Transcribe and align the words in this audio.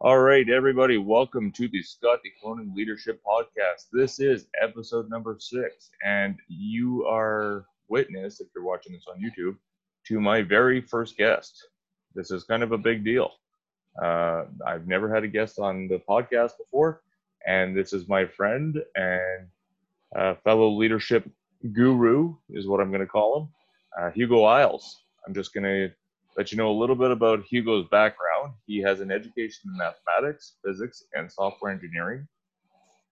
All 0.00 0.20
right, 0.20 0.48
everybody, 0.48 0.96
welcome 0.96 1.50
to 1.50 1.66
the 1.66 1.82
Scott 1.82 2.20
DeConing 2.24 2.72
Leadership 2.72 3.20
Podcast. 3.26 3.86
This 3.92 4.20
is 4.20 4.46
episode 4.62 5.10
number 5.10 5.36
six, 5.40 5.90
and 6.06 6.38
you 6.46 7.04
are 7.04 7.66
witness, 7.88 8.40
if 8.40 8.46
you're 8.54 8.62
watching 8.62 8.92
this 8.92 9.06
on 9.08 9.20
YouTube, 9.20 9.56
to 10.06 10.20
my 10.20 10.40
very 10.40 10.80
first 10.80 11.16
guest. 11.16 11.66
This 12.14 12.30
is 12.30 12.44
kind 12.44 12.62
of 12.62 12.70
a 12.70 12.78
big 12.78 13.04
deal. 13.04 13.32
Uh, 14.00 14.44
I've 14.64 14.86
never 14.86 15.12
had 15.12 15.24
a 15.24 15.28
guest 15.28 15.58
on 15.58 15.88
the 15.88 16.00
podcast 16.08 16.52
before, 16.58 17.02
and 17.44 17.76
this 17.76 17.92
is 17.92 18.06
my 18.06 18.24
friend 18.24 18.80
and 18.94 19.48
uh, 20.14 20.36
fellow 20.44 20.70
leadership 20.70 21.28
guru, 21.72 22.36
is 22.50 22.68
what 22.68 22.80
I'm 22.80 22.92
going 22.92 23.00
to 23.00 23.06
call 23.08 23.40
him, 23.40 23.48
uh, 24.00 24.10
Hugo 24.12 24.44
Isles. 24.44 25.02
I'm 25.26 25.34
just 25.34 25.52
going 25.52 25.64
to 25.64 25.92
let 26.38 26.52
you 26.52 26.56
know 26.56 26.70
a 26.70 26.80
little 26.80 26.94
bit 26.94 27.10
about 27.10 27.42
Hugo's 27.42 27.88
background. 27.90 28.52
He 28.64 28.80
has 28.80 29.00
an 29.00 29.10
education 29.10 29.72
in 29.72 29.76
mathematics, 29.76 30.54
physics, 30.64 31.02
and 31.12 31.30
software 31.30 31.72
engineering. 31.72 32.28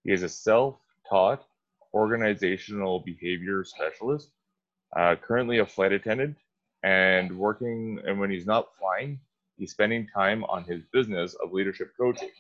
He 0.05 0.13
is 0.13 0.23
a 0.23 0.29
self 0.29 0.77
taught 1.11 1.45
organizational 1.93 3.01
behavior 3.01 3.65
specialist, 3.65 4.31
uh, 4.97 5.17
currently 5.21 5.59
a 5.59 5.67
flight 5.67 5.91
attendant, 5.93 6.37
and 6.85 7.37
working. 7.37 7.99
And 8.07 8.21
when 8.21 8.31
he's 8.31 8.47
not 8.47 8.69
flying, 8.79 9.19
he's 9.59 9.73
spending 9.73 10.07
time 10.07 10.45
on 10.45 10.63
his 10.63 10.83
business 10.93 11.35
of 11.43 11.53
leadership 11.53 11.95
coaching. 11.99 12.31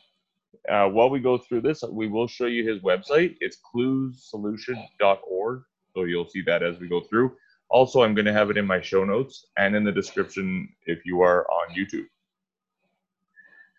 Uh, 0.71 0.88
while 0.88 1.10
we 1.10 1.18
go 1.18 1.37
through 1.37 1.62
this, 1.62 1.82
we 1.91 2.07
will 2.07 2.29
show 2.29 2.46
you 2.46 2.65
his 2.65 2.80
website. 2.82 3.37
It's 3.41 3.59
cluessolution.org. 3.74 5.62
So 5.95 6.05
you'll 6.05 6.29
see 6.29 6.43
that 6.43 6.62
as 6.62 6.79
we 6.79 6.87
go 6.88 7.01
through. 7.01 7.37
Also, 7.69 8.02
I'm 8.02 8.15
going 8.15 8.27
to 8.27 8.33
have 8.33 8.51
it 8.51 8.56
in 8.56 8.66
my 8.66 8.80
show 8.80 9.05
notes 9.05 9.47
and 9.56 9.74
in 9.74 9.84
the 9.84 9.93
description 9.93 10.69
if 10.87 11.05
you 11.05 11.20
are 11.23 11.47
on 11.51 11.74
YouTube. 11.74 12.07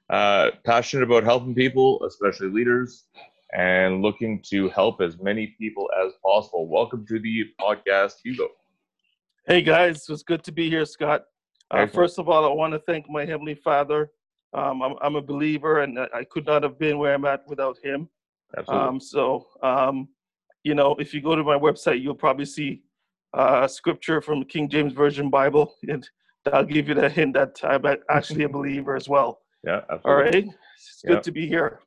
Uh, 0.10 0.52
passionate 0.66 1.04
about 1.04 1.24
helping 1.24 1.56
people, 1.56 2.04
especially 2.06 2.50
leaders, 2.50 3.06
and 3.54 4.02
looking 4.02 4.42
to 4.50 4.70
help 4.70 5.02
as 5.02 5.18
many 5.20 5.56
people 5.60 5.90
as 6.06 6.14
possible. 6.24 6.68
Welcome 6.68 7.06
to 7.08 7.20
the 7.20 7.46
podcast, 7.60 8.16
Hugo. 8.24 8.50
Hey 9.48 9.62
guys, 9.62 10.10
it's 10.10 10.24
good 10.24 10.44
to 10.44 10.52
be 10.52 10.70
here, 10.70 10.86
Scott. 10.86 11.26
Uh, 11.72 11.88
first 11.88 12.20
of 12.20 12.28
all, 12.28 12.46
I 12.46 12.54
want 12.54 12.74
to 12.74 12.80
thank 12.80 13.10
my 13.10 13.26
Heavenly 13.26 13.56
Father. 13.56 14.12
Um, 14.54 14.82
I'm, 14.82 14.96
I'm, 15.02 15.16
a 15.16 15.22
believer, 15.22 15.82
and 15.82 16.00
I 16.00 16.24
could 16.30 16.46
not 16.46 16.64
have 16.64 16.80
been 16.80 16.98
where 16.98 17.14
I'm 17.14 17.26
at 17.26 17.48
without 17.48 17.78
Him. 17.84 18.10
Absolutely. 18.58 18.88
Um, 18.88 19.00
so, 19.00 19.48
um, 19.62 20.08
you 20.64 20.76
know, 20.76 20.96
if 21.00 21.14
you 21.14 21.22
go 21.22 21.36
to 21.36 21.44
my 21.44 21.58
website, 21.58 22.02
you'll 22.02 22.16
probably 22.16 22.46
see 22.46 22.82
uh, 23.38 23.68
scripture 23.68 24.22
from 24.22 24.40
the 24.40 24.46
King 24.46 24.68
James 24.68 24.94
Version 24.94 25.30
Bible. 25.30 25.76
And 25.88 26.08
I'll 26.52 26.66
give 26.66 26.88
you 26.88 26.96
the 26.96 27.10
hint 27.10 27.34
that 27.36 27.60
I'm 27.64 27.86
actually 28.10 28.44
a 28.44 28.50
believer 28.58 28.96
as 28.96 29.08
well. 29.08 29.42
Yeah, 29.64 29.82
absolutely. 29.90 30.12
All 30.12 30.16
right. 30.16 30.36
It's 30.36 31.02
good 31.06 31.14
yeah. 31.14 31.20
to 31.22 31.32
be 31.32 31.48
here. 31.48 31.80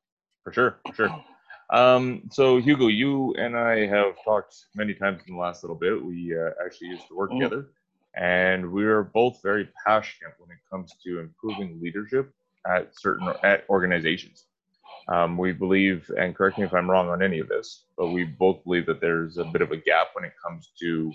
For 0.44 0.52
sure. 0.52 0.78
For 0.86 0.94
sure. 0.94 1.24
Um, 1.72 2.22
so 2.32 2.58
Hugo, 2.58 2.88
you 2.88 3.34
and 3.34 3.56
I 3.56 3.86
have 3.86 4.14
talked 4.24 4.54
many 4.74 4.92
times 4.92 5.22
in 5.26 5.34
the 5.34 5.40
last 5.40 5.62
little 5.62 5.76
bit. 5.76 6.04
We 6.04 6.36
uh, 6.36 6.50
actually 6.64 6.88
used 6.88 7.06
to 7.08 7.14
work 7.14 7.30
mm. 7.30 7.38
together, 7.38 7.68
and 8.16 8.70
we 8.72 8.84
are 8.84 9.04
both 9.04 9.40
very 9.42 9.68
passionate 9.86 10.34
when 10.38 10.50
it 10.50 10.58
comes 10.68 10.92
to 11.04 11.20
improving 11.20 11.78
leadership 11.80 12.32
at 12.66 12.90
certain 12.98 13.32
at 13.44 13.64
organizations. 13.70 14.46
Um, 15.08 15.38
we 15.38 15.52
believe, 15.52 16.10
and 16.18 16.34
correct 16.34 16.58
me 16.58 16.64
if 16.64 16.74
I'm 16.74 16.90
wrong 16.90 17.08
on 17.08 17.22
any 17.22 17.38
of 17.38 17.48
this, 17.48 17.84
but 17.96 18.08
we 18.08 18.24
both 18.24 18.62
believe 18.64 18.86
that 18.86 19.00
there's 19.00 19.38
a 19.38 19.44
bit 19.44 19.62
of 19.62 19.70
a 19.70 19.76
gap 19.76 20.08
when 20.14 20.24
it 20.24 20.32
comes 20.44 20.72
to 20.80 21.12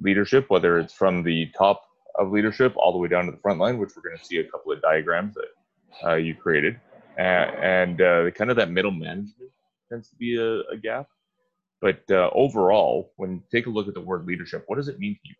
leadership, 0.00 0.46
whether 0.48 0.78
it's 0.78 0.92
from 0.92 1.22
the 1.22 1.50
top 1.56 1.82
of 2.18 2.30
leadership 2.30 2.72
all 2.76 2.92
the 2.92 2.98
way 2.98 3.08
down 3.08 3.26
to 3.26 3.30
the 3.32 3.38
front 3.38 3.58
line, 3.58 3.78
which 3.78 3.90
we're 3.96 4.08
going 4.08 4.18
to 4.18 4.24
see 4.24 4.38
a 4.38 4.44
couple 4.44 4.72
of 4.72 4.82
diagrams 4.82 5.34
that 5.34 6.08
uh, 6.08 6.14
you 6.14 6.34
created, 6.34 6.78
and, 7.18 7.50
and 7.62 8.02
uh, 8.02 8.30
kind 8.32 8.50
of 8.50 8.56
that 8.56 8.70
middle 8.70 8.90
management 8.90 9.50
tends 9.88 10.08
to 10.08 10.16
be 10.16 10.36
a, 10.36 10.60
a 10.72 10.76
gap. 10.76 11.06
But 11.80 12.02
uh, 12.10 12.30
overall, 12.34 13.12
when 13.16 13.32
you 13.32 13.42
take 13.50 13.66
a 13.66 13.70
look 13.70 13.88
at 13.88 13.94
the 13.94 14.00
word 14.00 14.26
leadership, 14.26 14.64
what 14.66 14.76
does 14.76 14.88
it 14.88 14.98
mean 14.98 15.14
to 15.14 15.28
you? 15.28 15.34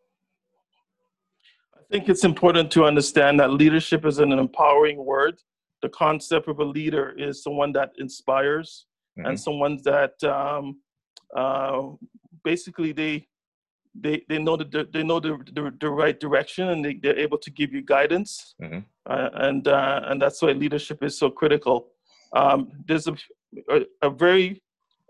I 1.76 1.82
think 1.90 2.08
it's 2.08 2.24
important 2.24 2.70
to 2.72 2.84
understand 2.84 3.40
that 3.40 3.50
leadership 3.50 4.06
is 4.06 4.18
an 4.18 4.32
empowering 4.32 5.04
word. 5.04 5.40
The 5.82 5.88
concept 5.88 6.48
of 6.48 6.60
a 6.60 6.64
leader 6.64 7.14
is 7.18 7.42
someone 7.42 7.72
that 7.72 7.92
inspires 7.98 8.86
mm-hmm. 9.18 9.28
and 9.28 9.40
someone 9.40 9.80
that 9.84 10.22
um, 10.24 10.80
uh, 11.36 11.88
basically 12.44 12.92
they 12.92 13.26
they 13.94 14.22
they 14.28 14.38
know 14.38 14.56
the 14.56 14.88
they 14.92 15.02
know 15.02 15.20
the, 15.20 15.38
the, 15.52 15.74
the 15.80 15.90
right 15.90 16.18
direction 16.18 16.68
and 16.68 16.84
they, 16.84 16.94
they're 16.94 17.18
able 17.18 17.38
to 17.38 17.50
give 17.50 17.72
you 17.72 17.82
guidance. 17.82 18.54
Mm-hmm. 18.62 18.78
uh, 19.06 19.30
and 19.34 19.68
uh, 19.68 20.02
and 20.04 20.20
that's 20.22 20.40
why 20.42 20.52
leadership 20.52 21.02
is 21.02 21.18
so 21.18 21.30
critical. 21.30 21.88
Um, 22.32 22.70
there's 22.86 23.08
a, 23.08 23.16
a, 23.68 23.80
a 24.02 24.10
very 24.10 24.62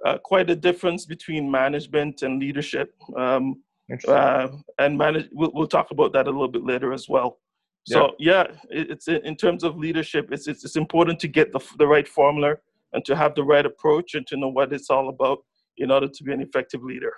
uh, 0.05 0.19
quite 0.19 0.49
a 0.49 0.57
difference 0.57 1.05
between 1.05 1.51
management 1.51 2.23
and 2.23 2.41
leadership. 2.41 2.95
Um, 3.17 3.63
uh, 4.07 4.49
and 4.79 4.97
manage 4.97 5.29
we'll, 5.33 5.51
we'll 5.53 5.67
talk 5.67 5.91
about 5.91 6.13
that 6.13 6.27
a 6.27 6.31
little 6.31 6.49
bit 6.49 6.65
later 6.65 6.93
as 6.93 7.09
well. 7.09 7.39
So 7.87 8.15
yeah, 8.19 8.47
yeah 8.71 8.81
it, 8.81 8.91
it's 8.91 9.09
in 9.09 9.37
terms 9.37 9.65
of 9.65 9.77
leadership 9.77 10.29
it's, 10.31 10.47
it's 10.47 10.65
it's 10.65 10.77
important 10.77 11.19
to 11.21 11.29
get 11.29 11.53
the, 11.53 11.61
the 11.79 11.87
right 11.87 12.07
formula 12.07 12.57
and 12.93 13.05
to 13.05 13.17
have 13.17 13.35
the 13.35 13.43
right 13.43 13.67
approach 13.67 14.15
and 14.15 14.27
to 14.29 14.37
know 14.37 14.49
what 14.49 14.73
it's 14.73 14.91
all 14.91 15.09
about 15.09 15.39
in 15.79 15.91
order 15.91 16.07
to 16.09 16.23
be 16.23 16.33
an 16.33 16.41
effective 16.41 16.83
leader 16.85 17.15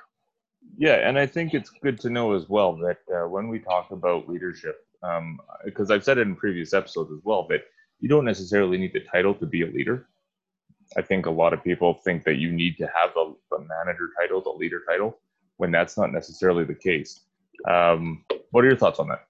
yeah, 0.76 1.08
and 1.08 1.18
I 1.18 1.26
think 1.26 1.54
it's 1.54 1.70
good 1.70 2.00
to 2.00 2.10
know 2.10 2.32
as 2.32 2.48
well 2.48 2.76
that 2.76 2.98
uh, 3.14 3.28
when 3.28 3.48
we 3.48 3.58
talk 3.58 3.90
about 3.90 4.28
leadership, 4.28 4.86
because 5.64 5.90
um, 5.90 5.94
I've 5.94 6.04
said 6.04 6.18
it 6.18 6.26
in 6.26 6.36
previous 6.36 6.72
episodes 6.72 7.10
as 7.12 7.20
well, 7.24 7.46
that 7.48 7.62
you 8.00 8.08
don't 8.08 8.24
necessarily 8.24 8.78
need 8.78 8.92
the 8.92 9.00
title 9.00 9.34
to 9.34 9.46
be 9.46 9.62
a 9.62 9.66
leader. 9.66 10.08
I 10.96 11.02
think 11.02 11.26
a 11.26 11.30
lot 11.30 11.52
of 11.52 11.62
people 11.62 11.94
think 12.04 12.24
that 12.24 12.36
you 12.36 12.52
need 12.52 12.76
to 12.78 12.84
have 12.84 13.14
the, 13.14 13.34
the 13.50 13.58
manager 13.58 14.10
title, 14.20 14.40
the 14.40 14.50
leader 14.50 14.82
title, 14.88 15.18
when 15.56 15.70
that's 15.70 15.96
not 15.96 16.12
necessarily 16.12 16.64
the 16.64 16.74
case. 16.74 17.20
Um, 17.68 18.24
what 18.50 18.64
are 18.64 18.68
your 18.68 18.76
thoughts 18.76 18.98
on 18.98 19.08
that? 19.08 19.26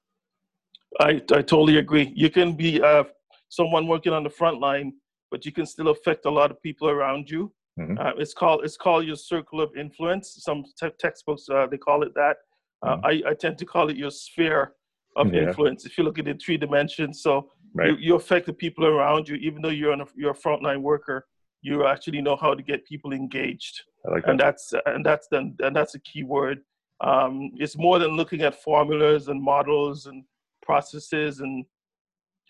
I, 1.01 1.11
I 1.37 1.43
totally 1.43 1.79
agree. 1.79 2.13
You 2.15 2.31
can 2.31 2.55
be 2.55 2.81
uh, 2.81 3.05
someone 3.49 3.87
working 3.87 4.13
on 4.13 4.23
the 4.23 4.31
front 4.31 4.61
line, 4.61 4.95
but 5.31 5.45
you 5.45 5.53
can 5.53 5.67
still 5.67 5.89
affect 5.89 6.27
a 6.27 6.31
lot 6.31 6.51
of 6.51 6.63
people 6.63 6.89
around 6.89 7.31
you. 7.31 7.53
Mm-hmm. 7.79 7.99
Uh, 7.99 8.13
it's 8.19 8.35
called 8.35 8.65
it's 8.65 8.77
called 8.77 9.07
your 9.07 9.17
circle 9.17 9.61
of 9.61 9.75
influence. 9.77 10.37
Some 10.41 10.65
te- 10.79 10.91
textbooks 10.99 11.49
uh, 11.49 11.67
they 11.71 11.79
call 11.79 12.03
it 12.03 12.13
that. 12.15 12.37
Uh, 12.83 12.97
mm-hmm. 12.97 13.07
I, 13.07 13.31
I 13.31 13.35
tend 13.35 13.59
to 13.59 13.65
call 13.65 13.89
it 13.89 13.97
your 13.97 14.11
sphere 14.11 14.73
of 15.17 15.33
yeah. 15.33 15.43
influence. 15.43 15.87
If 15.87 15.97
you 15.97 16.05
look 16.05 16.19
at 16.19 16.29
it 16.29 16.43
three 16.45 16.57
dimensions, 16.57 17.23
so 17.23 17.51
right. 17.75 17.91
you, 17.91 17.97
you 17.99 18.15
affect 18.17 18.47
the 18.47 18.53
people 18.53 18.87
around 18.87 19.29
you. 19.29 19.37
Even 19.37 19.63
though 19.63 19.69
you're 19.69 19.93
a, 19.93 20.07
you're 20.17 20.33
a 20.33 20.35
frontline 20.35 20.83
worker, 20.83 21.27
you 21.63 21.87
actually 21.87 22.21
know 22.21 22.37
how 22.37 22.55
to 22.55 22.63
get 22.63 22.87
people 22.87 23.13
engaged. 23.13 23.83
Like 24.05 24.25
that. 24.25 24.31
And 24.31 24.41
that's 24.41 24.75
and 24.87 25.07
that's 25.07 25.29
the, 25.29 25.55
and 25.61 25.75
that's 25.75 25.95
a 25.95 26.01
key 26.01 26.25
word. 26.25 26.61
Um, 27.03 27.53
it's 27.57 27.77
more 27.77 27.99
than 27.99 28.17
looking 28.17 28.43
at 28.43 28.63
formulas 28.63 29.29
and 29.29 29.43
models 29.43 30.07
and 30.07 30.25
processes 30.63 31.41
and 31.41 31.65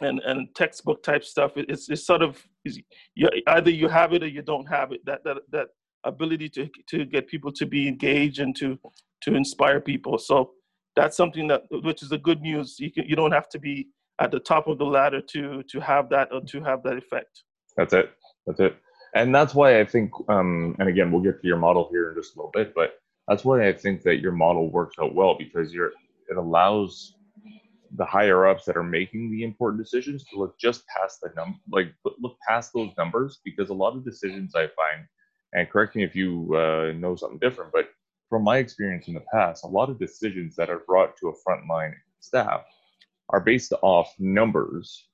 and 0.04 0.20
and 0.20 0.54
textbook 0.54 1.02
type 1.02 1.24
stuff. 1.24 1.52
It's 1.56 1.88
it's 1.88 2.06
sort 2.06 2.22
of 2.22 2.42
you, 2.64 3.28
either 3.46 3.70
you 3.70 3.88
have 3.88 4.12
it 4.12 4.22
or 4.22 4.28
you 4.28 4.42
don't 4.42 4.66
have 4.66 4.92
it. 4.92 5.04
That 5.04 5.24
that 5.24 5.38
that 5.50 5.68
ability 6.04 6.48
to 6.50 6.68
to 6.88 7.04
get 7.04 7.26
people 7.28 7.52
to 7.52 7.66
be 7.66 7.88
engaged 7.88 8.40
and 8.40 8.54
to 8.56 8.78
to 9.22 9.34
inspire 9.34 9.80
people. 9.80 10.18
So 10.18 10.52
that's 10.96 11.16
something 11.16 11.46
that 11.48 11.62
which 11.70 12.02
is 12.02 12.08
the 12.10 12.18
good 12.18 12.40
news. 12.40 12.76
You 12.78 12.90
can 12.90 13.04
you 13.06 13.16
don't 13.16 13.32
have 13.32 13.48
to 13.50 13.58
be 13.58 13.88
at 14.20 14.30
the 14.30 14.40
top 14.40 14.68
of 14.68 14.78
the 14.78 14.84
ladder 14.84 15.20
to 15.20 15.62
to 15.62 15.80
have 15.80 16.08
that 16.10 16.28
or 16.32 16.40
to 16.42 16.62
have 16.62 16.82
that 16.84 16.96
effect. 16.96 17.42
That's 17.76 17.94
it. 17.94 18.10
That's 18.46 18.60
it. 18.60 18.76
And 19.14 19.34
that's 19.34 19.54
why 19.54 19.78
I 19.78 19.84
think, 19.84 20.10
um, 20.28 20.74
and 20.78 20.88
again, 20.88 21.12
we'll 21.12 21.20
get 21.20 21.40
to 21.42 21.46
your 21.46 21.58
model 21.58 21.88
here 21.90 22.10
in 22.10 22.16
just 22.16 22.34
a 22.34 22.38
little 22.38 22.50
bit, 22.50 22.74
but 22.74 22.94
that's 23.28 23.44
why 23.44 23.69
I 23.69 23.72
think 23.72 24.02
that 24.02 24.20
your 24.20 24.32
model 24.32 24.70
works 24.70 24.96
out 25.00 25.14
well 25.14 25.36
because 25.38 25.72
you're 25.72 25.92
it 26.28 26.36
allows 26.36 27.14
the 27.97 28.04
higher 28.04 28.47
ups 28.47 28.64
that 28.64 28.76
are 28.76 28.82
making 28.82 29.30
the 29.30 29.42
important 29.42 29.82
decisions 29.82 30.25
to 30.25 30.38
look 30.38 30.58
just 30.58 30.84
past 30.86 31.20
the 31.20 31.30
num 31.36 31.60
like 31.70 31.92
look 32.04 32.36
past 32.48 32.72
those 32.75 32.90
numbers 32.96 33.40
because 33.44 33.69
a 33.69 33.75
lot 33.75 33.96
of 33.96 34.05
decisions 34.05 34.55
I 34.55 34.69
find, 34.69 35.06
and 35.52 35.69
correct 35.69 35.94
me 35.96 36.05
if 36.05 36.16
you 36.16 36.55
uh, 36.55 36.93
know 36.96 37.16
something 37.16 37.38
different, 37.38 37.72
but 37.72 37.90
from 38.28 38.44
my 38.44 38.58
experience 38.58 39.08
in 39.08 39.14
the 39.14 39.25
past, 39.32 39.64
a 39.64 39.69
lot 39.69 39.90
of 39.90 39.99
decisions 39.99 40.56
that 40.56 40.70
are 40.70 40.82
brought 40.87 41.16
to 41.19 41.28
a 41.28 41.34
frontline 41.46 41.93
staff 42.20 42.62
are 43.28 43.40
based 43.40 43.72
off 43.82 44.14
numbers 44.19 45.08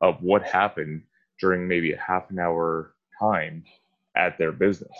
of 0.00 0.20
what 0.20 0.42
happened 0.42 1.02
during 1.40 1.68
maybe 1.68 1.92
a 1.92 2.00
half 2.00 2.30
an 2.30 2.38
hour 2.38 2.94
time 3.20 3.64
at 4.16 4.36
their 4.38 4.52
business 4.52 4.96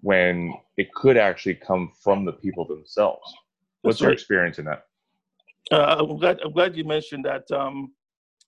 when 0.00 0.52
it 0.76 0.92
could 0.94 1.16
actually 1.16 1.54
come 1.54 1.92
from 2.02 2.24
the 2.24 2.32
people 2.32 2.66
themselves. 2.66 3.32
What's 3.82 3.96
That's 3.96 4.00
your 4.00 4.10
right. 4.10 4.18
experience 4.18 4.58
in 4.58 4.64
that? 4.66 4.86
Uh, 5.70 5.96
I'm 5.98 6.16
glad. 6.18 6.40
I'm 6.44 6.52
glad 6.52 6.76
you 6.76 6.84
mentioned 6.84 7.24
that. 7.24 7.50
Um, 7.50 7.92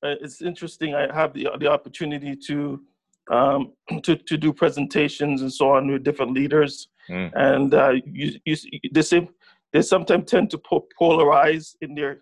uh, 0.04 0.16
it's 0.20 0.42
interesting. 0.42 0.94
I 0.94 1.12
have 1.14 1.32
the 1.32 1.48
the 1.58 1.70
opportunity 1.70 2.36
to 2.48 2.80
um, 3.30 3.72
to 4.02 4.16
to 4.16 4.36
do 4.36 4.52
presentations 4.52 5.42
and 5.42 5.52
so 5.52 5.70
on 5.70 5.90
with 5.90 6.04
different 6.04 6.32
leaders, 6.32 6.88
mm. 7.08 7.30
and 7.34 7.74
uh, 7.74 7.92
you, 8.04 8.38
you, 8.44 8.56
they 8.92 9.02
say 9.02 9.28
they 9.72 9.82
sometimes 9.82 10.30
tend 10.30 10.50
to 10.50 10.58
polarize 11.00 11.74
in 11.80 11.94
their 11.94 12.20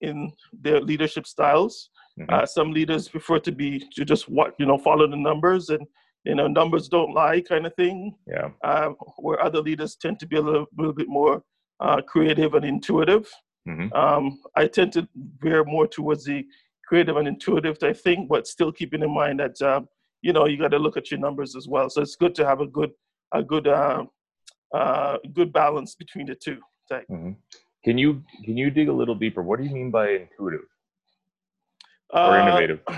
in 0.00 0.32
their 0.52 0.80
leadership 0.80 1.26
styles. 1.26 1.90
Mm-hmm. 2.18 2.32
Uh, 2.32 2.46
some 2.46 2.72
leaders 2.72 3.08
prefer 3.08 3.38
to 3.40 3.52
be 3.52 3.84
to 3.96 4.04
just 4.04 4.28
what 4.28 4.54
you 4.58 4.66
know 4.66 4.78
follow 4.78 5.08
the 5.08 5.16
numbers 5.16 5.70
and 5.70 5.84
you 6.24 6.34
know 6.34 6.46
numbers 6.46 6.88
don't 6.88 7.12
lie 7.12 7.40
kind 7.40 7.66
of 7.66 7.74
thing. 7.74 8.14
Yeah. 8.26 8.50
Uh, 8.62 8.90
where 9.18 9.42
other 9.42 9.60
leaders 9.60 9.96
tend 9.96 10.20
to 10.20 10.26
be 10.26 10.36
a 10.36 10.40
little, 10.40 10.66
little 10.76 10.92
bit 10.92 11.08
more 11.08 11.42
uh, 11.80 12.00
creative 12.02 12.54
and 12.54 12.64
intuitive. 12.64 13.28
Mm-hmm. 13.68 13.92
Um, 13.94 14.40
I 14.56 14.66
tend 14.66 14.92
to 14.92 15.08
veer 15.38 15.64
more 15.64 15.86
towards 15.86 16.24
the 16.24 16.46
creative 16.86 17.16
and 17.16 17.26
intuitive 17.26 17.78
I 17.82 17.92
think, 17.92 18.28
but 18.28 18.46
still 18.46 18.70
keeping 18.72 19.02
in 19.02 19.12
mind 19.12 19.40
that 19.40 19.60
um, 19.62 19.88
you 20.22 20.32
know 20.32 20.46
you 20.46 20.58
got 20.58 20.70
to 20.72 20.78
look 20.78 20.96
at 20.96 21.10
your 21.10 21.20
numbers 21.20 21.56
as 21.56 21.66
well. 21.68 21.88
So 21.88 22.02
it's 22.02 22.16
good 22.16 22.34
to 22.36 22.46
have 22.46 22.60
a 22.60 22.66
good 22.66 22.90
a 23.32 23.42
good 23.42 23.66
uh, 23.66 24.04
uh, 24.74 25.18
good 25.32 25.52
balance 25.52 25.94
between 25.94 26.26
the 26.26 26.34
two. 26.34 26.58
Mm-hmm. 26.92 27.32
Can 27.84 27.98
you 27.98 28.22
can 28.44 28.56
you 28.56 28.70
dig 28.70 28.88
a 28.88 28.92
little 28.92 29.14
deeper? 29.14 29.42
What 29.42 29.60
do 29.60 29.66
you 29.66 29.74
mean 29.74 29.90
by 29.90 30.08
intuitive 30.10 30.66
or 32.10 32.20
uh, 32.20 32.42
innovative? 32.42 32.80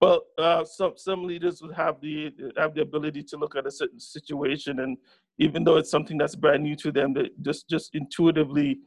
Well, 0.00 0.24
uh, 0.36 0.62
some 0.64 0.92
some 0.96 1.24
leaders 1.24 1.62
would 1.62 1.74
have 1.74 2.00
the 2.02 2.30
have 2.58 2.74
the 2.74 2.82
ability 2.82 3.22
to 3.24 3.38
look 3.38 3.56
at 3.56 3.66
a 3.66 3.70
certain 3.70 3.98
situation, 3.98 4.80
and 4.80 4.98
even 5.38 5.64
though 5.64 5.76
it's 5.78 5.90
something 5.90 6.18
that's 6.18 6.36
brand 6.36 6.62
new 6.64 6.76
to 6.76 6.92
them, 6.92 7.14
they 7.14 7.30
just 7.40 7.68
just 7.68 7.94
intuitively 7.94 8.80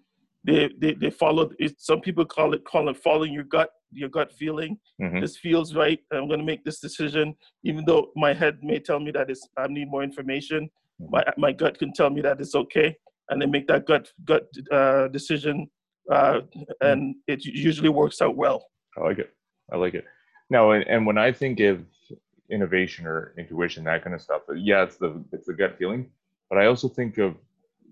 they 0.44 0.70
they, 0.80 0.94
they 0.94 1.10
follow. 1.10 1.50
It, 1.60 1.76
some 1.80 2.02
people 2.02 2.26
call 2.26 2.54
it 2.54 2.64
call 2.66 2.90
it 2.90 2.98
following 2.98 3.34
your 3.34 3.44
gut 3.44 3.70
your 3.92 4.10
gut 4.10 4.32
feeling. 4.32 4.78
Mm-hmm. 5.02 5.22
This 5.22 5.38
feels 5.38 5.76
right. 5.76 6.00
I'm 6.12 6.28
going 6.28 6.40
to 6.40 6.46
make 6.46 6.64
this 6.64 6.80
decision, 6.80 7.36
even 7.64 7.86
though 7.86 8.12
my 8.16 8.34
head 8.34 8.60
may 8.62 8.80
tell 8.80 9.00
me 9.00 9.12
that 9.12 9.30
it's 9.30 9.48
I 9.58 9.68
need 9.68 9.90
more 9.90 10.04
information. 10.04 10.70
Mm-hmm. 11.02 11.12
My 11.12 11.24
my 11.38 11.52
gut 11.52 11.78
can 11.78 11.94
tell 11.94 12.10
me 12.10 12.22
that 12.22 12.40
it's 12.40 12.56
okay, 12.56 12.96
and 13.30 13.42
they 13.42 13.46
make 13.46 13.68
that 13.68 13.86
gut 13.86 14.12
gut 14.26 14.44
uh, 14.72 15.08
decision, 15.10 15.70
uh, 16.12 16.42
and 16.82 17.16
it 17.28 17.44
usually 17.46 17.90
works 17.90 18.22
out 18.22 18.36
well. 18.38 18.66
I 18.98 19.02
like 19.02 19.20
it. 19.20 19.32
I 19.72 19.78
like 19.78 19.94
it. 19.94 20.06
Now, 20.50 20.72
and, 20.72 20.88
and 20.88 21.06
when 21.06 21.18
I 21.18 21.32
think 21.32 21.60
of 21.60 21.84
innovation 22.50 23.06
or 23.06 23.34
intuition, 23.38 23.84
that 23.84 24.04
kind 24.04 24.16
of 24.16 24.22
stuff, 24.22 24.42
yeah, 24.56 24.84
it's 24.84 24.98
the 24.98 25.24
it's 25.34 25.48
the 25.48 25.54
gut 25.54 25.78
feeling, 25.78 26.10
but 26.50 26.58
I 26.58 26.66
also 26.68 26.88
think 26.88 27.18
of 27.18 27.36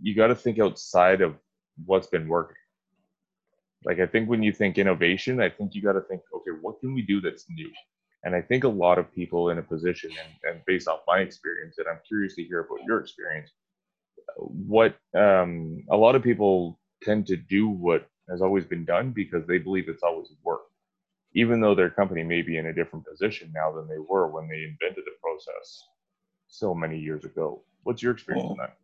you 0.01 0.15
got 0.15 0.27
to 0.27 0.35
think 0.35 0.59
outside 0.59 1.21
of 1.21 1.35
what's 1.85 2.07
been 2.07 2.27
working. 2.27 2.57
Like 3.85 3.99
I 3.99 4.07
think 4.07 4.29
when 4.29 4.43
you 4.43 4.51
think 4.51 4.77
innovation, 4.77 5.39
I 5.41 5.49
think 5.49 5.75
you 5.75 5.81
got 5.81 5.93
to 5.93 6.01
think, 6.01 6.21
okay, 6.33 6.51
what 6.61 6.79
can 6.79 6.93
we 6.93 7.01
do 7.01 7.21
that's 7.21 7.45
new? 7.49 7.69
And 8.23 8.35
I 8.35 8.41
think 8.41 8.63
a 8.63 8.69
lot 8.69 8.97
of 8.97 9.13
people 9.13 9.51
in 9.51 9.59
a 9.59 9.63
position, 9.63 10.11
and, 10.11 10.55
and 10.55 10.65
based 10.65 10.87
off 10.87 11.01
my 11.07 11.19
experience, 11.19 11.77
and 11.77 11.87
I'm 11.87 11.99
curious 12.07 12.35
to 12.35 12.43
hear 12.43 12.61
about 12.61 12.83
your 12.85 12.99
experience, 12.99 13.51
what 14.37 14.97
um, 15.15 15.83
a 15.91 15.95
lot 15.95 16.15
of 16.15 16.23
people 16.23 16.79
tend 17.03 17.27
to 17.27 17.37
do 17.37 17.69
what 17.69 18.09
has 18.29 18.41
always 18.41 18.65
been 18.65 18.83
done 18.83 19.11
because 19.11 19.45
they 19.47 19.59
believe 19.59 19.87
it's 19.87 20.03
always 20.03 20.27
worked 20.43 20.71
even 21.37 21.61
though 21.61 21.75
their 21.75 21.89
company 21.89 22.23
may 22.23 22.41
be 22.41 22.57
in 22.57 22.67
a 22.67 22.73
different 22.73 23.05
position 23.05 23.51
now 23.53 23.71
than 23.71 23.87
they 23.87 23.99
were 23.99 24.27
when 24.27 24.47
they 24.47 24.63
invented 24.63 25.03
the 25.05 25.11
process 25.21 25.83
so 26.47 26.73
many 26.73 26.97
years 26.97 27.25
ago. 27.25 27.61
What's 27.83 28.01
your 28.01 28.13
experience 28.13 28.47
on 28.49 28.57
that? 28.57 28.77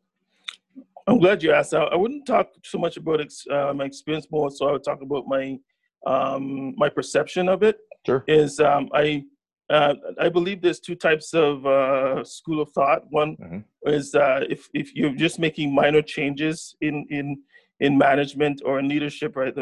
I'm 1.07 1.19
glad 1.19 1.43
you 1.43 1.51
asked. 1.51 1.73
I, 1.73 1.95
wouldn't 1.95 2.25
talk 2.25 2.49
so 2.63 2.77
much 2.77 2.97
about 2.97 3.21
ex, 3.21 3.45
uh, 3.51 3.73
my 3.73 3.85
experience 3.85 4.27
more, 4.31 4.49
so 4.51 4.67
I 4.67 4.71
would 4.71 4.83
talk 4.83 5.01
about 5.01 5.27
my 5.27 5.57
um, 6.05 6.73
my 6.77 6.89
perception 6.89 7.49
of 7.49 7.63
it. 7.63 7.77
Sure. 8.05 8.23
Is 8.27 8.59
um, 8.59 8.89
I 8.93 9.23
uh, 9.69 9.95
I 10.19 10.29
believe 10.29 10.61
there's 10.61 10.79
two 10.79 10.95
types 10.95 11.33
of 11.33 11.65
uh, 11.65 12.23
school 12.23 12.61
of 12.61 12.71
thought. 12.71 13.03
One 13.09 13.35
mm-hmm. 13.37 13.59
is 13.89 14.13
uh, 14.15 14.45
if 14.49 14.67
if 14.73 14.95
you're 14.95 15.15
just 15.15 15.39
making 15.39 15.73
minor 15.73 16.01
changes 16.01 16.75
in 16.81 17.05
in 17.09 17.41
in 17.79 17.97
management 17.97 18.61
or 18.65 18.79
in 18.79 18.87
leadership, 18.87 19.35
right? 19.35 19.53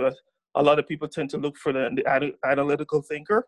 A 0.55 0.61
lot 0.61 0.79
of 0.79 0.87
people 0.87 1.07
tend 1.07 1.29
to 1.29 1.37
look 1.37 1.57
for 1.57 1.71
the, 1.71 1.89
the 1.95 2.33
analytical 2.45 3.01
thinker, 3.01 3.47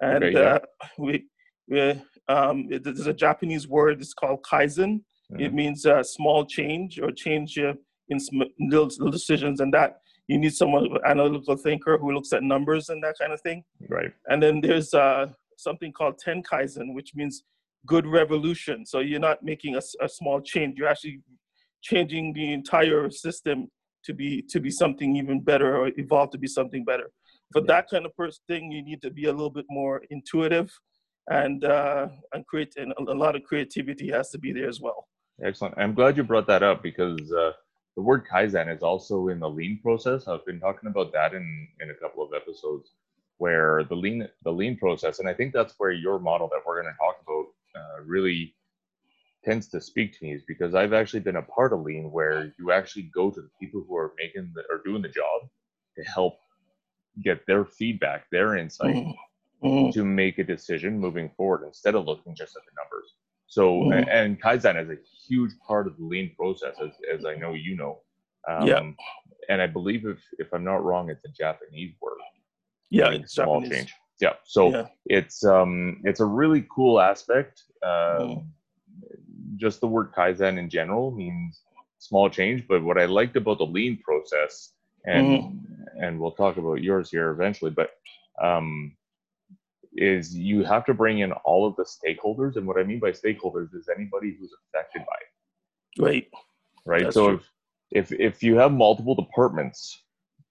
and 0.00 0.24
okay, 0.24 0.32
yeah. 0.32 0.54
uh, 0.54 0.86
we, 0.98 1.24
we 1.68 1.80
um, 2.28 2.68
it, 2.70 2.84
there's 2.84 3.06
a 3.06 3.14
Japanese 3.14 3.66
word. 3.66 4.00
It's 4.00 4.14
called 4.14 4.42
kaizen. 4.42 5.00
It 5.30 5.54
means 5.54 5.86
uh, 5.86 6.02
small 6.02 6.44
change 6.44 7.00
or 7.00 7.10
change 7.10 7.58
uh, 7.58 7.74
in 8.08 8.18
little, 8.60 8.86
little 8.86 9.10
decisions, 9.10 9.60
and 9.60 9.72
that 9.74 10.00
you 10.28 10.38
need 10.38 10.54
someone 10.54 10.88
analytical 11.04 11.56
thinker 11.56 11.98
who 11.98 12.12
looks 12.12 12.32
at 12.32 12.42
numbers 12.42 12.88
and 12.88 13.02
that 13.02 13.16
kind 13.18 13.32
of 13.32 13.40
thing. 13.40 13.64
Right. 13.88 14.12
And 14.28 14.42
then 14.42 14.60
there's 14.60 14.94
uh, 14.94 15.28
something 15.56 15.92
called 15.92 16.18
ten 16.18 16.42
tenkaizen, 16.42 16.94
which 16.94 17.14
means 17.14 17.42
good 17.86 18.06
revolution. 18.06 18.86
So 18.86 19.00
you're 19.00 19.20
not 19.20 19.42
making 19.42 19.76
a, 19.76 19.80
a 20.00 20.08
small 20.08 20.40
change; 20.40 20.78
you're 20.78 20.88
actually 20.88 21.20
changing 21.82 22.32
the 22.32 22.52
entire 22.52 23.10
system 23.10 23.68
to 24.04 24.14
be 24.14 24.42
to 24.50 24.60
be 24.60 24.70
something 24.70 25.16
even 25.16 25.40
better 25.40 25.76
or 25.76 25.90
evolve 25.96 26.30
to 26.30 26.38
be 26.38 26.46
something 26.46 26.84
better. 26.84 27.10
For 27.52 27.60
yeah. 27.60 27.66
that 27.68 27.90
kind 27.90 28.06
of 28.06 28.16
person 28.16 28.42
thing, 28.48 28.70
you 28.70 28.82
need 28.82 29.02
to 29.02 29.10
be 29.10 29.24
a 29.24 29.32
little 29.32 29.50
bit 29.50 29.66
more 29.68 30.02
intuitive, 30.10 30.70
and 31.30 31.64
uh, 31.64 32.08
and 32.32 32.46
create 32.46 32.74
and 32.76 32.92
a 33.08 33.14
lot 33.14 33.36
of 33.36 33.42
creativity 33.42 34.10
has 34.10 34.30
to 34.30 34.38
be 34.38 34.52
there 34.52 34.68
as 34.68 34.80
well. 34.80 35.06
Excellent. 35.42 35.74
I'm 35.78 35.94
glad 35.94 36.16
you 36.16 36.22
brought 36.22 36.46
that 36.46 36.62
up 36.62 36.82
because 36.82 37.32
uh, 37.32 37.52
the 37.96 38.02
word 38.02 38.26
kaizen 38.26 38.74
is 38.74 38.82
also 38.82 39.28
in 39.28 39.40
the 39.40 39.48
lean 39.48 39.80
process. 39.82 40.28
I've 40.28 40.44
been 40.46 40.60
talking 40.60 40.88
about 40.88 41.12
that 41.12 41.34
in 41.34 41.68
in 41.80 41.90
a 41.90 41.94
couple 41.94 42.22
of 42.24 42.32
episodes 42.34 42.90
where 43.38 43.84
the 43.84 43.96
lean 43.96 44.28
the 44.44 44.52
lean 44.52 44.76
process, 44.76 45.18
and 45.18 45.28
I 45.28 45.34
think 45.34 45.52
that's 45.52 45.74
where 45.78 45.90
your 45.90 46.18
model 46.18 46.48
that 46.52 46.60
we're 46.64 46.82
going 46.82 46.92
to 46.92 46.98
talk 46.98 47.16
about 47.22 47.46
uh, 47.74 48.04
really 48.04 48.54
tends 49.44 49.68
to 49.68 49.80
speak 49.80 50.18
to 50.18 50.24
me 50.24 50.32
is 50.32 50.42
because 50.46 50.74
I've 50.74 50.92
actually 50.92 51.20
been 51.20 51.36
a 51.36 51.42
part 51.42 51.72
of 51.72 51.82
lean 51.82 52.10
where 52.10 52.52
you 52.58 52.72
actually 52.72 53.10
go 53.14 53.30
to 53.30 53.40
the 53.40 53.50
people 53.60 53.84
who 53.86 53.96
are 53.96 54.12
making 54.16 54.52
the, 54.54 54.62
or 54.70 54.80
doing 54.84 55.02
the 55.02 55.08
job 55.08 55.42
to 55.96 56.02
help 56.04 56.38
get 57.22 57.46
their 57.46 57.64
feedback, 57.64 58.24
their 58.30 58.56
insight 58.56 58.94
mm-hmm. 58.94 59.66
mm-hmm. 59.66 59.90
to 59.90 60.04
make 60.04 60.38
a 60.38 60.44
decision 60.44 60.98
moving 60.98 61.30
forward 61.36 61.64
instead 61.66 61.94
of 61.94 62.06
looking 62.06 62.34
just 62.34 62.56
at 62.56 62.62
the 62.64 62.72
numbers. 62.82 63.14
So, 63.46 63.82
mm-hmm. 63.82 64.08
and 64.08 64.40
Kaizen 64.40 64.82
is 64.82 64.90
a 64.90 64.96
huge 65.28 65.52
part 65.66 65.86
of 65.86 65.96
the 65.96 66.04
lean 66.04 66.34
process, 66.36 66.74
as, 66.82 66.90
as 67.12 67.24
I 67.24 67.34
know 67.34 67.54
you 67.54 67.76
know. 67.76 68.00
Um, 68.48 68.66
yeah. 68.66 68.90
And 69.48 69.60
I 69.60 69.66
believe 69.66 70.06
if, 70.06 70.18
if 70.38 70.52
I'm 70.52 70.64
not 70.64 70.84
wrong, 70.84 71.10
it's 71.10 71.24
a 71.24 71.28
Japanese 71.28 71.94
word. 72.00 72.18
Yeah, 72.90 73.10
it's 73.10 73.34
small 73.34 73.60
Japanese. 73.60 73.78
change. 73.78 73.94
Yeah. 74.20 74.34
So 74.44 74.70
yeah. 74.70 74.86
it's 75.06 75.44
um 75.44 76.00
it's 76.04 76.20
a 76.20 76.24
really 76.24 76.66
cool 76.70 77.00
aspect. 77.00 77.64
Um, 77.82 77.90
mm 77.90 78.44
just 79.56 79.80
the 79.80 79.86
word 79.86 80.12
kaizen 80.12 80.58
in 80.58 80.68
general 80.68 81.10
means 81.10 81.62
small 81.98 82.28
change. 82.28 82.66
But 82.68 82.82
what 82.82 82.98
I 82.98 83.06
liked 83.06 83.36
about 83.36 83.58
the 83.58 83.66
lean 83.66 83.98
process, 84.02 84.72
and 85.06 85.26
mm-hmm. 85.26 86.04
and 86.04 86.20
we'll 86.20 86.32
talk 86.32 86.56
about 86.56 86.82
yours 86.82 87.10
here 87.10 87.30
eventually, 87.30 87.70
but 87.70 87.90
um, 88.42 88.96
is 89.96 90.34
you 90.36 90.64
have 90.64 90.84
to 90.86 90.94
bring 90.94 91.20
in 91.20 91.32
all 91.44 91.66
of 91.66 91.76
the 91.76 91.84
stakeholders. 91.84 92.56
And 92.56 92.66
what 92.66 92.78
I 92.78 92.82
mean 92.84 92.98
by 93.00 93.10
stakeholders 93.12 93.74
is 93.74 93.88
anybody 93.94 94.36
who's 94.38 94.52
affected 94.68 95.02
by 95.06 95.16
it. 95.20 96.02
Right. 96.02 96.28
Right. 96.84 97.02
That's 97.04 97.14
so 97.14 97.28
true. 97.36 97.40
if 97.92 98.10
if 98.12 98.20
if 98.20 98.42
you 98.42 98.56
have 98.56 98.72
multiple 98.72 99.14
departments, 99.14 100.02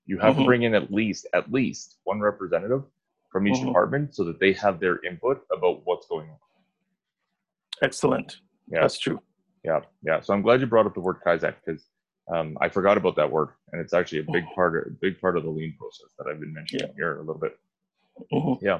you 0.05 0.17
have 0.19 0.33
Mm-hmm. 0.33 0.41
to 0.41 0.45
bring 0.45 0.63
in 0.63 0.73
at 0.75 0.91
least 0.91 1.27
at 1.33 1.51
least 1.51 1.97
one 2.05 2.19
representative 2.19 2.83
from 3.31 3.47
each 3.47 3.57
Mhm. 3.61 3.67
department 3.67 4.15
so 4.15 4.23
that 4.25 4.39
they 4.39 4.53
have 4.53 4.79
their 4.79 5.03
input 5.03 5.45
about 5.51 5.81
what's 5.85 6.07
going 6.07 6.29
on. 6.29 6.37
Excellent. 7.81 8.37
Yeah. 8.67 8.81
That's 8.81 8.99
true. 8.99 9.19
Yeah, 9.63 9.81
yeah. 10.03 10.19
So 10.21 10.33
I'm 10.33 10.41
glad 10.41 10.59
you 10.61 10.67
brought 10.67 10.85
up 10.85 10.93
the 10.93 10.99
word 10.99 11.17
Kaizen 11.25 11.53
because 11.65 11.85
um, 12.33 12.57
I 12.61 12.69
forgot 12.69 12.97
about 12.97 13.15
that 13.17 13.29
word, 13.29 13.49
and 13.71 13.81
it's 13.81 13.93
actually 13.93 14.19
a 14.19 14.31
big 14.31 14.45
part, 14.55 14.87
of, 14.87 14.99
big 15.01 15.19
part 15.19 15.35
of 15.35 15.43
the 15.43 15.49
lean 15.49 15.75
process 15.77 16.07
that 16.17 16.27
I've 16.27 16.39
been 16.39 16.53
mentioning 16.53 16.87
Yeah. 16.87 16.93
here 16.95 17.17
a 17.17 17.19
little 17.19 17.39
bit. 17.41 17.57
Mhm. 18.31 18.61
Yeah, 18.61 18.79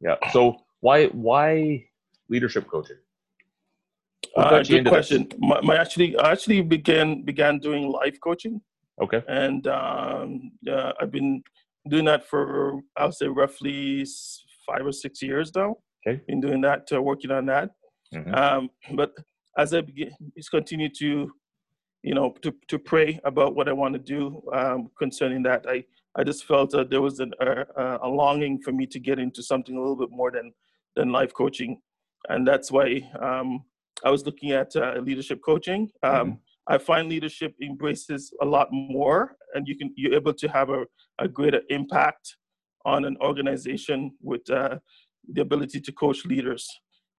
yeah. 0.00 0.16
So 0.32 0.56
why 0.80 1.06
why 1.06 1.86
leadership 2.28 2.68
coaching? 2.68 2.96
Uh, 4.36 4.62
good 4.62 4.86
question. 4.86 5.28
My, 5.38 5.60
my 5.62 5.76
actually, 5.76 6.16
I 6.18 6.32
actually 6.32 6.60
began 6.62 7.22
began 7.22 7.58
doing 7.58 7.88
life 7.88 8.18
coaching, 8.20 8.60
Okay. 9.02 9.22
and 9.28 9.66
um, 9.66 10.52
uh, 10.70 10.92
I've 11.00 11.10
been 11.10 11.42
doing 11.88 12.04
that 12.06 12.26
for 12.26 12.80
I'll 12.96 13.12
say 13.12 13.28
roughly 13.28 14.04
five 14.66 14.84
or 14.84 14.92
six 14.92 15.22
years 15.22 15.54
now. 15.54 15.76
Okay. 16.06 16.20
Been 16.26 16.40
doing 16.40 16.60
that, 16.62 16.88
uh, 16.92 17.02
working 17.02 17.30
on 17.30 17.46
that. 17.46 17.70
Mhm. 18.14 18.34
Um, 18.36 18.70
but 18.94 19.12
as 19.56 19.72
I 19.74 19.80
begin, 19.80 20.12
just 20.36 20.50
continue 20.50 20.88
to, 20.98 21.32
you 22.02 22.14
know, 22.14 22.30
to, 22.42 22.54
to 22.68 22.78
pray 22.78 23.18
about 23.24 23.54
what 23.54 23.68
I 23.68 23.72
want 23.72 23.94
to 23.94 23.98
do 23.98 24.42
um, 24.52 24.90
concerning 24.98 25.42
that. 25.44 25.64
I, 25.68 25.84
I 26.18 26.24
just 26.24 26.44
felt 26.44 26.70
that 26.70 26.90
there 26.90 27.02
was 27.02 27.20
an, 27.20 27.32
a, 27.40 27.98
a 28.02 28.08
longing 28.08 28.60
for 28.62 28.72
me 28.72 28.86
to 28.86 28.98
get 28.98 29.18
into 29.18 29.42
something 29.42 29.76
a 29.76 29.80
little 29.80 29.96
bit 29.96 30.10
more 30.10 30.30
than, 30.30 30.52
than 30.94 31.12
life 31.12 31.32
coaching. 31.34 31.80
And 32.28 32.46
that's 32.46 32.72
why 32.72 33.08
um, 33.20 33.64
I 34.04 34.10
was 34.10 34.24
looking 34.24 34.52
at 34.52 34.74
uh, 34.76 34.94
leadership 35.00 35.40
coaching. 35.44 35.90
Um, 36.02 36.12
Mhm. 36.12 36.38
I 36.68 36.78
find 36.78 37.08
leadership 37.08 37.54
embraces 37.62 38.32
a 38.42 38.44
lot 38.44 38.68
more, 38.72 39.36
and 39.54 39.68
you 39.68 39.76
can 39.78 39.92
you're 39.96 40.14
able 40.14 40.34
to 40.34 40.48
have 40.48 40.68
a, 40.68 40.84
a 41.20 41.28
greater 41.28 41.62
impact 41.68 42.36
on 42.84 43.04
an 43.04 43.16
organization 43.20 44.10
with 44.20 44.50
uh, 44.50 44.78
the 45.34 45.42
ability 45.42 45.80
to 45.80 45.92
coach 45.92 46.24
leaders. 46.24 46.66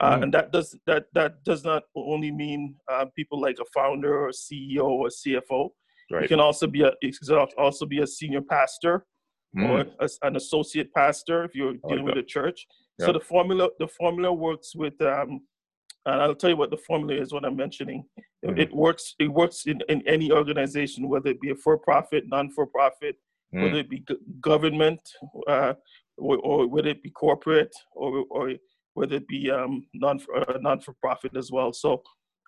Uh, 0.00 0.16
Mm. 0.16 0.22
And 0.22 0.34
that 0.34 0.52
does 0.52 0.76
that 0.86 1.04
that 1.14 1.42
does 1.44 1.64
not 1.64 1.84
only 1.96 2.30
mean 2.30 2.76
uh, 2.92 3.06
people 3.16 3.40
like 3.40 3.58
a 3.58 3.64
founder 3.78 4.14
or 4.26 4.30
CEO 4.32 4.84
or 4.84 5.08
CFO. 5.08 5.70
You 6.10 6.28
can 6.28 6.40
also 6.40 6.66
be 6.66 6.82
a 6.82 6.92
also 7.56 7.86
be 7.86 8.00
a 8.00 8.06
senior 8.06 8.40
pastor 8.40 9.04
mm. 9.56 9.68
or 9.68 9.86
a, 10.00 10.08
an 10.22 10.36
associate 10.36 10.92
pastor 10.94 11.44
if 11.44 11.54
you're 11.54 11.74
dealing 11.88 12.06
like 12.06 12.16
with 12.16 12.24
a 12.24 12.26
church. 12.26 12.66
Yep. 12.98 13.06
So 13.06 13.12
the 13.12 13.20
formula 13.20 13.68
the 13.78 13.88
formula 13.88 14.32
works 14.32 14.74
with 14.74 15.00
um, 15.02 15.40
and 16.06 16.22
I'll 16.22 16.34
tell 16.34 16.50
you 16.50 16.56
what 16.56 16.70
the 16.70 16.78
formula 16.78 17.20
is 17.20 17.32
what 17.32 17.44
I'm 17.44 17.56
mentioning. 17.56 18.04
Mm-hmm. 18.44 18.58
It 18.58 18.72
works 18.72 19.14
it 19.18 19.28
works 19.28 19.66
in, 19.66 19.80
in 19.88 20.06
any 20.06 20.30
organization, 20.32 21.08
whether 21.08 21.30
it 21.30 21.40
be 21.40 21.50
a 21.50 21.54
for-profit, 21.54 22.24
non-for-profit, 22.28 23.16
mm. 23.54 23.62
whether 23.62 23.78
it 23.78 23.90
be 23.90 24.04
government, 24.40 25.00
uh, 25.46 25.74
or, 26.16 26.38
or, 26.38 26.66
whether 26.66 26.88
it 26.88 27.02
be 27.02 27.10
corporate, 27.10 27.74
or, 27.94 28.24
or 28.30 28.52
whether 28.94 29.16
it 29.16 29.28
be 29.28 29.50
um, 29.50 29.86
non 29.94 30.20
uh, 30.34 30.58
non-for-profit 30.60 31.36
as 31.36 31.50
well. 31.50 31.72
So 31.72 32.02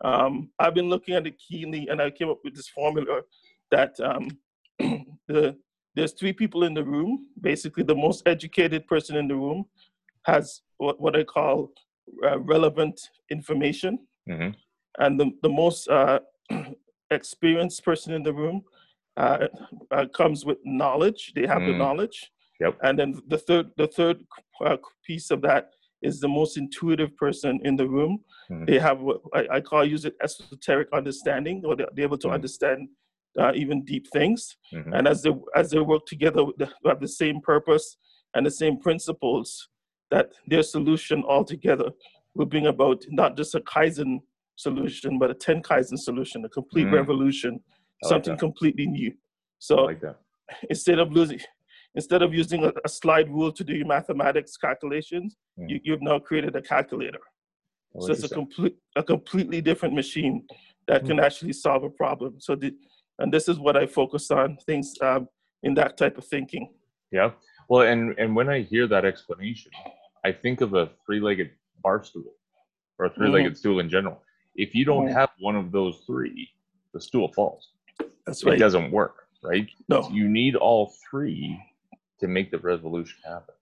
um, 0.04 0.50
I've 0.58 0.74
been 0.74 0.88
looking 0.88 1.14
at 1.14 1.26
it 1.26 1.34
keenly, 1.38 1.88
and 1.88 2.00
I 2.00 2.10
came 2.10 2.30
up 2.30 2.40
with 2.44 2.54
this 2.54 2.68
formula 2.68 3.20
that 3.70 3.98
um, 4.00 4.28
the 5.28 5.56
there's 5.96 6.12
three 6.12 6.32
people 6.32 6.64
in 6.64 6.74
the 6.74 6.84
room. 6.84 7.26
Basically, 7.40 7.82
the 7.82 7.94
most 7.94 8.22
educated 8.26 8.86
person 8.86 9.16
in 9.16 9.26
the 9.26 9.34
room 9.34 9.64
has 10.24 10.62
what, 10.78 11.00
what 11.00 11.16
I 11.16 11.24
call 11.24 11.72
uh, 12.24 12.38
relevant 12.40 13.00
information, 13.30 13.98
mm-hmm. 14.28 14.50
and 14.98 15.20
the 15.20 15.32
the 15.42 15.48
most 15.48 15.88
uh, 15.88 16.20
experienced 17.10 17.84
person 17.84 18.14
in 18.14 18.22
the 18.22 18.32
room 18.32 18.62
uh, 19.16 19.48
uh 19.90 20.06
comes 20.14 20.44
with 20.44 20.58
knowledge. 20.64 21.32
They 21.34 21.46
have 21.46 21.62
mm. 21.62 21.72
the 21.72 21.78
knowledge. 21.78 22.30
Yep. 22.60 22.76
And 22.82 22.98
then 22.98 23.20
the 23.28 23.38
third 23.38 23.70
the 23.76 23.86
third 23.86 24.22
uh, 24.64 24.76
piece 25.04 25.30
of 25.30 25.40
that 25.42 25.70
is 26.02 26.20
the 26.20 26.28
most 26.28 26.56
intuitive 26.56 27.16
person 27.16 27.60
in 27.64 27.76
the 27.76 27.86
room. 27.86 28.20
Mm. 28.50 28.66
They 28.66 28.78
have 28.78 29.00
what 29.00 29.20
I, 29.34 29.46
I, 29.56 29.60
call 29.60 29.84
use 29.84 30.04
it 30.04 30.14
esoteric 30.22 30.88
understanding, 30.92 31.62
or 31.64 31.76
they're, 31.76 31.88
able 31.98 32.18
to 32.18 32.28
mm. 32.28 32.32
understand 32.32 32.88
uh, 33.38 33.52
even 33.54 33.84
deep 33.84 34.06
things. 34.12 34.56
Mm-hmm. 34.74 34.92
And 34.92 35.08
as 35.08 35.22
they 35.22 35.30
as 35.54 35.70
they 35.70 35.80
work 35.80 36.06
together, 36.06 36.44
they 36.58 36.66
have 36.86 37.00
the 37.00 37.08
same 37.08 37.40
purpose 37.40 37.96
and 38.34 38.44
the 38.44 38.50
same 38.50 38.78
principles. 38.78 39.68
That 40.10 40.32
their 40.48 40.64
solution 40.64 41.22
altogether 41.22 41.90
will 42.34 42.46
bring 42.46 42.66
about 42.66 43.04
not 43.10 43.36
just 43.36 43.54
a 43.54 43.60
kaizen 43.60 44.18
solution, 44.56 45.18
but 45.18 45.30
a 45.30 45.34
ten 45.34 45.62
kaizen 45.62 45.98
solution, 45.98 46.44
a 46.44 46.48
complete 46.48 46.88
mm. 46.88 46.92
revolution, 46.92 47.60
something 48.04 48.36
completely 48.36 48.86
new. 48.86 49.12
So 49.58 49.76
like 49.76 50.02
instead 50.68 50.98
of 50.98 51.12
losing, 51.12 51.40
instead 51.94 52.22
of 52.22 52.34
using 52.34 52.64
a, 52.64 52.72
a, 52.84 52.88
slide 52.88 53.28
rule 53.30 53.52
to 53.52 53.62
do 53.62 53.74
your 53.74 53.86
mathematics 53.86 54.56
calculations, 54.56 55.36
mm. 55.58 55.68
you, 55.68 55.80
you've 55.84 56.02
now 56.02 56.18
created 56.18 56.56
a 56.56 56.62
calculator. 56.62 57.20
so 58.00 58.12
it's 58.12 58.24
a 58.24 58.28
complete 58.28 58.76
a 58.96 59.02
completely 59.02 59.60
different 59.60 59.94
machine 59.94 60.44
that 60.88 61.04
mm. 61.04 61.08
can 61.08 61.20
actually 61.20 61.52
solve 61.52 61.84
a 61.84 61.90
problem. 61.90 62.34
So 62.40 62.54
the, 62.54 62.72
and 63.20 63.32
this 63.32 63.48
is 63.48 63.58
what 63.58 63.76
I 63.76 63.86
focus 63.86 64.30
on 64.30 64.56
things 64.66 64.94
um, 65.00 65.28
in 65.62 65.74
that 65.74 65.96
type 65.96 66.18
of 66.18 66.24
thinking. 66.24 66.72
Yeah. 67.12 67.30
Well, 67.68 67.82
and 67.82 68.18
and 68.18 68.34
when 68.34 68.48
I 68.48 68.62
hear 68.62 68.86
that 68.88 69.04
explanation, 69.04 69.70
I 70.24 70.32
think 70.32 70.60
of 70.60 70.74
a 70.74 70.90
three-legged 71.06 71.50
bar 71.82 72.02
stool 72.02 72.34
or 72.98 73.06
a 73.06 73.10
three-legged 73.10 73.52
mm. 73.52 73.56
stool 73.56 73.80
in 73.80 73.88
general. 73.88 74.20
If 74.56 74.74
you 74.74 74.84
don't 74.84 75.08
have 75.08 75.30
one 75.38 75.56
of 75.56 75.70
those 75.70 76.02
three, 76.06 76.48
the 76.92 77.00
stool 77.00 77.32
falls. 77.32 77.70
That's 78.26 78.44
right. 78.44 78.56
It 78.56 78.58
doesn't 78.58 78.90
work, 78.90 79.14
right? 79.42 79.68
No. 79.88 80.08
You 80.10 80.28
need 80.28 80.56
all 80.56 80.92
three 81.08 81.58
to 82.20 82.28
make 82.28 82.50
the 82.50 82.58
revolution 82.58 83.18
happen. 83.24 83.54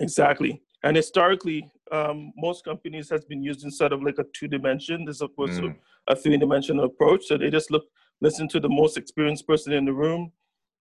Exactly. 0.00 0.62
And 0.84 0.96
historically, 0.96 1.68
um, 1.90 2.32
most 2.36 2.64
companies 2.64 3.10
has 3.10 3.24
been 3.24 3.42
used 3.42 3.64
instead 3.64 3.92
of 3.92 4.02
like 4.02 4.18
a 4.18 4.24
two 4.32 4.46
dimension 4.46 5.08
as 5.08 5.20
opposed 5.20 5.54
mm. 5.54 5.72
to 5.72 5.74
a 6.06 6.14
three 6.14 6.36
dimensional 6.36 6.84
approach. 6.84 7.26
So 7.26 7.36
they 7.36 7.50
just 7.50 7.70
look, 7.70 7.86
listen 8.20 8.48
to 8.48 8.60
the 8.60 8.68
most 8.68 8.96
experienced 8.96 9.46
person 9.46 9.72
in 9.72 9.84
the 9.84 9.92
room, 9.92 10.32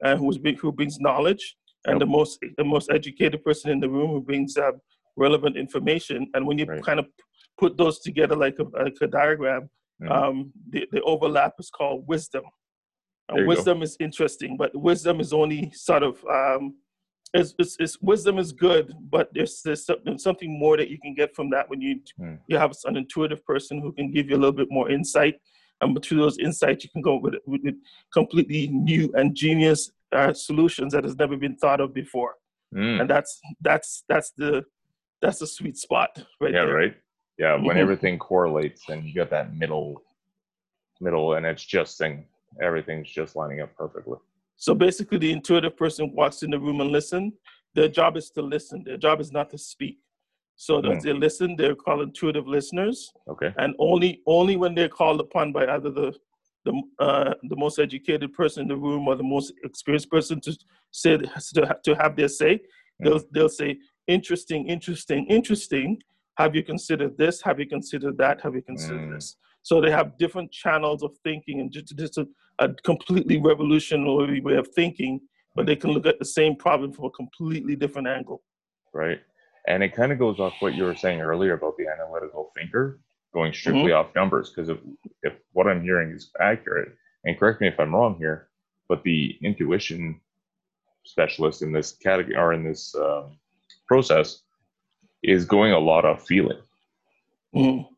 and 0.02 0.20
who's 0.20 0.40
who 0.60 0.72
brings 0.72 1.00
knowledge, 1.00 1.56
and 1.86 1.96
yep. 1.96 2.00
the 2.00 2.06
most 2.06 2.40
the 2.58 2.64
most 2.64 2.90
educated 2.92 3.44
person 3.44 3.72
in 3.72 3.80
the 3.80 3.90
room 3.90 4.12
who 4.12 4.22
brings 4.22 4.58
uh, 4.58 4.72
relevant 5.16 5.58
information. 5.58 6.28
And 6.34 6.46
when 6.46 6.58
you 6.58 6.66
right. 6.66 6.84
kind 6.84 7.00
of 7.00 7.08
put 7.60 7.78
those 7.78 8.00
together 8.00 8.36
like 8.36 8.58
a, 8.60 8.64
like 8.84 8.98
a 9.02 9.08
diagram, 9.08 9.70
mm. 10.02 10.12
um, 10.12 10.52
the, 10.70 10.88
the 10.92 11.02
overlap 11.02 11.54
is 11.60 11.70
called 11.70 12.06
wisdom. 12.08 12.44
And 13.30 13.46
wisdom 13.46 13.80
go. 13.80 13.84
is 13.84 13.98
interesting, 14.00 14.56
but 14.56 14.74
wisdom 14.74 15.20
is 15.20 15.34
only 15.34 15.70
sort 15.74 16.04
of 16.04 16.24
um, 16.32 16.76
it's, 17.34 17.54
it's, 17.60 17.76
it's, 17.80 18.02
wisdom 18.02 18.38
is 18.38 18.54
good, 18.54 18.94
but 19.10 19.30
there's, 19.34 19.62
there's 19.64 19.86
something 20.18 20.58
more 20.58 20.78
that 20.78 20.90
you 20.90 20.98
can 21.00 21.14
get 21.14 21.36
from 21.36 21.50
that 21.50 21.70
when 21.70 21.82
you 21.82 22.00
mm. 22.20 22.38
you 22.48 22.58
have 22.58 22.74
an 22.86 22.96
intuitive 22.96 23.44
person 23.46 23.82
who 23.82 23.92
can 23.92 24.12
give 24.12 24.30
you 24.30 24.36
a 24.36 24.40
little 24.40 24.54
bit 24.54 24.70
more 24.72 24.90
insight, 24.90 25.36
and 25.82 26.02
through 26.04 26.20
those 26.20 26.38
insights 26.38 26.84
you 26.84 26.90
can 26.90 27.02
go 27.02 27.18
with, 27.18 27.36
with, 27.46 27.62
with 27.64 27.76
completely 28.14 28.68
new 28.68 29.12
and 29.16 29.36
genius 29.36 29.92
uh, 30.12 30.34
solutions 30.34 30.94
that 30.94 31.04
has 31.04 31.16
never 31.18 31.38
been 31.38 31.56
thought 31.58 31.82
of 31.82 31.94
before, 31.94 32.36
mm. 32.74 33.02
and 33.02 33.10
that's 33.10 33.40
that's 33.62 34.04
that's 34.08 34.32
the 34.38 34.64
that's 35.22 35.40
the 35.40 35.48
sweet 35.48 35.78
spot 35.78 36.10
right 36.40 36.54
yeah 36.54 36.66
there. 36.66 36.76
right 36.76 36.96
yeah 37.38 37.54
when 37.56 37.64
mm-hmm. 37.64 37.80
everything 37.80 38.20
correlates 38.20 38.88
and 38.90 39.04
you 39.04 39.14
got 39.14 39.30
that 39.30 39.56
middle 39.56 40.02
middle 41.02 41.34
and 41.34 41.46
it's 41.46 41.66
just 41.66 41.98
thing 41.98 42.26
everything's 42.62 43.10
just 43.10 43.36
lining 43.36 43.62
up 43.62 43.76
perfectly 43.76 44.18
so 44.58 44.74
basically, 44.74 45.20
the 45.20 45.32
intuitive 45.32 45.78
person 45.78 46.12
walks 46.14 46.42
in 46.42 46.50
the 46.50 46.60
room 46.60 46.82
and 46.82 46.92
listen. 46.92 47.34
Their 47.76 47.88
job 47.88 48.18
is 48.18 48.32
to 48.32 48.42
listen. 48.42 48.84
Their 48.84 48.98
job 48.98 49.22
is 49.22 49.32
not 49.32 49.52
to 49.52 49.58
speak. 49.58 50.00
So 50.58 50.82
mm. 50.82 51.02
they 51.02 51.14
listen, 51.14 51.56
they're 51.56 51.76
called 51.76 52.02
intuitive 52.02 52.48
listeners. 52.48 53.14
Okay. 53.30 53.54
And 53.58 53.74
only 53.80 54.22
only 54.26 54.58
when 54.58 54.76
they're 54.76 54.90
called 54.90 55.22
upon 55.22 55.54
by 55.54 55.66
either 55.68 55.92
the 55.92 56.14
the 56.66 56.74
uh, 57.00 57.34
the 57.44 57.56
most 57.56 57.80
educated 57.80 58.34
person 58.34 58.64
in 58.64 58.68
the 58.68 58.76
room 58.76 59.08
or 59.08 59.16
the 59.16 59.24
most 59.24 59.54
experienced 59.64 60.10
person 60.10 60.42
to 60.42 60.58
say 60.92 61.18
to, 61.18 61.78
to 61.86 61.96
have 61.96 62.16
their 62.16 62.28
say, 62.28 62.56
mm. 62.56 62.60
they'll 63.04 63.24
they'll 63.32 63.50
say 63.50 63.78
interesting, 64.08 64.68
interesting, 64.68 65.26
interesting. 65.28 65.98
Have 66.38 66.56
you 66.56 66.64
considered 66.64 67.18
this? 67.18 67.42
Have 67.42 67.60
you 67.60 67.68
considered 67.68 68.18
that? 68.18 68.42
Have 68.42 68.54
you 68.56 68.62
considered 68.62 69.10
mm. 69.10 69.16
this? 69.16 69.38
So 69.64 69.82
they 69.82 69.92
have 69.92 70.18
different 70.18 70.52
channels 70.52 71.04
of 71.04 71.12
thinking 71.24 71.60
and 71.60 71.72
just, 71.72 71.98
just 71.98 72.18
a, 72.18 72.28
a 72.60 72.70
completely 72.86 73.38
revolutionary 73.42 74.40
way 74.40 74.56
of 74.56 74.68
thinking, 74.70 75.20
but 75.56 75.66
they 75.66 75.76
can 75.76 75.92
look 75.92 76.06
at 76.06 76.20
the 76.20 76.26
same 76.26 76.56
problem 76.56 76.94
from 76.94 77.06
a 77.06 77.10
completely 77.10 77.76
different 77.76 78.08
angle. 78.08 78.44
Right. 78.94 79.20
And 79.68 79.84
it 79.84 79.94
kind 79.94 80.12
of 80.12 80.20
goes 80.20 80.40
off 80.40 80.54
what 80.60 80.76
you 80.76 80.86
were 80.86 80.96
saying 80.96 81.22
earlier 81.22 81.54
about 81.54 81.76
the 81.78 81.88
analytical 81.88 82.52
thinker 82.56 83.00
going 83.34 83.54
strictly 83.54 83.92
mm-hmm. 83.92 84.08
off 84.08 84.16
numbers. 84.16 84.50
Because 84.50 84.70
if, 84.70 84.78
if 85.24 85.34
what 85.52 85.68
I'm 85.68 85.84
hearing 85.84 86.12
is 86.12 86.32
accurate, 86.40 86.96
and 87.26 87.38
correct 87.38 87.60
me 87.60 87.68
if 87.68 87.80
I'm 87.80 87.94
wrong 87.94 88.16
here, 88.18 88.48
but 88.88 89.04
the 89.04 89.38
intuition 89.44 90.22
specialist 91.04 91.62
in 91.62 91.72
this 91.72 91.92
category 91.92 92.36
or 92.36 92.54
in 92.54 92.64
this 92.64 92.96
um, 92.96 93.38
process 93.88 94.42
is 95.24 95.46
going 95.46 95.74
a 95.74 95.80
lot 95.80 96.06
of 96.06 96.24
feeling. 96.24 96.62
Mm-hmm. 97.54 97.94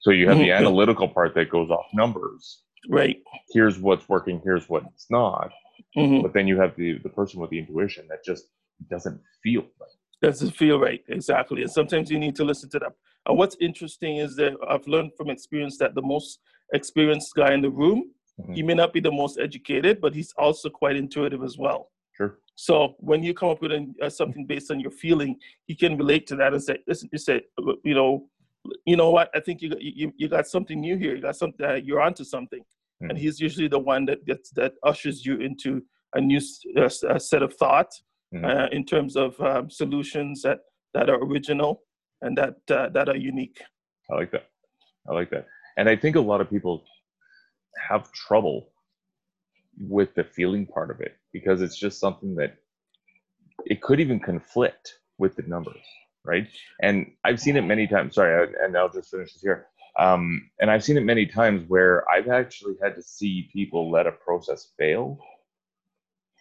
So 0.00 0.10
you 0.10 0.28
have 0.28 0.38
the 0.38 0.44
mm-hmm. 0.44 0.60
analytical 0.60 1.08
part 1.08 1.34
that 1.34 1.50
goes 1.50 1.70
off 1.70 1.86
numbers. 1.92 2.62
Right. 2.88 3.20
Here's 3.50 3.78
what's 3.78 4.08
working, 4.08 4.40
here's 4.44 4.68
what's 4.68 5.10
not. 5.10 5.50
Mm-hmm. 5.96 6.22
But 6.22 6.32
then 6.32 6.46
you 6.46 6.60
have 6.60 6.76
the, 6.76 6.98
the 6.98 7.08
person 7.08 7.40
with 7.40 7.50
the 7.50 7.58
intuition 7.58 8.06
that 8.08 8.24
just 8.24 8.44
doesn't 8.88 9.20
feel 9.42 9.62
right. 9.80 9.97
Doesn't 10.20 10.50
feel 10.50 10.80
right, 10.80 11.02
exactly. 11.08 11.62
And 11.62 11.70
sometimes 11.70 12.10
you 12.10 12.18
need 12.18 12.34
to 12.36 12.44
listen 12.44 12.68
to 12.70 12.78
them. 12.78 12.90
And 13.26 13.38
what's 13.38 13.56
interesting 13.60 14.16
is 14.16 14.34
that 14.36 14.54
I've 14.68 14.86
learned 14.86 15.12
from 15.16 15.30
experience 15.30 15.78
that 15.78 15.94
the 15.94 16.02
most 16.02 16.40
experienced 16.74 17.34
guy 17.34 17.52
in 17.54 17.62
the 17.62 17.70
room, 17.70 18.10
mm-hmm. 18.40 18.52
he 18.52 18.62
may 18.62 18.74
not 18.74 18.92
be 18.92 19.00
the 19.00 19.12
most 19.12 19.38
educated, 19.38 20.00
but 20.00 20.14
he's 20.14 20.32
also 20.36 20.68
quite 20.68 20.96
intuitive 20.96 21.42
as 21.44 21.56
well. 21.56 21.90
Sure. 22.16 22.38
So 22.56 22.96
when 22.98 23.22
you 23.22 23.32
come 23.32 23.50
up 23.50 23.62
with 23.62 23.70
a, 23.70 23.86
uh, 24.02 24.10
something 24.10 24.44
based 24.44 24.72
on 24.72 24.80
your 24.80 24.90
feeling, 24.90 25.36
he 25.66 25.76
can 25.76 25.96
relate 25.96 26.26
to 26.28 26.36
that 26.36 26.52
and 26.52 26.62
say, 26.62 26.78
listen, 26.88 27.08
you 27.12 27.18
say, 27.18 27.42
you 27.84 27.94
know, 27.94 28.28
you 28.84 28.96
know 28.96 29.10
what? 29.10 29.30
I 29.34 29.40
think 29.40 29.62
you 29.62 29.72
you 29.78 30.12
you 30.16 30.28
got 30.28 30.48
something 30.48 30.80
new 30.80 30.96
here. 30.96 31.14
You 31.14 31.22
got 31.22 31.36
something. 31.36 31.64
Uh, 31.64 31.74
you're 31.74 32.00
onto 32.00 32.24
something. 32.24 32.60
Mm-hmm. 32.60 33.10
And 33.10 33.18
he's 33.18 33.38
usually 33.38 33.68
the 33.68 33.78
one 33.78 34.04
that 34.06 34.26
gets 34.26 34.50
that 34.50 34.74
ushers 34.82 35.24
you 35.24 35.36
into 35.36 35.82
a 36.14 36.20
new 36.20 36.40
uh, 36.76 37.18
set 37.18 37.42
of 37.42 37.54
thought 37.54 37.92
mm-hmm. 38.34 38.44
uh, 38.44 38.66
in 38.72 38.84
terms 38.84 39.16
of 39.16 39.40
um, 39.40 39.70
solutions 39.70 40.42
that 40.42 40.60
that 40.94 41.10
are 41.10 41.22
original 41.22 41.82
and 42.22 42.36
that 42.36 42.56
uh, 42.70 42.88
that 42.90 43.08
are 43.08 43.16
unique. 43.16 43.60
I 44.10 44.14
like 44.14 44.30
that. 44.32 44.46
I 45.08 45.12
like 45.12 45.30
that. 45.30 45.46
And 45.76 45.88
I 45.88 45.96
think 45.96 46.16
a 46.16 46.20
lot 46.20 46.40
of 46.40 46.50
people 46.50 46.84
have 47.88 48.10
trouble 48.12 48.70
with 49.78 50.14
the 50.14 50.24
feeling 50.24 50.66
part 50.66 50.90
of 50.90 51.00
it 51.00 51.16
because 51.32 51.62
it's 51.62 51.76
just 51.76 52.00
something 52.00 52.34
that 52.34 52.56
it 53.66 53.80
could 53.80 54.00
even 54.00 54.18
conflict 54.18 54.98
with 55.18 55.36
the 55.36 55.42
numbers 55.42 55.84
right? 56.28 56.46
And 56.82 57.10
I've 57.24 57.40
seen 57.40 57.56
it 57.56 57.62
many 57.62 57.86
times. 57.86 58.14
Sorry, 58.14 58.54
and 58.62 58.76
I'll 58.76 58.90
just 58.90 59.10
finish 59.10 59.32
this 59.32 59.42
here. 59.42 59.66
Um, 59.98 60.50
and 60.60 60.70
I've 60.70 60.84
seen 60.84 60.96
it 60.96 61.04
many 61.04 61.26
times 61.26 61.64
where 61.68 62.08
I've 62.08 62.28
actually 62.28 62.74
had 62.80 62.94
to 62.96 63.02
see 63.02 63.48
people 63.52 63.90
let 63.90 64.06
a 64.06 64.12
process 64.12 64.72
fail 64.78 65.18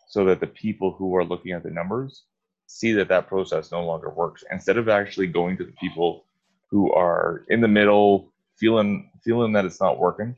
so 0.07 0.25
that 0.25 0.39
the 0.39 0.47
people 0.47 0.93
who 0.93 1.15
are 1.15 1.25
looking 1.25 1.51
at 1.51 1.63
the 1.63 1.69
numbers 1.69 2.23
see 2.67 2.91
that 2.93 3.07
that 3.07 3.27
process 3.27 3.71
no 3.71 3.85
longer 3.85 4.09
works 4.09 4.43
instead 4.51 4.77
of 4.77 4.89
actually 4.89 5.27
going 5.27 5.57
to 5.57 5.63
the 5.63 5.73
people 5.73 6.25
who 6.69 6.91
are 6.93 7.45
in 7.49 7.61
the 7.61 7.67
middle 7.67 8.33
feeling 8.57 9.09
feeling 9.23 9.53
that 9.53 9.65
it's 9.65 9.79
not 9.79 9.99
working 9.99 10.35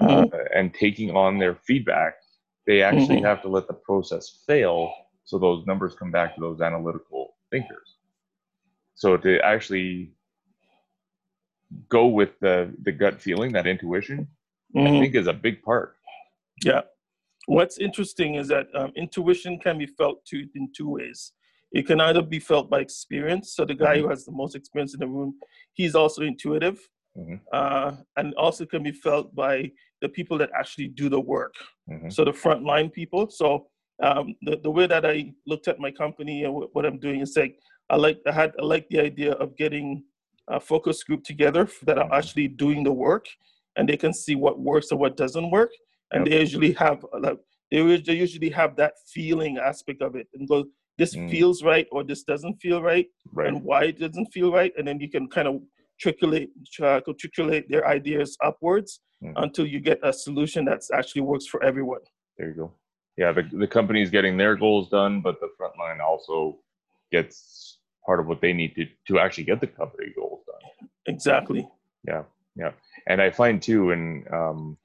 uh, 0.00 0.06
mm-hmm. 0.06 0.36
and 0.56 0.74
taking 0.74 1.10
on 1.16 1.38
their 1.38 1.54
feedback 1.66 2.14
they 2.66 2.82
actually 2.82 3.16
mm-hmm. 3.16 3.26
have 3.26 3.42
to 3.42 3.48
let 3.48 3.66
the 3.66 3.74
process 3.74 4.42
fail 4.46 4.92
So 5.24 5.38
those 5.38 5.66
numbers 5.66 5.94
come 5.94 6.10
back 6.10 6.34
to 6.34 6.40
those 6.40 6.60
analytical 6.60 7.36
thinkers. 7.50 7.96
So 8.94 9.16
to 9.16 9.40
actually 9.40 10.12
go 11.88 12.06
with 12.06 12.38
the 12.40 12.72
the 12.82 12.92
gut 12.92 13.20
feeling, 13.20 13.52
that 13.52 13.66
intuition, 13.66 14.28
mm-hmm. 14.74 14.86
I 14.86 15.00
think 15.00 15.14
is 15.14 15.26
a 15.26 15.32
big 15.32 15.62
part. 15.62 15.96
Yeah. 16.62 16.82
What's 17.46 17.78
interesting 17.78 18.36
is 18.36 18.48
that 18.48 18.66
um, 18.74 18.92
intuition 18.96 19.58
can 19.58 19.78
be 19.78 19.86
felt 19.86 20.24
two, 20.24 20.46
in 20.54 20.70
two 20.76 20.88
ways. 20.88 21.32
It 21.72 21.86
can 21.86 22.00
either 22.00 22.22
be 22.22 22.38
felt 22.38 22.70
by 22.70 22.80
experience. 22.80 23.54
So 23.54 23.64
the 23.64 23.74
guy 23.74 23.96
mm-hmm. 23.96 24.04
who 24.04 24.10
has 24.10 24.24
the 24.24 24.32
most 24.32 24.54
experience 24.54 24.94
in 24.94 25.00
the 25.00 25.08
room, 25.08 25.34
he's 25.74 25.94
also 25.94 26.22
intuitive, 26.22 26.78
mm-hmm. 27.18 27.34
uh, 27.52 27.96
and 28.16 28.34
also 28.34 28.64
can 28.64 28.82
be 28.82 28.92
felt 28.92 29.34
by 29.34 29.70
the 30.00 30.08
people 30.08 30.38
that 30.38 30.50
actually 30.58 30.88
do 30.88 31.08
the 31.08 31.20
work. 31.20 31.54
Mm-hmm. 31.90 32.10
So 32.10 32.24
the 32.24 32.30
frontline 32.30 32.92
people. 32.92 33.28
So 33.28 33.66
um, 34.02 34.34
the 34.42 34.58
the 34.62 34.70
way 34.70 34.86
that 34.86 35.04
I 35.04 35.32
looked 35.46 35.68
at 35.68 35.78
my 35.78 35.90
company 35.90 36.44
and 36.44 36.52
w- 36.52 36.68
what 36.72 36.86
I'm 36.86 36.98
doing 36.98 37.20
is 37.20 37.36
like 37.36 37.56
I 37.90 37.96
like 37.96 38.20
I 38.26 38.32
had 38.32 38.52
I 38.60 38.64
like 38.64 38.88
the 38.88 39.00
idea 39.00 39.32
of 39.32 39.56
getting 39.56 40.04
a 40.48 40.60
focus 40.60 41.02
group 41.02 41.24
together 41.24 41.68
that 41.82 41.98
are 41.98 42.04
mm-hmm. 42.04 42.14
actually 42.14 42.48
doing 42.48 42.84
the 42.84 42.92
work, 42.92 43.26
and 43.76 43.88
they 43.88 43.96
can 43.96 44.12
see 44.12 44.34
what 44.34 44.58
works 44.60 44.90
and 44.90 45.00
what 45.00 45.16
doesn't 45.16 45.50
work, 45.50 45.70
and 46.14 46.26
they 46.26 46.40
usually 46.40 46.72
have 46.72 47.04
like 47.20 47.38
they 47.70 47.96
they 47.98 48.14
usually 48.14 48.50
have 48.50 48.76
that 48.76 48.94
feeling 49.12 49.58
aspect 49.58 50.02
of 50.02 50.14
it 50.16 50.28
and 50.34 50.48
go 50.48 50.64
this 50.98 51.14
mm. 51.14 51.30
feels 51.30 51.62
right 51.62 51.86
or 51.90 52.04
this 52.04 52.22
doesn't 52.22 52.54
feel 52.60 52.80
right, 52.82 53.06
right, 53.32 53.48
and 53.48 53.62
why 53.62 53.84
it 53.84 53.98
doesn't 53.98 54.26
feel 54.26 54.52
right, 54.52 54.72
and 54.78 54.86
then 54.86 55.00
you 55.00 55.10
can 55.10 55.28
kind 55.28 55.48
of 55.48 55.60
triculate 56.02 56.48
triculate 56.80 57.68
their 57.68 57.86
ideas 57.86 58.36
upwards 58.42 59.00
mm. 59.22 59.32
until 59.36 59.66
you 59.66 59.80
get 59.80 59.98
a 60.02 60.12
solution 60.12 60.64
that 60.64 60.82
actually 60.92 61.22
works 61.22 61.46
for 61.46 61.62
everyone. 61.62 62.00
There 62.38 62.48
you 62.48 62.54
go. 62.54 62.72
Yeah, 63.16 63.32
the 63.32 63.42
the 63.52 63.66
company 63.66 64.02
is 64.02 64.10
getting 64.10 64.36
their 64.36 64.56
goals 64.56 64.88
done, 64.88 65.20
but 65.20 65.40
the 65.40 65.48
front 65.56 65.74
line 65.78 66.00
also 66.00 66.58
gets 67.12 67.78
part 68.06 68.20
of 68.20 68.26
what 68.26 68.40
they 68.40 68.52
need 68.52 68.74
to 68.76 68.86
to 69.08 69.18
actually 69.18 69.44
get 69.44 69.60
the 69.60 69.66
company 69.66 70.12
goals 70.16 70.44
done. 70.46 70.88
Exactly. 71.06 71.68
Yeah, 72.06 72.22
yeah, 72.56 72.72
and 73.08 73.20
I 73.20 73.30
find 73.30 73.60
too, 73.60 73.90
and 73.90 74.26
um, 74.32 74.76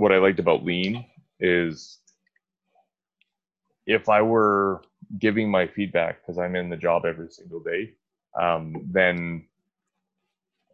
what 0.00 0.12
I 0.12 0.18
liked 0.18 0.38
about 0.38 0.64
Lean 0.64 1.04
is 1.40 1.98
if 3.86 4.08
I 4.08 4.22
were 4.22 4.82
giving 5.18 5.50
my 5.50 5.66
feedback 5.66 6.20
because 6.20 6.38
I'm 6.38 6.56
in 6.56 6.70
the 6.70 6.76
job 6.76 7.04
every 7.04 7.28
single 7.30 7.60
day, 7.60 7.92
um, 8.40 8.88
then 8.90 9.44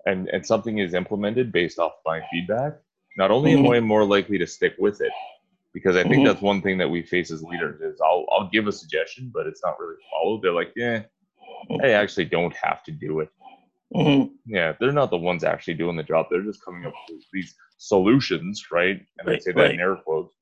and 0.06 0.28
and 0.28 0.46
something 0.46 0.78
is 0.78 0.94
implemented 0.94 1.50
based 1.50 1.80
off 1.80 1.94
my 2.06 2.20
feedback, 2.30 2.74
not 3.16 3.32
only 3.32 3.54
mm-hmm. 3.54 3.66
am 3.66 3.72
I 3.72 3.80
more 3.80 4.04
likely 4.04 4.38
to 4.38 4.46
stick 4.46 4.74
with 4.78 5.00
it, 5.00 5.12
because 5.74 5.96
I 5.96 6.04
think 6.04 6.16
mm-hmm. 6.16 6.26
that's 6.26 6.40
one 6.40 6.62
thing 6.62 6.78
that 6.78 6.88
we 6.88 7.02
face 7.02 7.32
as 7.32 7.42
leaders 7.42 7.80
is 7.80 8.00
I'll 8.00 8.26
I'll 8.30 8.48
give 8.48 8.68
a 8.68 8.72
suggestion, 8.72 9.32
but 9.34 9.48
it's 9.48 9.64
not 9.64 9.80
really 9.80 9.96
followed. 10.12 10.42
They're 10.42 10.52
like, 10.52 10.72
yeah, 10.76 11.02
I 11.82 11.90
actually 11.90 12.26
don't 12.26 12.54
have 12.54 12.84
to 12.84 12.92
do 12.92 13.20
it. 13.20 13.30
Mm-hmm. 13.92 14.54
Yeah, 14.54 14.74
they're 14.78 14.92
not 14.92 15.10
the 15.10 15.16
ones 15.18 15.42
actually 15.42 15.74
doing 15.74 15.96
the 15.96 16.04
job. 16.04 16.26
They're 16.30 16.42
just 16.42 16.64
coming 16.64 16.86
up 16.86 16.94
with 17.08 17.24
these 17.32 17.56
solutions, 17.78 18.66
right? 18.70 19.00
And 19.18 19.28
right, 19.28 19.36
I 19.36 19.38
say 19.38 19.52
that 19.52 19.60
right. 19.60 19.74
in 19.74 19.80
air 19.80 19.96
quotes. 19.96 20.34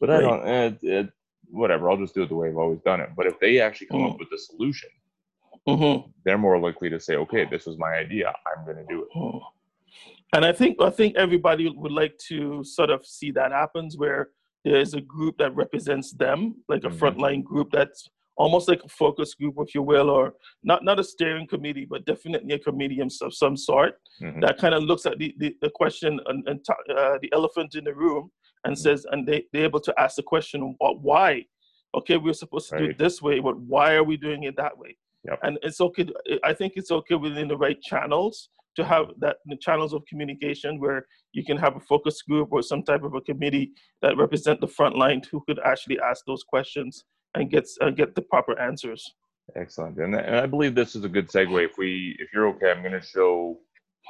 But 0.00 0.08
right. 0.10 0.18
I 0.18 0.20
don't. 0.20 0.48
It, 0.48 0.78
it, 0.82 1.12
whatever, 1.50 1.90
I'll 1.90 1.96
just 1.96 2.14
do 2.14 2.22
it 2.22 2.28
the 2.28 2.34
way 2.34 2.48
I've 2.48 2.56
always 2.56 2.80
done 2.80 3.00
it. 3.00 3.10
But 3.16 3.26
if 3.26 3.38
they 3.40 3.60
actually 3.60 3.88
come 3.88 4.00
mm-hmm. 4.00 4.12
up 4.12 4.18
with 4.18 4.32
a 4.32 4.38
solution, 4.38 4.88
mm-hmm. 5.68 6.10
they're 6.24 6.38
more 6.38 6.58
likely 6.58 6.90
to 6.90 6.98
say, 6.98 7.16
okay, 7.16 7.46
this 7.50 7.66
was 7.66 7.78
my 7.78 7.94
idea. 7.94 8.32
I'm 8.46 8.64
going 8.64 8.78
to 8.78 8.84
do 8.84 9.02
it. 9.02 9.08
Mm-hmm. 9.16 9.38
And 10.34 10.44
I 10.46 10.52
think 10.52 10.80
I 10.80 10.88
think 10.88 11.16
everybody 11.16 11.68
would 11.68 11.92
like 11.92 12.16
to 12.28 12.64
sort 12.64 12.90
of 12.90 13.04
see 13.04 13.30
that 13.32 13.52
happens 13.52 13.98
where 13.98 14.30
there's 14.64 14.94
a 14.94 15.00
group 15.00 15.36
that 15.38 15.54
represents 15.54 16.12
them, 16.12 16.54
like 16.68 16.84
a 16.84 16.88
mm-hmm. 16.88 17.04
frontline 17.04 17.44
group 17.44 17.70
that's 17.70 18.08
almost 18.36 18.68
like 18.68 18.82
a 18.84 18.88
focus 18.88 19.34
group, 19.34 19.54
if 19.58 19.74
you 19.74 19.82
will, 19.82 20.10
or 20.10 20.34
not 20.62 20.84
not 20.84 20.98
a 20.98 21.04
steering 21.04 21.46
committee, 21.46 21.86
but 21.88 22.04
definitely 22.06 22.54
a 22.54 22.58
committee 22.58 23.00
of 23.00 23.34
some 23.34 23.56
sort 23.56 23.94
mm-hmm. 24.20 24.40
that 24.40 24.58
kind 24.58 24.74
of 24.74 24.82
looks 24.82 25.06
at 25.06 25.18
the, 25.18 25.34
the, 25.38 25.54
the 25.60 25.70
question 25.70 26.18
and, 26.26 26.48
and 26.48 26.60
uh, 26.96 27.18
the 27.20 27.30
elephant 27.32 27.74
in 27.74 27.84
the 27.84 27.94
room 27.94 28.30
and 28.64 28.74
mm-hmm. 28.74 28.82
says, 28.82 29.06
and 29.10 29.26
they, 29.26 29.44
they're 29.52 29.64
able 29.64 29.80
to 29.80 29.94
ask 29.98 30.16
the 30.16 30.22
question, 30.22 30.74
why? 30.78 31.44
Okay, 31.94 32.16
we're 32.16 32.32
supposed 32.32 32.70
to 32.70 32.76
right. 32.76 32.84
do 32.84 32.90
it 32.90 32.98
this 32.98 33.20
way, 33.20 33.38
but 33.38 33.58
why 33.60 33.94
are 33.94 34.04
we 34.04 34.16
doing 34.16 34.44
it 34.44 34.56
that 34.56 34.76
way? 34.76 34.96
Yep. 35.24 35.38
And 35.42 35.58
it's 35.62 35.80
okay. 35.80 36.06
I 36.42 36.52
think 36.52 36.72
it's 36.76 36.90
okay 36.90 37.14
within 37.14 37.48
the 37.48 37.56
right 37.56 37.80
channels 37.80 38.48
to 38.76 38.84
have 38.84 39.06
that 39.18 39.36
the 39.46 39.56
channels 39.56 39.92
of 39.92 40.04
communication 40.06 40.80
where 40.80 41.06
you 41.32 41.44
can 41.44 41.56
have 41.58 41.76
a 41.76 41.80
focus 41.80 42.22
group 42.22 42.48
or 42.50 42.62
some 42.62 42.82
type 42.82 43.02
of 43.02 43.14
a 43.14 43.20
committee 43.20 43.72
that 44.00 44.16
represent 44.16 44.60
the 44.60 44.66
front 44.66 44.96
line 44.96 45.22
who 45.30 45.42
could 45.46 45.60
actually 45.64 45.98
ask 46.00 46.24
those 46.26 46.42
questions 46.42 47.04
and 47.34 47.50
get 47.50 47.68
uh, 47.80 47.90
get 47.90 48.14
the 48.14 48.22
proper 48.22 48.58
answers. 48.58 49.14
Excellent, 49.56 49.98
and, 49.98 50.14
and 50.14 50.36
I 50.36 50.46
believe 50.46 50.74
this 50.74 50.94
is 50.94 51.04
a 51.04 51.08
good 51.08 51.28
segue. 51.28 51.64
If 51.64 51.76
we, 51.76 52.16
if 52.18 52.32
you're 52.32 52.48
okay, 52.48 52.70
I'm 52.70 52.80
going 52.80 52.98
to 52.98 53.06
show 53.06 53.58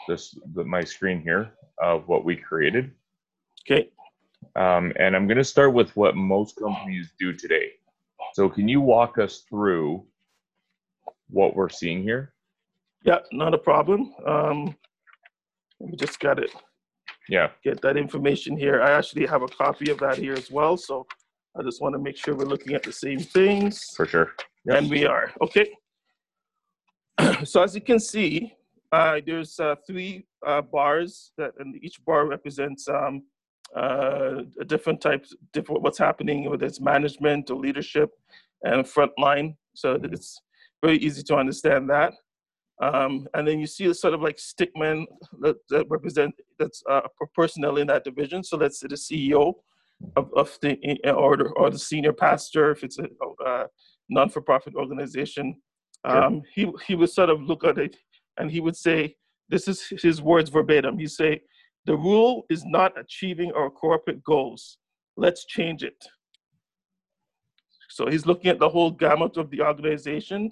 this 0.09 0.39
the, 0.55 0.65
my 0.65 0.85
screen 0.85 1.21
here 1.21 1.53
of 1.79 2.07
what 2.07 2.25
we 2.25 2.37
created. 2.37 2.93
Okay. 3.65 3.91
Um, 4.57 4.93
and 4.99 5.17
I'm 5.17 5.27
going 5.27 5.39
to 5.39 5.45
start 5.45 5.73
with 5.73 5.95
what 5.97 6.17
most 6.17 6.57
companies 6.57 7.13
do 7.19 7.33
today. 7.33 7.71
So, 8.35 8.49
can 8.49 8.69
you 8.69 8.81
walk 8.81 9.19
us 9.19 9.45
through 9.49 10.05
what 11.29 11.57
we're 11.57 11.69
seeing 11.69 12.03
here? 12.03 12.35
Yeah, 13.05 13.19
not 13.33 13.55
a 13.55 13.59
problem. 13.59 14.15
Um, 14.27 14.77
we 15.79 15.97
just 15.97 16.21
got 16.21 16.39
it. 16.39 16.51
Yeah. 17.29 17.51
Get 17.65 17.81
that 17.83 17.97
information 17.97 18.57
here. 18.57 18.83
I 18.83 18.93
actually 18.93 19.27
have 19.27 19.43
a 19.43 19.49
copy 19.49 19.91
of 19.91 19.99
that 19.99 20.19
here 20.19 20.35
as 20.35 20.51
well. 20.51 20.77
So, 20.77 21.07
I 21.59 21.63
just 21.63 21.83
want 21.83 21.95
to 21.95 21.99
make 21.99 22.17
sure 22.17 22.35
we're 22.35 22.45
looking 22.45 22.75
at 22.75 22.83
the 22.83 22.93
same 22.93 23.19
things. 23.19 23.91
For 23.95 24.07
sure. 24.07 24.33
Yep. 24.65 24.79
And 24.79 24.91
we 24.91 25.05
are. 25.07 25.33
Okay. 25.43 25.71
so, 27.45 27.63
as 27.63 27.75
you 27.75 27.81
can 27.81 28.01
see, 28.01 28.55
uh, 28.91 29.21
there's 29.27 29.61
uh, 29.61 29.75
three 29.87 30.27
uh, 30.47 30.63
bars 30.63 31.33
that, 31.37 31.53
and 31.59 31.77
each 31.83 32.03
bar 32.05 32.27
represents 32.27 32.89
um, 32.89 33.23
uh, 33.77 34.43
different 34.67 35.01
types, 35.01 35.35
different 35.53 35.83
what's 35.83 35.99
happening, 35.99 36.49
whether 36.49 36.67
it's 36.67 36.81
management 36.81 37.51
or 37.51 37.59
leadership 37.59 38.11
and 38.63 38.85
frontline. 38.85 39.57
So 39.75 39.97
mm-hmm. 39.97 40.13
it's 40.13 40.41
very 40.83 40.99
easy 40.99 41.23
to 41.25 41.37
understand 41.37 41.89
that. 41.91 42.15
Um, 42.83 43.29
and 43.35 43.47
then 43.47 43.61
you 43.61 43.67
see 43.67 43.87
the 43.87 43.95
sort 43.95 44.15
of 44.15 44.23
like 44.23 44.37
stickman 44.37 45.05
that, 45.41 45.57
that 45.69 45.87
represent 45.89 46.35
that's 46.59 46.83
uh, 46.91 47.03
personnel 47.35 47.77
in 47.77 47.87
that 47.89 48.05
division. 48.05 48.43
So 48.43 48.57
let's 48.57 48.81
say 48.81 48.89
the 48.89 48.97
CEO 48.97 49.55
of, 50.17 50.31
of 50.35 50.59
the 50.63 50.79
or, 51.11 51.37
the, 51.37 51.45
or 51.57 51.71
the 51.71 51.79
senior 51.79 52.13
pastor 52.13 52.71
if 52.71 52.85
it's 52.85 52.99
a, 52.99 53.09
a 53.47 53.67
non-for-profit 54.09 54.75
organization. 54.75 55.61
Um, 56.05 56.43
he 56.55 56.71
he 56.87 56.95
would 56.95 57.11
sort 57.11 57.31
of 57.31 57.41
look 57.43 57.65
at 57.65 57.79
it 57.79 57.97
and 58.39 58.51
he 58.51 58.61
would 58.61 58.77
say, 58.77 59.17
this 59.49 59.69
is 59.69 59.87
his 60.03 60.21
words 60.21 60.51
verbatim. 60.51 60.99
He 60.99 61.07
say, 61.07 61.43
the 61.85 61.97
rule 61.97 62.45
is 62.49 62.65
not 62.65 62.99
achieving 62.99 63.53
our 63.53 63.71
corporate 63.71 64.23
goals. 64.25 64.79
Let's 65.17 65.45
change 65.47 65.83
it. 65.85 66.01
So 67.91 68.07
he's 68.07 68.25
looking 68.25 68.51
at 68.51 68.59
the 68.59 68.69
whole 68.69 68.91
gamut 68.91 69.37
of 69.37 69.51
the 69.51 69.61
organization 69.61 70.51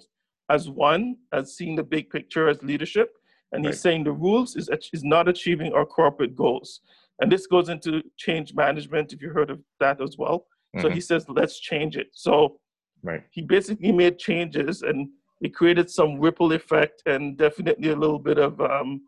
as 0.49 0.69
one, 0.69 1.15
as 1.33 1.55
seeing 1.55 1.75
the 1.75 1.83
big 1.83 2.09
picture 2.09 2.47
as 2.49 2.61
leadership. 2.61 3.09
And 3.51 3.65
he's 3.65 3.75
right. 3.75 3.81
saying 3.81 4.03
the 4.03 4.11
rules 4.11 4.55
is, 4.55 4.69
is 4.93 5.03
not 5.03 5.27
achieving 5.27 5.73
our 5.73 5.85
corporate 5.85 6.35
goals. 6.35 6.81
And 7.19 7.31
this 7.31 7.47
goes 7.47 7.69
into 7.69 8.01
change 8.17 8.53
management, 8.53 9.13
if 9.13 9.21
you 9.21 9.29
heard 9.29 9.49
of 9.49 9.59
that 9.79 10.01
as 10.01 10.17
well. 10.17 10.45
Mm-hmm. 10.75 10.81
So 10.81 10.89
he 10.89 11.01
says, 11.01 11.25
let's 11.27 11.59
change 11.59 11.97
it. 11.97 12.07
So 12.13 12.57
right. 13.03 13.23
he 13.31 13.41
basically 13.41 13.91
made 13.91 14.17
changes 14.17 14.81
and 14.81 15.09
it 15.41 15.55
created 15.55 15.89
some 15.89 16.19
ripple 16.19 16.53
effect 16.53 17.01
and 17.05 17.37
definitely 17.37 17.89
a 17.89 17.95
little 17.95 18.19
bit 18.19 18.37
of 18.37 18.59
um, 18.61 19.01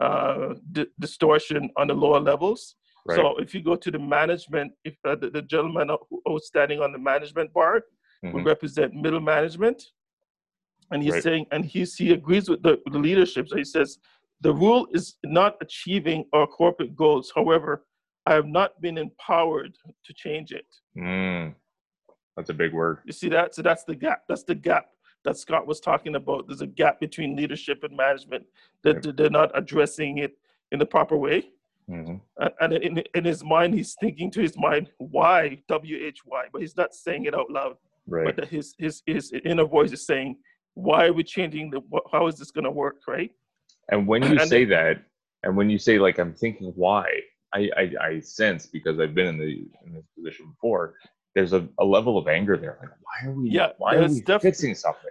uh, 0.00 0.54
di- 0.72 0.86
distortion 0.98 1.70
on 1.76 1.88
the 1.88 1.94
lower 1.94 2.20
levels. 2.20 2.76
Right. 3.06 3.16
So 3.16 3.36
if 3.36 3.54
you 3.54 3.62
go 3.62 3.76
to 3.76 3.90
the 3.90 3.98
management, 3.98 4.72
if 4.84 4.96
uh, 5.04 5.14
the, 5.14 5.30
the, 5.30 5.42
gentleman 5.42 5.88
who 5.88 6.22
was 6.26 6.46
standing 6.46 6.80
on 6.80 6.90
the 6.90 6.98
management 6.98 7.52
bar 7.52 7.82
mm-hmm. 8.24 8.32
would 8.32 8.46
represent 8.46 8.94
middle 8.94 9.20
management, 9.20 9.82
and 10.90 11.02
he's 11.02 11.12
right. 11.12 11.22
saying, 11.22 11.46
and 11.50 11.64
he's, 11.64 11.96
he 11.96 12.12
agrees 12.12 12.48
with 12.48 12.62
the, 12.62 12.80
the 12.90 12.98
leadership. 12.98 13.48
So 13.48 13.56
he 13.56 13.64
says, 13.64 13.98
the 14.44 14.52
rule 14.52 14.86
is 14.92 15.16
not 15.24 15.56
achieving 15.62 16.26
our 16.34 16.46
corporate 16.46 16.94
goals. 16.94 17.32
However, 17.34 17.86
I 18.26 18.34
have 18.34 18.46
not 18.46 18.78
been 18.80 18.98
empowered 18.98 19.74
to 20.04 20.12
change 20.12 20.52
it. 20.52 20.66
Mm, 20.96 21.54
that's 22.36 22.50
a 22.50 22.54
big 22.54 22.74
word. 22.74 22.98
You 23.06 23.12
see 23.12 23.30
that? 23.30 23.54
So 23.54 23.62
that's 23.62 23.84
the 23.84 23.94
gap. 23.94 24.24
That's 24.28 24.44
the 24.44 24.54
gap 24.54 24.90
that 25.24 25.38
Scott 25.38 25.66
was 25.66 25.80
talking 25.80 26.14
about. 26.16 26.46
There's 26.46 26.60
a 26.60 26.66
gap 26.66 27.00
between 27.00 27.34
leadership 27.34 27.84
and 27.84 27.96
management 27.96 28.44
that 28.82 29.06
right. 29.06 29.16
they're 29.16 29.30
not 29.30 29.50
addressing 29.54 30.18
it 30.18 30.36
in 30.72 30.78
the 30.78 30.86
proper 30.86 31.16
way. 31.16 31.48
Mm-hmm. 31.88 32.46
And 32.60 32.72
in, 32.74 33.02
in 33.14 33.24
his 33.24 33.42
mind, 33.42 33.74
he's 33.74 33.94
thinking 33.98 34.30
to 34.32 34.42
his 34.42 34.58
mind, 34.58 34.90
why, 34.98 35.62
W-H-Y, 35.68 36.44
but 36.52 36.60
he's 36.60 36.76
not 36.76 36.94
saying 36.94 37.24
it 37.24 37.34
out 37.34 37.50
loud. 37.50 37.76
Right. 38.06 38.36
But 38.36 38.48
his, 38.48 38.74
his, 38.78 39.02
his 39.06 39.32
inner 39.44 39.64
voice 39.64 39.92
is 39.92 40.04
saying, 40.04 40.36
why 40.74 41.06
are 41.06 41.12
we 41.14 41.24
changing 41.24 41.70
the, 41.70 41.80
how 42.12 42.26
is 42.26 42.36
this 42.36 42.50
going 42.50 42.64
to 42.64 42.70
work, 42.70 42.96
right? 43.08 43.30
And 43.90 44.06
when 44.06 44.22
you 44.30 44.38
and 44.38 44.48
say 44.48 44.64
that, 44.66 45.02
and 45.42 45.56
when 45.56 45.70
you 45.70 45.78
say 45.78 45.98
like, 45.98 46.18
I'm 46.18 46.34
thinking 46.34 46.72
why, 46.76 47.06
I, 47.52 47.70
I, 47.76 47.92
I 48.00 48.20
sense 48.20 48.66
because 48.66 48.98
I've 48.98 49.14
been 49.14 49.26
in 49.26 49.38
the 49.38 49.68
in 49.86 49.94
this 49.94 50.06
position 50.16 50.46
before, 50.50 50.94
there's 51.34 51.52
a, 51.52 51.68
a 51.78 51.84
level 51.84 52.18
of 52.18 52.26
anger 52.28 52.56
there. 52.56 52.78
Like, 52.80 52.90
why 52.90 53.28
are 53.28 53.32
we? 53.34 53.50
Yeah, 53.50 53.68
why 53.78 53.96
are 53.96 54.08
we 54.08 54.20
def- 54.20 54.42
fixing 54.42 54.74
something? 54.74 55.10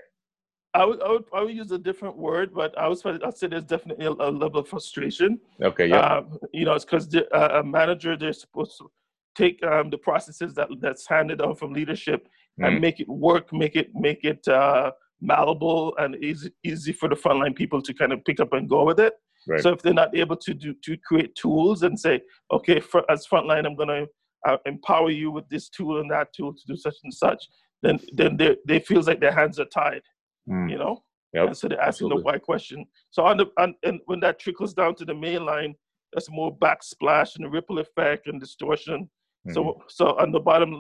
I 0.74 0.86
would, 0.86 1.02
I 1.04 1.12
would 1.12 1.26
I 1.34 1.44
would 1.44 1.56
use 1.56 1.72
a 1.72 1.78
different 1.78 2.18
word, 2.18 2.54
but 2.54 2.78
I 2.78 2.88
was 2.88 3.06
I'd 3.06 3.38
say 3.38 3.48
there's 3.48 3.64
definitely 3.64 4.06
a, 4.08 4.12
a 4.12 4.32
level 4.32 4.60
of 4.60 4.68
frustration. 4.68 5.40
Okay, 5.62 5.88
yeah, 5.88 6.18
Um, 6.18 6.40
you 6.52 6.66
know, 6.66 6.74
it's 6.74 6.86
because 6.86 7.14
uh, 7.16 7.60
a 7.60 7.64
manager 7.64 8.18
they're 8.18 8.34
supposed 8.34 8.78
to 8.80 8.92
take 9.36 9.64
um, 9.64 9.90
the 9.90 9.98
processes 9.98 10.54
that 10.56 10.70
that's 10.80 11.08
handed 11.08 11.40
down 11.40 11.56
from 11.56 11.74
leadership 11.74 12.28
and 12.60 12.78
Mm. 12.78 12.82
make 12.82 13.00
it 13.00 13.10
work, 13.10 13.52
make 13.52 13.76
it 13.76 13.94
make 13.96 14.24
it 14.24 14.48
uh, 14.48 14.92
malleable 15.24 15.96
and 15.98 16.16
easy 16.24 16.52
easy 16.64 16.92
for 16.92 17.08
the 17.10 17.16
frontline 17.16 17.56
people 17.56 17.82
to 17.82 17.94
kind 17.94 18.12
of 18.14 18.24
pick 18.26 18.40
up 18.40 18.54
and 18.54 18.70
go 18.70 18.84
with 18.84 19.00
it. 19.00 19.14
right. 19.48 19.62
So 19.64 19.70
if 19.74 19.82
they're 19.82 19.94
not 20.04 20.16
able 20.16 20.38
to 20.38 20.54
do 20.54 20.74
to 20.86 20.98
create 20.98 21.34
tools 21.36 21.84
and 21.84 22.00
say, 22.00 22.22
okay, 22.52 22.80
for, 22.80 23.04
as 23.10 23.26
frontline, 23.32 23.66
I'm 23.66 23.76
going 23.76 23.90
to 23.90 24.08
uh, 24.48 24.58
empower 24.66 25.10
you 25.10 25.32
with 25.32 25.48
this 25.50 25.70
tool 25.70 26.00
and 26.02 26.12
that 26.12 26.28
tool 26.36 26.54
to 26.54 26.64
do 26.68 26.76
such 26.76 26.96
and 27.04 27.14
such, 27.14 27.42
then 27.82 28.00
then 28.20 28.38
they 28.38 28.58
they 28.68 28.80
feels 28.80 29.08
like 29.08 29.22
their 29.22 29.32
hands 29.42 29.60
are 29.60 29.66
tied, 29.82 30.04
Mm, 30.50 30.70
you 30.72 30.78
know. 30.78 30.96
Yep, 31.34 31.48
And 31.48 31.58
so 31.58 31.68
they're 31.68 31.80
asking 31.80 32.12
absolutely. 32.12 32.22
the 32.22 32.26
why 32.26 32.38
question. 32.38 32.86
So 33.12 33.24
on 33.26 33.38
the 33.38 33.48
on, 33.58 33.76
and 33.84 34.00
when 34.06 34.20
that 34.20 34.40
trickles 34.40 34.74
down 34.74 34.96
to 34.96 35.06
the 35.06 35.16
main 35.16 35.46
line, 35.46 35.74
that's 36.12 36.30
more 36.30 36.56
backsplash 36.66 37.38
and 37.38 37.52
ripple 37.52 37.80
effect 37.80 38.28
and 38.28 38.40
distortion. 38.40 39.10
mhm, 39.48 39.54
So 39.54 39.82
so 39.88 40.06
on 40.24 40.32
the 40.32 40.40
bottom, 40.50 40.72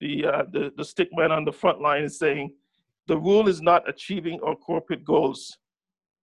the 0.00 0.12
uh, 0.32 0.44
the 0.54 0.72
the 0.78 0.84
stick 0.92 1.08
man 1.12 1.30
on 1.32 1.44
the 1.44 1.52
front 1.52 1.80
line 1.80 2.04
is 2.04 2.18
saying, 2.18 2.52
the 3.08 3.18
rule 3.18 3.48
is 3.48 3.60
not 3.60 3.88
achieving 3.88 4.38
our 4.46 4.54
corporate 4.54 5.04
goals. 5.04 5.58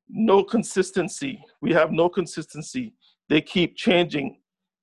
No 0.08 0.43
consistency. 0.43 1.43
We 1.62 1.74
have 1.74 1.91
no 1.91 2.08
consistency. 2.10 2.93
They 3.28 3.41
keep 3.41 3.76
changing. 3.76 4.38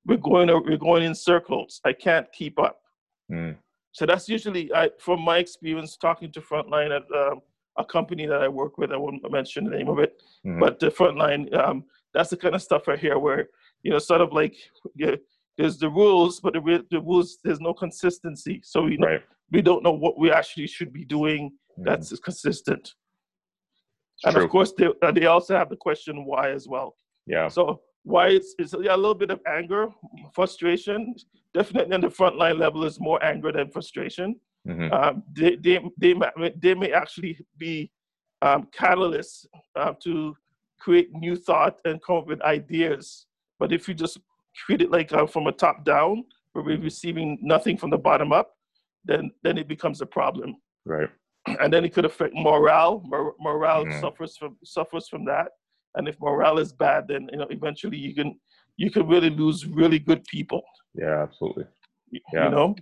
We're 0.04 0.16
going 0.16 0.48
we're 0.48 0.76
going 0.76 1.04
in 1.04 1.14
circles. 1.14 1.80
I 1.84 1.92
can't 1.92 2.26
keep 2.32 2.58
up. 2.58 2.80
mm, 3.30 3.56
So 3.92 4.04
that's 4.04 4.28
usually, 4.28 4.72
I, 4.74 4.90
from 4.98 5.20
my 5.22 5.38
experience 5.38 5.96
talking 5.96 6.32
to 6.32 6.40
frontline 6.40 6.90
at 6.98 7.04
um, 7.16 7.40
a 7.78 7.84
company 7.84 8.26
that 8.26 8.42
I 8.42 8.48
work 8.48 8.78
with. 8.78 8.92
I 8.92 8.96
won't 8.96 9.22
mention 9.30 9.64
the 9.64 9.70
name 9.70 9.88
of 9.88 9.98
it, 9.98 10.20
mhm. 10.46 10.60
but 10.60 10.78
the 10.78 10.88
frontline. 10.88 11.42
Um, 11.56 11.84
that's 12.14 12.30
the 12.30 12.36
kind 12.36 12.54
of 12.54 12.62
stuff 12.62 12.88
I 12.88 12.96
hear 12.96 13.18
where 13.18 13.48
you 13.82 13.90
know, 13.90 13.98
sort 13.98 14.20
of 14.20 14.32
like 14.32 14.56
yeah, 14.94 15.16
there's 15.58 15.78
the 15.78 15.88
rules, 15.88 16.40
but 16.40 16.54
the, 16.54 16.84
the 16.90 17.00
rules 17.00 17.38
there's 17.44 17.60
no 17.60 17.74
consistency. 17.74 18.60
So 18.64 18.82
we 18.82 18.98
right. 18.98 19.22
we 19.50 19.62
don't 19.62 19.82
know 19.82 19.92
what 19.92 20.18
we 20.18 20.30
actually 20.30 20.66
should 20.66 20.92
be 20.92 21.04
doing 21.04 21.52
that's 21.78 22.18
consistent. 22.20 22.94
it's 24.16 24.24
And 24.24 24.34
true. 24.34 24.44
of 24.44 24.50
course, 24.50 24.72
they, 24.76 24.88
they 25.14 25.26
also 25.26 25.56
have 25.56 25.68
the 25.70 25.76
question 25.76 26.24
why 26.24 26.50
as 26.50 26.68
well. 26.68 26.96
yeah, 27.26 27.48
So 27.48 27.80
why 28.04 28.28
it's, 28.28 28.54
it's 28.58 28.74
yeah, 28.80 28.94
a 28.94 28.96
little 28.96 29.14
bit 29.14 29.30
of 29.30 29.40
anger, 29.46 29.88
frustration. 30.34 31.14
Definitely 31.54 31.94
on 31.94 32.00
the 32.00 32.08
frontline 32.08 32.58
level 32.58 32.84
is 32.84 33.00
more 33.00 33.22
anger 33.24 33.52
than 33.52 33.70
frustration. 33.70 34.38
mhm, 34.66 34.92
Um, 34.92 35.22
they, 35.32 35.56
they, 35.56 35.80
they, 35.98 36.14
may, 36.14 36.52
they 36.56 36.74
may 36.74 36.92
actually 36.92 37.38
be 37.58 37.90
um, 38.42 38.68
catalysts 38.76 39.46
uh, 39.76 39.92
to 40.02 40.36
create 40.80 41.12
new 41.12 41.36
thought 41.36 41.78
and 41.84 42.02
come 42.02 42.16
up 42.16 42.26
with 42.26 42.42
ideas. 42.42 43.26
But 43.58 43.72
if 43.72 43.86
you 43.88 43.94
just 43.94 44.18
treat 44.54 44.82
it 44.82 44.90
like 44.90 45.12
uh, 45.12 45.26
from 45.26 45.46
a 45.46 45.52
top 45.52 45.84
down, 45.84 46.24
where 46.52 46.64
we're 46.64 46.76
Mhm. 46.76 46.82
receiving 46.82 47.38
nothing 47.40 47.76
from 47.78 47.90
the 47.90 47.98
bottom 47.98 48.32
up, 48.32 48.56
then 49.04 49.30
then 49.42 49.58
it 49.58 49.68
becomes 49.68 50.00
a 50.00 50.06
problem 50.06 50.56
right. 50.84 51.08
And 51.46 51.72
then 51.72 51.84
it 51.84 51.92
could 51.92 52.04
affect 52.04 52.34
morale. 52.34 53.02
Mor- 53.04 53.34
morale 53.40 53.84
Mhm. 53.84 54.00
suffers 54.00 54.36
from 54.36 54.56
suffers 54.64 55.08
from 55.08 55.24
that, 55.24 55.48
and 55.96 56.08
if 56.08 56.18
morale 56.20 56.58
is 56.58 56.72
bad, 56.72 57.08
then 57.08 57.28
you 57.32 57.38
know 57.38 57.46
eventually 57.50 57.96
you 57.96 58.14
can 58.14 58.38
you 58.76 58.90
can 58.90 59.06
really 59.06 59.30
lose 59.30 59.66
really 59.66 59.98
good 59.98 60.24
people. 60.24 60.62
Yeah, 60.94 61.22
absolutely. 61.22 61.66
Yeah. 62.32 62.44
You 62.44 62.50
know, 62.50 62.74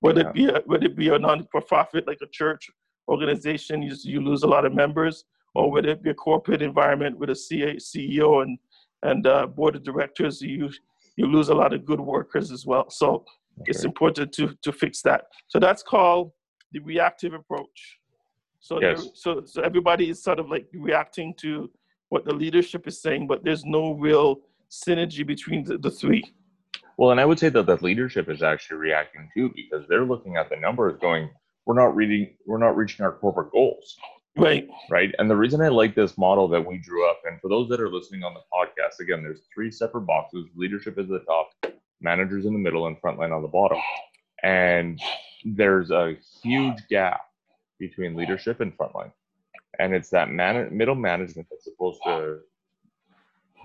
whether 0.00 0.22
Yeah. 0.22 0.28
it 0.28 0.34
be 0.34 0.44
a, 0.48 0.60
whether 0.66 0.86
it 0.86 0.96
be 0.96 1.08
a 1.08 1.18
non-profit 1.18 2.06
like 2.06 2.18
a 2.22 2.26
church 2.26 2.68
organization, 3.08 3.82
you 3.82 3.94
you 4.02 4.20
lose 4.20 4.42
a 4.42 4.48
lot 4.48 4.64
of 4.64 4.72
members, 4.74 5.24
or 5.54 5.66
Mhm. 5.68 5.72
whether 5.72 5.88
it 5.90 6.02
be 6.02 6.10
a 6.10 6.14
corporate 6.14 6.62
environment 6.62 7.18
with 7.18 7.30
a 7.30 7.34
CA, 7.34 7.76
CEO 7.78 8.40
and 8.42 8.58
and 9.02 9.26
uh, 9.26 9.46
board 9.46 9.76
of 9.76 9.82
directors, 9.84 10.40
you 10.40 10.70
you 11.16 11.26
lose 11.26 11.48
a 11.48 11.54
lot 11.54 11.72
of 11.72 11.84
good 11.84 12.00
workers 12.00 12.50
as 12.50 12.66
well. 12.66 12.88
So 12.90 13.24
That's 13.58 13.68
it's 13.70 13.84
important 13.84 14.32
to 14.34 14.54
to 14.62 14.72
fix 14.72 15.02
that. 15.02 15.22
So 15.48 15.58
that's 15.58 15.82
called 15.82 16.32
the 16.72 16.80
reactive 16.80 17.32
approach. 17.34 17.98
So 18.66 18.80
there- 18.80 18.90
Yes. 18.96 19.10
so 19.14 19.44
so 19.44 19.62
everybody 19.62 20.10
is 20.10 20.20
sort 20.20 20.40
of 20.40 20.46
like 20.50 20.66
reacting 20.74 21.34
to 21.44 21.70
what 22.08 22.24
the 22.24 22.34
leadership 22.34 22.88
is 22.88 23.00
saying, 23.00 23.28
but 23.28 23.44
there's 23.44 23.64
no 23.64 23.92
real 23.92 24.40
synergy 24.70 25.24
between 25.24 25.62
the, 25.64 25.78
the 25.78 25.90
three. 25.90 26.24
Well, 26.98 27.12
and 27.12 27.20
I 27.20 27.26
would 27.26 27.38
say 27.38 27.48
that 27.50 27.66
the 27.66 27.76
leadership 27.76 28.28
is 28.28 28.42
actually 28.42 28.78
reacting 28.78 29.28
too 29.34 29.52
because 29.54 29.86
they're 29.88 30.04
looking 30.12 30.36
at 30.36 30.48
the 30.50 30.56
numbers, 30.56 30.98
going, 31.00 31.30
"We're 31.64 31.80
not 31.82 31.94
reading, 31.94 32.36
we're 32.44 32.58
not 32.66 32.76
reaching 32.76 33.04
our 33.04 33.12
corporate 33.12 33.52
goals." 33.52 33.96
Right. 34.36 34.68
right? 34.90 35.14
And 35.18 35.30
the 35.30 35.36
reason 35.36 35.60
I 35.62 35.68
like 35.68 35.94
this 35.94 36.18
model 36.18 36.46
that 36.48 36.66
we 36.66 36.76
drew 36.78 37.08
up, 37.08 37.20
and 37.24 37.40
for 37.40 37.48
those 37.48 37.68
that 37.70 37.80
are 37.80 37.88
listening 37.90 38.22
on 38.24 38.34
the 38.34 38.44
podcast, 38.52 38.98
again, 39.00 39.22
there's 39.22 39.42
three 39.54 39.70
separate 39.70 40.02
boxes. 40.14 40.44
Leadership 40.56 40.98
is 40.98 41.04
at 41.10 41.20
the 41.20 41.20
top, 41.20 41.48
managers 42.00 42.44
in 42.46 42.52
the 42.52 42.58
middle, 42.58 42.86
and 42.88 43.00
frontline 43.00 43.34
on 43.34 43.40
the 43.42 43.48
bottom. 43.48 43.78
And 44.42 45.00
there's 45.44 45.90
a 45.90 46.16
huge 46.42 46.86
gap 46.90 47.20
between 47.78 48.14
leadership 48.14 48.60
and 48.60 48.76
frontline. 48.76 49.12
And 49.78 49.94
it's 49.94 50.10
that 50.10 50.30
man- 50.30 50.74
middle 50.76 50.94
management 50.94 51.48
that's 51.50 51.64
supposed 51.64 52.00
to 52.04 52.40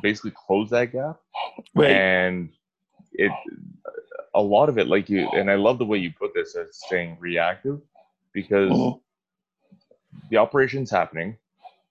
basically 0.02 0.32
close 0.32 0.69
that 0.71 0.91
gap. 0.91 1.19
Right. 1.76 1.91
And 1.91 2.50
it, 3.13 3.32
a 4.34 4.41
lot 4.41 4.69
of 4.69 4.78
it, 4.78 4.88
like 4.88 5.10
you, 5.10 5.30
and 5.32 5.50
I 5.50 5.56
love 5.56 5.78
the 5.78 5.86
way 5.86 5.97
you 5.97 6.12
put 6.17 6.34
this 6.34 6.56
as 6.56 6.80
saying 6.89 7.17
reactive, 7.19 7.82
because 8.34 8.71
Mhm. 8.71 9.02
the 10.30 10.38
operation's 10.38 10.89
happening, 10.89 11.38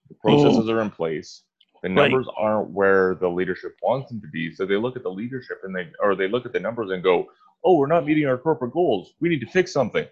the 0.07 0.15
processes 0.15 0.69
are 0.69 0.81
in 0.81 0.89
place, 0.89 1.43
the 1.81 1.89
Right. 1.89 2.11
numbers 2.11 2.27
aren't 2.35 2.71
where 2.71 3.15
the 3.15 3.29
leadership 3.29 3.75
wants 3.81 4.09
them 4.09 4.21
to 4.21 4.27
be. 4.27 4.53
So 4.53 4.65
they 4.65 4.77
look 4.77 4.95
at 4.95 5.03
the 5.03 5.11
leadership 5.11 5.61
and 5.63 5.75
they, 5.75 5.91
or 5.99 6.15
they 6.15 6.27
look 6.27 6.45
at 6.45 6.53
the 6.53 6.59
numbers 6.59 6.91
and 6.91 7.01
go, 7.01 7.31
"Oh, 7.63 7.77
we're 7.77 7.87
not 7.87 8.05
meeting 8.05 8.27
our 8.27 8.37
corporate 8.37 8.73
goals. 8.73 9.15
We 9.19 9.29
need 9.29 9.39
to 9.41 9.47
fix 9.47 9.71
something." 9.71 10.07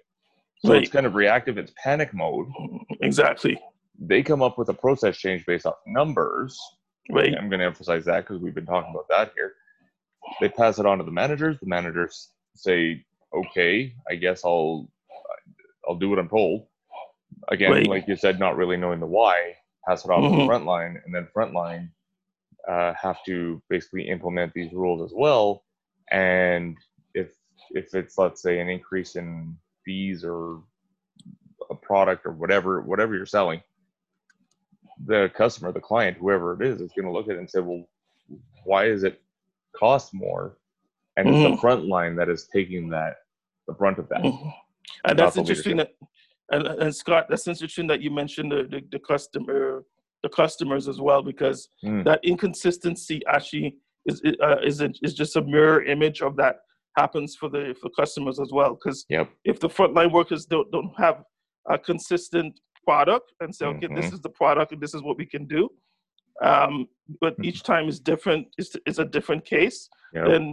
So 0.65 0.73
it's 0.73 0.91
kind 0.91 1.05
of 1.05 1.15
reactive. 1.15 1.57
It's 1.57 1.71
panic 1.81 2.13
mode. 2.13 2.47
Exactly. 3.01 3.59
They 3.97 4.21
come 4.23 4.41
up 4.41 4.57
with 4.57 4.69
a 4.69 4.73
process 4.73 5.17
change 5.17 5.45
based 5.45 5.65
off 5.65 5.75
numbers. 5.87 6.59
Right. 7.11 7.33
I'm 7.37 7.49
going 7.49 7.59
to 7.59 7.65
emphasize 7.65 8.05
that 8.05 8.21
because 8.27 8.41
we've 8.41 8.53
been 8.55 8.65
talking 8.65 8.91
about 8.91 9.07
that 9.09 9.31
here. 9.35 9.53
They 10.41 10.49
pass 10.49 10.79
it 10.79 10.85
on 10.85 10.97
to 10.99 11.03
the 11.03 11.11
managers. 11.11 11.57
The 11.59 11.65
managers 11.67 12.31
say, 12.55 13.03
"Okay, 13.33 13.93
I 14.09 14.15
guess 14.15 14.43
I'll 14.45 14.89
I'll 15.87 15.95
do 15.95 16.09
what 16.09 16.19
I'm 16.19 16.29
told." 16.29 16.67
Again, 17.47 17.71
Right. 17.71 17.87
like 17.87 18.07
you 18.07 18.15
said, 18.15 18.37
not 18.39 18.57
really 18.57 18.77
knowing 18.77 18.99
the 18.99 19.07
why, 19.07 19.55
pass 19.87 20.05
it 20.05 20.11
off 20.11 20.21
to 20.23 20.29
Mhm. 20.29 20.39
the 20.41 20.45
front 20.45 20.65
line, 20.65 21.01
and 21.05 21.15
then 21.15 21.27
frontline 21.35 21.89
uh, 22.67 22.93
have 22.93 23.23
to 23.23 23.61
basically 23.69 24.07
implement 24.09 24.53
these 24.53 24.71
rules 24.73 25.01
as 25.01 25.13
well. 25.17 25.63
And 26.11 26.77
if 27.15 27.33
if 27.71 27.95
it's 27.95 28.17
let's 28.17 28.41
say 28.41 28.59
an 28.59 28.69
increase 28.69 29.15
in 29.15 29.57
fees 29.89 30.23
or 30.23 30.61
a 31.71 31.75
product 31.89 32.27
or 32.27 32.31
whatever 32.31 32.81
whatever 32.81 33.15
you're 33.15 33.25
selling, 33.37 33.59
the 35.11 35.31
customer, 35.35 35.71
the 35.71 35.79
client, 35.79 36.15
whoever 36.21 36.47
it 36.53 36.61
is, 36.71 36.79
is 36.79 36.91
going 36.95 37.07
to 37.07 37.11
look 37.11 37.27
at 37.27 37.35
it 37.37 37.39
and 37.39 37.49
say, 37.49 37.59
well, 37.59 37.83
why 38.65 38.85
is 38.85 39.03
it 39.03 39.15
cost 39.75 40.13
more? 40.13 40.57
And 41.17 41.27
it's 41.27 41.41
the 41.41 41.49
Mhm. 41.49 41.59
front 41.59 41.85
line 41.95 42.15
that 42.17 42.29
is 42.29 42.41
taking 42.57 42.83
that, 42.89 43.13
the 43.67 43.73
brunt 43.73 43.97
of 43.97 44.07
that. 44.09 44.21
Mhm. 44.21 44.53
And 45.05 45.17
that's 45.17 45.37
interesting 45.37 45.77
that, 45.77 45.91
and, 46.51 46.67
and 46.67 46.95
Scott, 46.95 47.25
that's 47.29 47.47
interesting 47.47 47.87
that 47.87 47.99
you 48.03 48.11
mentioned 48.11 48.51
the, 48.51 48.61
the, 48.73 48.79
the 48.91 48.99
customer, 48.99 49.85
the 50.21 50.29
customers 50.29 50.87
as 50.87 50.99
well, 51.01 51.23
because 51.23 51.59
Mm. 51.83 52.03
that 52.03 52.19
inconsistency 52.23 53.17
actually 53.35 53.69
is 54.05 54.21
uh, 54.47 54.59
is 54.69 54.81
a, 54.81 54.89
is 55.05 55.13
just 55.21 55.35
a 55.35 55.43
mirror 55.55 55.81
image 55.95 56.19
of 56.27 56.35
that 56.41 56.55
happens 56.99 57.29
for 57.39 57.49
the 57.55 57.63
for 57.81 57.89
customers 58.01 58.37
as 58.45 58.51
well. 58.57 58.71
Because 58.77 58.99
Yep. 59.09 59.27
if 59.51 59.57
the 59.63 59.69
frontline 59.77 60.11
workers 60.19 60.41
don't 60.53 60.69
don't 60.75 60.93
have 61.05 61.17
a 61.75 61.77
consistent 61.89 62.51
product 62.87 63.27
and 63.41 63.49
say, 63.57 63.65
okay, 63.73 63.89
this 63.99 64.09
is 64.15 64.19
the 64.27 64.33
product 64.41 64.69
and 64.73 64.81
this 64.83 64.93
is 64.97 65.01
what 65.07 65.17
we 65.21 65.25
can 65.33 65.45
do, 65.57 65.63
um, 66.49 66.73
but 67.23 67.33
Mhm. 67.37 67.45
each 67.47 67.61
time 67.71 67.85
is 67.93 67.99
different. 68.11 68.43
It's, 68.59 68.71
it's 68.87 68.99
a 68.99 69.09
different 69.15 69.43
case. 69.55 69.77
Yep. 70.13 70.25
Then 70.31 70.43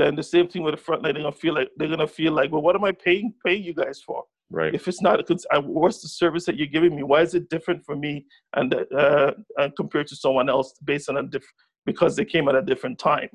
then 0.00 0.12
the 0.16 0.28
same 0.34 0.46
thing 0.50 0.62
with 0.66 0.74
the 0.76 0.82
frontline. 0.86 1.12
They're 1.12 1.22
gonna 1.28 1.42
feel 1.44 1.54
like 1.58 1.70
they're 1.76 1.92
gonna 1.96 2.14
feel 2.20 2.32
like, 2.38 2.48
well, 2.52 2.62
what 2.66 2.74
am 2.78 2.84
I 2.90 2.92
paying 3.06 3.26
paying 3.46 3.62
you 3.68 3.74
guys 3.82 3.98
for? 4.06 4.20
right. 4.60 4.74
If 4.78 4.82
it's 4.90 5.02
not, 5.06 5.16
uh, 5.54 5.60
what's 5.82 6.00
the 6.04 6.08
service 6.22 6.44
that 6.46 6.56
you're 6.58 6.74
giving 6.76 6.92
me? 6.96 7.02
Why 7.12 7.20
is 7.26 7.32
it 7.38 7.44
different 7.54 7.80
for 7.88 7.96
me 8.04 8.12
and 8.58 8.68
uh, 8.74 9.32
uh, 9.60 9.68
compared 9.80 10.06
to 10.12 10.16
someone 10.24 10.48
else 10.54 10.68
based 10.90 11.08
on 11.10 11.16
a 11.22 11.24
diff- 11.34 11.54
because 11.90 12.12
they 12.16 12.26
came 12.34 12.46
at 12.50 12.56
a 12.62 12.64
different 12.70 12.96
time, 13.12 13.30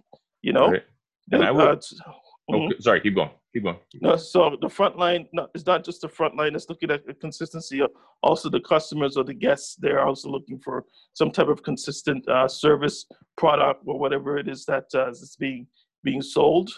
you 0.47 0.53
know? 0.57 0.67
right. 0.75 0.85
And 1.31 1.43
I 1.49 1.51
would- 1.51 1.83
uh, 2.07 2.11
mhm. 2.49 2.67
Okay, 2.67 2.79
sorry, 2.79 3.01
keep 3.01 3.15
going. 3.15 3.29
Keep 3.53 3.63
going. 3.63 3.77
No, 4.01 4.15
so 4.15 4.57
the 4.61 4.69
front 4.69 4.97
line, 4.97 5.27
no, 5.33 5.47
it's 5.55 5.65
not 5.65 5.83
just 5.83 6.01
the 6.01 6.09
front 6.09 6.35
line 6.35 6.55
It's 6.55 6.69
looking 6.69 6.91
at 6.91 7.05
the 7.05 7.13
consistency. 7.13 7.81
of 7.81 7.91
Also, 8.21 8.49
the 8.49 8.59
customers 8.59 9.17
or 9.17 9.23
the 9.23 9.33
guests, 9.33 9.75
they're 9.75 10.05
also 10.05 10.29
looking 10.29 10.59
for 10.59 10.85
some 11.13 11.31
type 11.31 11.47
of 11.47 11.63
consistent 11.63 12.27
uh, 12.27 12.47
service, 12.47 13.05
product, 13.37 13.83
or 13.85 13.97
whatever 13.99 14.37
it 14.37 14.47
is 14.47 14.65
that 14.65 14.85
uh, 14.93 15.09
is 15.09 15.35
being 15.39 15.67
being 16.03 16.21
sold 16.21 16.69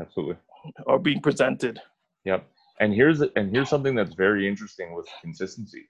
Absolutely. 0.00 0.36
or 0.86 0.98
being 0.98 1.20
presented. 1.20 1.80
Yep. 2.24 2.46
And 2.80 2.94
here's 2.94 3.20
and 3.20 3.50
here's 3.50 3.68
something 3.68 3.94
that's 3.94 4.14
very 4.14 4.46
interesting 4.46 4.94
with 4.94 5.08
consistency. 5.20 5.88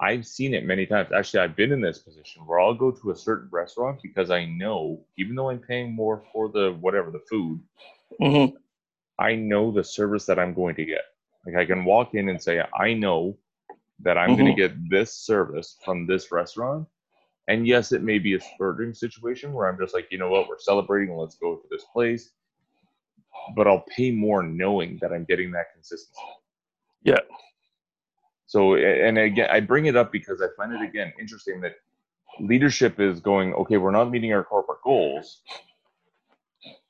I've 0.00 0.26
seen 0.26 0.52
it 0.52 0.64
many 0.64 0.84
times. 0.84 1.08
Actually, 1.12 1.40
I've 1.40 1.56
been 1.56 1.72
in 1.72 1.80
this 1.80 1.98
position 1.98 2.46
where 2.46 2.60
I'll 2.60 2.74
go 2.74 2.90
to 2.90 3.10
a 3.10 3.16
certain 3.16 3.48
restaurant 3.50 4.00
because 4.02 4.30
I 4.30 4.44
know, 4.44 5.04
even 5.16 5.34
though 5.34 5.48
I'm 5.48 5.58
paying 5.58 5.94
more 5.94 6.22
for 6.32 6.50
the 6.50 6.76
whatever 6.80 7.10
the 7.10 7.22
food, 7.30 7.60
hmm 8.20 8.46
I 9.18 9.34
know 9.34 9.72
the 9.72 9.84
service 9.84 10.26
that 10.26 10.38
I'm 10.38 10.54
going 10.54 10.74
to 10.76 10.84
get. 10.84 11.02
Like 11.46 11.56
I 11.56 11.66
can 11.66 11.84
walk 11.84 12.14
in 12.14 12.28
and 12.28 12.42
say, 12.42 12.62
I 12.78 12.94
know 12.94 13.38
that 14.00 14.18
I'm 14.18 14.36
going 14.36 14.46
Mhm. 14.46 14.56
to 14.56 14.68
get 14.68 14.90
this 14.90 15.14
service 15.14 15.78
from 15.84 16.06
this 16.06 16.32
restaurant. 16.32 16.88
And 17.48 17.66
yes, 17.66 17.92
it 17.92 18.02
may 18.02 18.18
be 18.18 18.34
a 18.34 18.40
spurting 18.40 18.94
situation 18.94 19.52
where 19.52 19.68
I'm 19.68 19.78
just 19.78 19.94
like, 19.94 20.08
you 20.10 20.18
know 20.18 20.28
what, 20.30 20.48
we're 20.48 20.58
celebrating, 20.58 21.16
let's 21.16 21.36
go 21.36 21.56
to 21.56 21.68
this 21.70 21.84
place. 21.92 22.32
But 23.56 23.66
I'll 23.68 23.84
pay 23.96 24.10
more 24.10 24.42
knowing 24.42 24.98
that 25.00 25.12
I'm 25.12 25.24
getting 25.24 25.52
that 25.52 25.72
consistency. 25.72 26.20
Yeah. 27.02 27.20
So, 28.46 28.76
and 28.76 29.18
again, 29.18 29.48
I 29.50 29.60
bring 29.60 29.86
it 29.86 29.96
up 29.96 30.12
because 30.12 30.42
I 30.42 30.48
find 30.56 30.72
it 30.72 30.82
again 30.82 31.12
interesting 31.20 31.60
that 31.62 31.76
leadership 32.40 33.00
is 33.00 33.20
going, 33.20 33.54
okay, 33.54 33.76
we're 33.76 33.90
not 33.92 34.10
meeting 34.10 34.32
our 34.32 34.44
corporate 34.44 34.82
goals. 34.84 35.42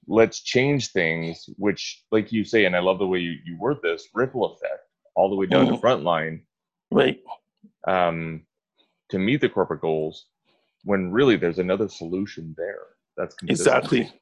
Let's 0.09 0.41
change 0.43 0.93
things, 0.93 1.49
which, 1.57 2.03
like 2.13 2.31
you 2.33 2.45
say, 2.45 2.65
and 2.65 2.77
I 2.77 2.81
love 2.81 2.99
the 2.99 3.07
way 3.07 3.19
you, 3.19 3.35
you 3.45 3.59
word 3.59 3.79
this 3.83 4.09
ripple 4.15 4.53
effect 4.53 4.83
all 5.17 5.29
the 5.29 5.35
way 5.37 5.47
down 5.47 5.67
to 5.67 5.73
Mhm. 5.73 5.81
frontline 5.81 6.43
Right. 6.91 7.21
um, 7.89 8.47
to 9.09 9.19
meet 9.19 9.41
the 9.41 9.49
corporate 9.49 9.81
goals 9.81 10.27
when 10.85 11.11
really 11.11 11.37
there's 11.37 11.59
another 11.59 11.89
solution 11.89 12.55
there. 12.57 12.85
That's. 13.17 13.35
Exactly. 13.49 14.13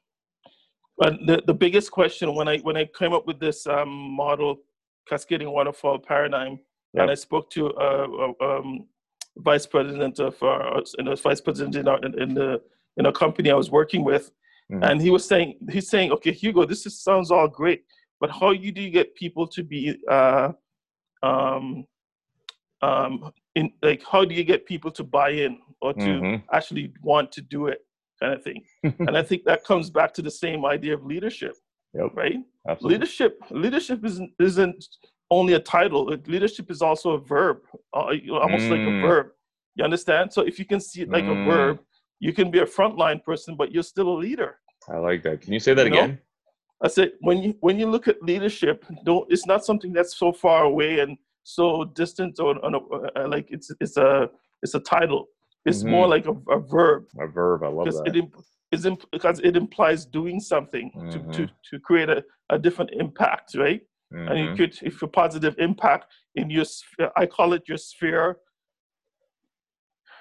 But 0.97 1.19
the, 1.27 1.43
the 1.45 1.53
biggest 1.53 1.91
question 1.91 2.33
when 2.33 2.47
I 2.47 2.59
when 2.59 2.77
I 2.77 2.85
came 2.85 3.13
up 3.13 3.27
with 3.27 3.39
this 3.39 3.67
um, 3.67 3.89
model, 3.89 4.61
cascading 5.07 5.51
waterfall 5.51 5.99
paradigm, 5.99 6.59
Yep. 6.93 7.01
and 7.01 7.11
I 7.11 7.15
spoke 7.15 7.49
to 7.51 7.73
uh, 7.73 8.07
uh, 8.41 8.45
um, 8.45 8.87
vice 9.37 9.65
president 9.67 10.19
of 10.19 10.41
uh, 10.41 10.81
and 10.97 11.19
vice 11.19 11.41
president 11.41 11.75
in, 11.75 11.87
our, 11.89 11.99
in, 12.05 12.17
in 12.21 12.33
the 12.33 12.61
in 12.97 13.05
a 13.07 13.11
company 13.11 13.51
I 13.51 13.55
was 13.55 13.69
working 13.69 14.05
with, 14.05 14.31
Mhm. 14.71 14.83
and 14.89 15.01
he 15.01 15.09
was 15.09 15.25
saying 15.27 15.57
he's 15.69 15.89
saying, 15.89 16.11
okay, 16.11 16.31
Hugo, 16.31 16.65
this 16.65 16.85
is, 16.85 16.99
sounds 17.01 17.31
all 17.31 17.47
great, 17.47 17.83
but 18.19 18.31
how 18.31 18.51
you 18.51 18.71
do 18.71 18.81
you 18.81 18.89
get 18.89 19.15
people 19.15 19.47
to 19.47 19.63
be 19.63 19.97
uh, 20.09 20.51
um, 21.23 21.85
um, 22.81 23.31
in 23.55 23.71
like 23.81 24.03
how 24.11 24.25
do 24.25 24.35
you 24.35 24.43
get 24.43 24.65
people 24.65 24.91
to 24.91 25.03
buy 25.03 25.29
in 25.29 25.59
or 25.81 25.93
to 25.93 25.99
Mhm. 26.21 26.43
actually 26.51 26.93
want 27.01 27.31
to 27.31 27.41
do 27.41 27.67
it 27.67 27.85
kind 28.19 28.33
of 28.33 28.43
thing 28.43 28.63
and 29.07 29.17
i 29.17 29.21
think 29.23 29.43
that 29.43 29.63
comes 29.65 29.89
back 29.89 30.13
to 30.13 30.21
the 30.21 30.31
same 30.31 30.65
idea 30.65 30.93
of 30.93 31.05
leadership 31.05 31.55
Yep, 31.93 32.11
right 32.13 32.37
absolutely. 32.69 32.97
leadership 32.97 33.39
leadership 33.51 34.05
isn't 34.05 34.31
isn't 34.39 34.87
only 35.31 35.53
a 35.53 35.59
title 35.59 36.05
leadership 36.27 36.69
is 36.71 36.81
also 36.81 37.11
a 37.11 37.17
verb 37.19 37.57
uh, 37.93 38.11
almost 38.43 38.69
like 38.69 38.81
a 38.81 38.91
Mm. 38.91 39.01
verb 39.01 39.27
you 39.75 39.83
understand 39.83 40.31
so 40.31 40.41
if 40.41 40.59
you 40.59 40.65
can 40.65 40.79
see 40.79 41.01
it 41.01 41.09
like 41.09 41.25
Mm. 41.25 41.41
a 41.41 41.43
verb 41.45 41.79
you 42.19 42.33
can 42.33 42.49
be 42.51 42.59
a 42.59 42.65
frontline 42.65 43.23
person 43.23 43.55
but 43.55 43.71
you're 43.71 43.83
still 43.83 44.09
a 44.09 44.17
leader 44.17 44.57
I 44.87 44.97
like 44.97 45.23
that. 45.23 45.41
Can 45.41 45.51
you 45.51 45.59
say 45.59 45.73
that 45.73 45.85
You 45.87 45.91
know? 45.91 46.03
again? 46.03 46.19
I 46.83 46.89
said 46.89 47.13
when 47.21 47.41
you 47.41 47.55
when 47.61 47.79
you 47.79 47.87
look 47.89 48.07
at 48.07 48.21
leadership, 48.21 48.85
don't 49.03 49.25
it's 49.33 49.47
not 49.47 49.65
something 49.65 49.91
that's 49.93 50.15
so 50.23 50.31
far 50.31 50.65
away 50.65 50.99
and 50.99 51.17
so 51.43 51.85
distant 52.01 52.39
or, 52.39 52.51
or, 52.63 53.17
uh, 53.17 53.27
like 53.27 53.47
it's 53.49 53.71
it's 53.79 53.97
a 53.97 54.29
it's 54.61 54.75
a 54.75 54.79
title. 54.81 55.23
It's 55.65 55.83
more 55.83 56.07
like 56.07 56.25
a, 56.27 56.35
a 56.57 56.59
verb 56.59 57.01
A 57.19 57.27
verb. 57.27 57.63
I 57.63 57.67
love 57.69 57.85
that. 57.93 58.07
it 58.09 58.15
imp- 58.15 58.35
imp- 58.85 59.09
because 59.11 59.39
it 59.39 59.55
implies 59.57 60.05
doing 60.05 60.39
something 60.39 60.91
to, 61.11 61.17
to 61.35 61.41
to 61.69 61.79
create 61.79 62.09
a, 62.17 62.23
a 62.55 62.59
different 62.59 62.91
impact, 63.03 63.55
right? 63.55 63.81
And 64.27 64.35
you 64.39 64.49
Mhm. 64.49 64.57
could 64.57 64.73
if 64.89 65.01
a 65.01 65.07
positive 65.07 65.55
impact 65.57 66.05
in 66.35 66.51
your 66.51 66.65
sphere, 66.65 67.11
I 67.21 67.25
call 67.25 67.53
it 67.53 67.63
your 67.71 67.79
sphere, 67.79 68.37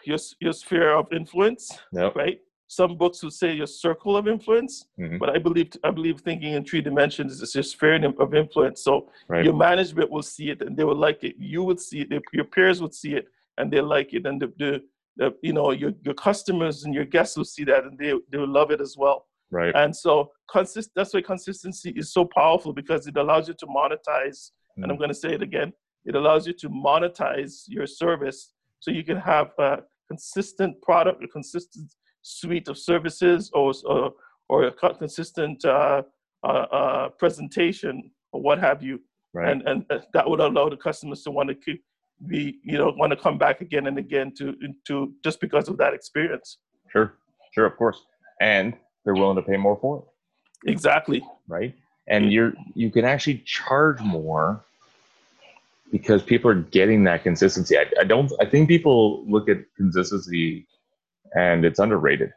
your 0.06 0.18
your 0.40 0.52
sphere 0.52 0.90
of 0.94 1.06
influence, 1.12 1.70
Yep. 1.92 2.16
right? 2.16 2.40
Some 2.66 2.96
books 2.96 3.22
would 3.22 3.32
say 3.32 3.52
your 3.52 3.66
circle 3.66 4.16
of 4.16 4.26
influence, 4.26 4.86
Mhm. 4.98 5.18
but 5.18 5.28
I 5.30 5.38
believe 5.38 5.70
I 5.84 5.90
believe 5.90 6.20
thinking 6.20 6.54
in 6.54 6.64
three 6.64 6.80
dimensions 6.80 7.40
is 7.42 7.54
your 7.54 7.62
sphere 7.62 7.96
of 8.24 8.34
influence. 8.34 8.82
So 8.82 8.92
Right. 9.28 9.44
your 9.44 9.54
management 9.54 10.10
will 10.10 10.22
see 10.22 10.50
it 10.50 10.62
and 10.62 10.76
they 10.76 10.84
will 10.84 10.96
like 11.08 11.22
it. 11.24 11.34
You 11.38 11.62
would 11.64 11.80
see 11.80 12.00
it. 12.02 12.08
Your- 12.32 12.44
peers 12.54 12.80
would 12.82 12.94
see 12.94 13.14
it 13.14 13.26
and 13.58 13.70
they 13.72 13.80
like 13.80 14.12
it. 14.14 14.26
And 14.26 14.40
the, 14.42 14.48
the, 14.62 14.70
the 15.16 15.26
you 15.42 15.52
know 15.52 15.70
your 15.82 15.92
your 16.06 16.14
customers 16.14 16.84
and 16.84 16.92
your 16.94 17.04
guests 17.04 17.36
will 17.36 17.44
see 17.56 17.64
that 17.64 17.84
and 17.84 17.98
they 17.98 18.12
they 18.30 18.38
will 18.38 18.54
love 18.60 18.70
it 18.70 18.80
as 18.80 18.96
well. 18.96 19.18
Right. 19.50 19.74
And 19.82 19.94
so 19.94 20.32
consist 20.50 20.90
that's 20.96 21.12
why 21.14 21.20
consistency 21.22 21.90
is 22.00 22.12
so 22.12 22.24
powerful 22.24 22.72
because 22.72 23.06
it 23.06 23.16
allows 23.16 23.46
you 23.48 23.54
to 23.62 23.66
monetize. 23.66 24.50
And 24.76 24.86
I'm 24.90 24.96
Mm. 24.96 25.02
going 25.02 25.10
to 25.16 25.20
say 25.24 25.32
it 25.38 25.42
again. 25.42 25.72
It 26.06 26.14
allows 26.16 26.46
you 26.48 26.54
to 26.62 26.68
monetize 26.68 27.64
your 27.68 27.86
service 27.86 28.52
so 28.80 28.90
you 28.90 29.04
can 29.04 29.16
have 29.18 29.52
a 29.58 29.82
consistent 30.08 30.80
product, 30.82 31.22
a 31.24 31.28
consistent 31.28 31.92
suite 32.22 32.68
of 32.68 32.78
services, 32.78 33.50
or 33.52 33.72
or, 33.84 34.12
or 34.48 34.64
a 34.64 34.72
consistent 34.94 35.64
uh, 35.64 36.02
uh, 36.44 36.46
uh, 36.46 37.08
presentation 37.10 38.10
or 38.32 38.40
what 38.42 38.58
have 38.58 38.82
you 38.82 39.00
Right. 39.32 39.50
and 39.50 39.62
and 39.66 39.84
uh, 39.90 39.98
that 40.12 40.28
would 40.30 40.38
allow 40.38 40.68
the 40.68 40.76
customers 40.76 41.22
to 41.24 41.30
want 41.32 41.48
to 41.48 41.56
keep 41.56 41.82
be 42.28 42.60
you 42.62 42.78
know 42.78 42.94
want 42.96 43.10
to 43.10 43.16
come 43.16 43.36
back 43.36 43.60
again 43.60 43.88
and 43.88 43.98
again 43.98 44.32
to 44.38 44.54
to 44.86 45.12
just 45.24 45.40
because 45.40 45.68
of 45.68 45.76
that 45.78 45.92
experience 45.92 46.58
sure. 46.92 47.14
Sure. 47.52 47.66
Of 47.66 47.76
course. 47.76 47.98
And 48.40 48.74
they're 49.04 49.14
willing 49.14 49.36
to 49.36 49.42
pay 49.42 49.56
more 49.56 49.76
for 49.80 49.92
it. 49.98 50.70
exactly 50.70 51.20
right? 51.48 51.74
And 52.06 52.32
you're 52.32 52.52
you 52.74 52.90
can 52.92 53.04
actually 53.04 53.38
charge 53.44 54.00
more 54.00 54.64
because 55.94 56.24
people 56.24 56.50
are 56.50 56.62
getting 56.78 57.04
that 57.04 57.22
consistency. 57.22 57.78
I, 57.78 57.84
I 58.00 58.04
don't. 58.04 58.28
I 58.40 58.46
think 58.46 58.68
people 58.68 59.24
look 59.34 59.48
at 59.48 59.58
consistency 59.76 60.66
and 61.36 61.64
it's 61.64 61.78
underrated. 61.78 62.30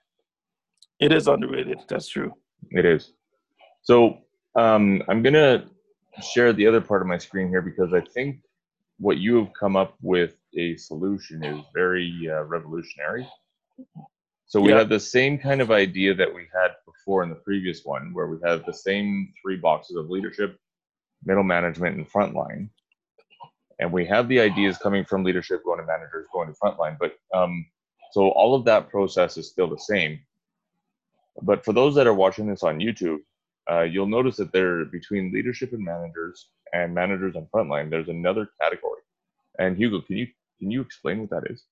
it 1.06 1.12
is 1.12 1.28
underrated 1.28 1.80
that's 1.90 2.08
true 2.16 2.32
It 2.80 2.86
is. 2.86 3.14
So 3.90 3.96
um, 4.64 5.02
I'm 5.10 5.24
gonna 5.24 5.66
share 6.32 6.54
the 6.54 6.68
other 6.70 6.82
part 6.90 7.02
of 7.02 7.08
my 7.08 7.18
screen 7.18 7.48
here 7.50 7.64
because 7.72 7.92
I 8.00 8.02
think 8.16 8.30
what 9.00 9.18
you 9.18 9.34
have 9.40 9.52
come 9.60 9.76
up 9.84 9.92
with 10.14 10.34
a 10.64 10.76
solution 10.78 11.44
is 11.44 11.58
very 11.74 12.10
uh, 12.32 12.44
revolutionary. 12.56 13.26
So 14.52 14.62
we 14.62 14.70
Yeah. 14.72 14.80
have 14.80 14.90
the 14.90 15.00
same 15.00 15.34
kind 15.48 15.62
of 15.62 15.70
idea 15.72 16.14
that 16.22 16.32
we 16.38 16.44
had 16.60 16.72
before 16.92 17.24
in 17.24 17.30
the 17.30 17.42
previous 17.50 17.80
one, 17.96 18.14
where 18.16 18.28
we 18.34 18.38
have 18.48 18.60
the 18.66 18.78
same 18.88 19.34
three 19.42 19.58
boxes 19.58 19.96
of 19.98 20.10
leadership, 20.16 20.52
middle 21.30 21.44
management, 21.56 21.98
and 21.98 22.08
frontline. 22.16 22.70
And 23.80 23.92
we 23.92 24.06
have 24.06 24.28
the 24.28 24.40
ideas 24.40 24.78
coming 24.78 25.06
from 25.06 25.24
leadership 25.24 25.64
going 25.64 25.80
to 25.80 25.86
managers, 25.86 26.28
going 26.34 26.48
to 26.48 26.54
frontline. 26.54 26.98
But 27.00 27.14
um, 27.34 27.66
so 28.12 28.30
all 28.30 28.56
of 28.56 28.66
that 28.66 28.90
process 28.90 29.38
is 29.38 29.48
still 29.50 29.70
the 29.70 29.78
same. 29.78 30.20
But 31.44 31.64
for 31.64 31.74
those 31.74 31.94
that 31.96 32.08
are 32.08 32.14
watching 32.14 32.48
this 32.48 32.64
on 32.64 32.80
YouTube, 32.80 33.20
uh, 33.70 33.82
you'll 33.82 34.08
notice 34.08 34.38
that 34.38 34.52
there 34.52 34.86
between 34.86 35.32
leadership 35.32 35.74
and 35.74 35.84
managers 35.84 36.50
and 36.74 36.94
managers 36.94 37.36
and 37.36 37.48
frontline, 37.52 37.90
there's 37.90 38.10
another 38.10 38.50
category. 38.60 39.02
And 39.60 39.78
Hugo, 39.78 40.02
can 40.02 40.18
you 40.18 40.28
can 40.60 40.72
you 40.72 40.82
explain 40.82 41.20
what 41.22 41.30
that 41.30 41.52
is? 41.52 41.66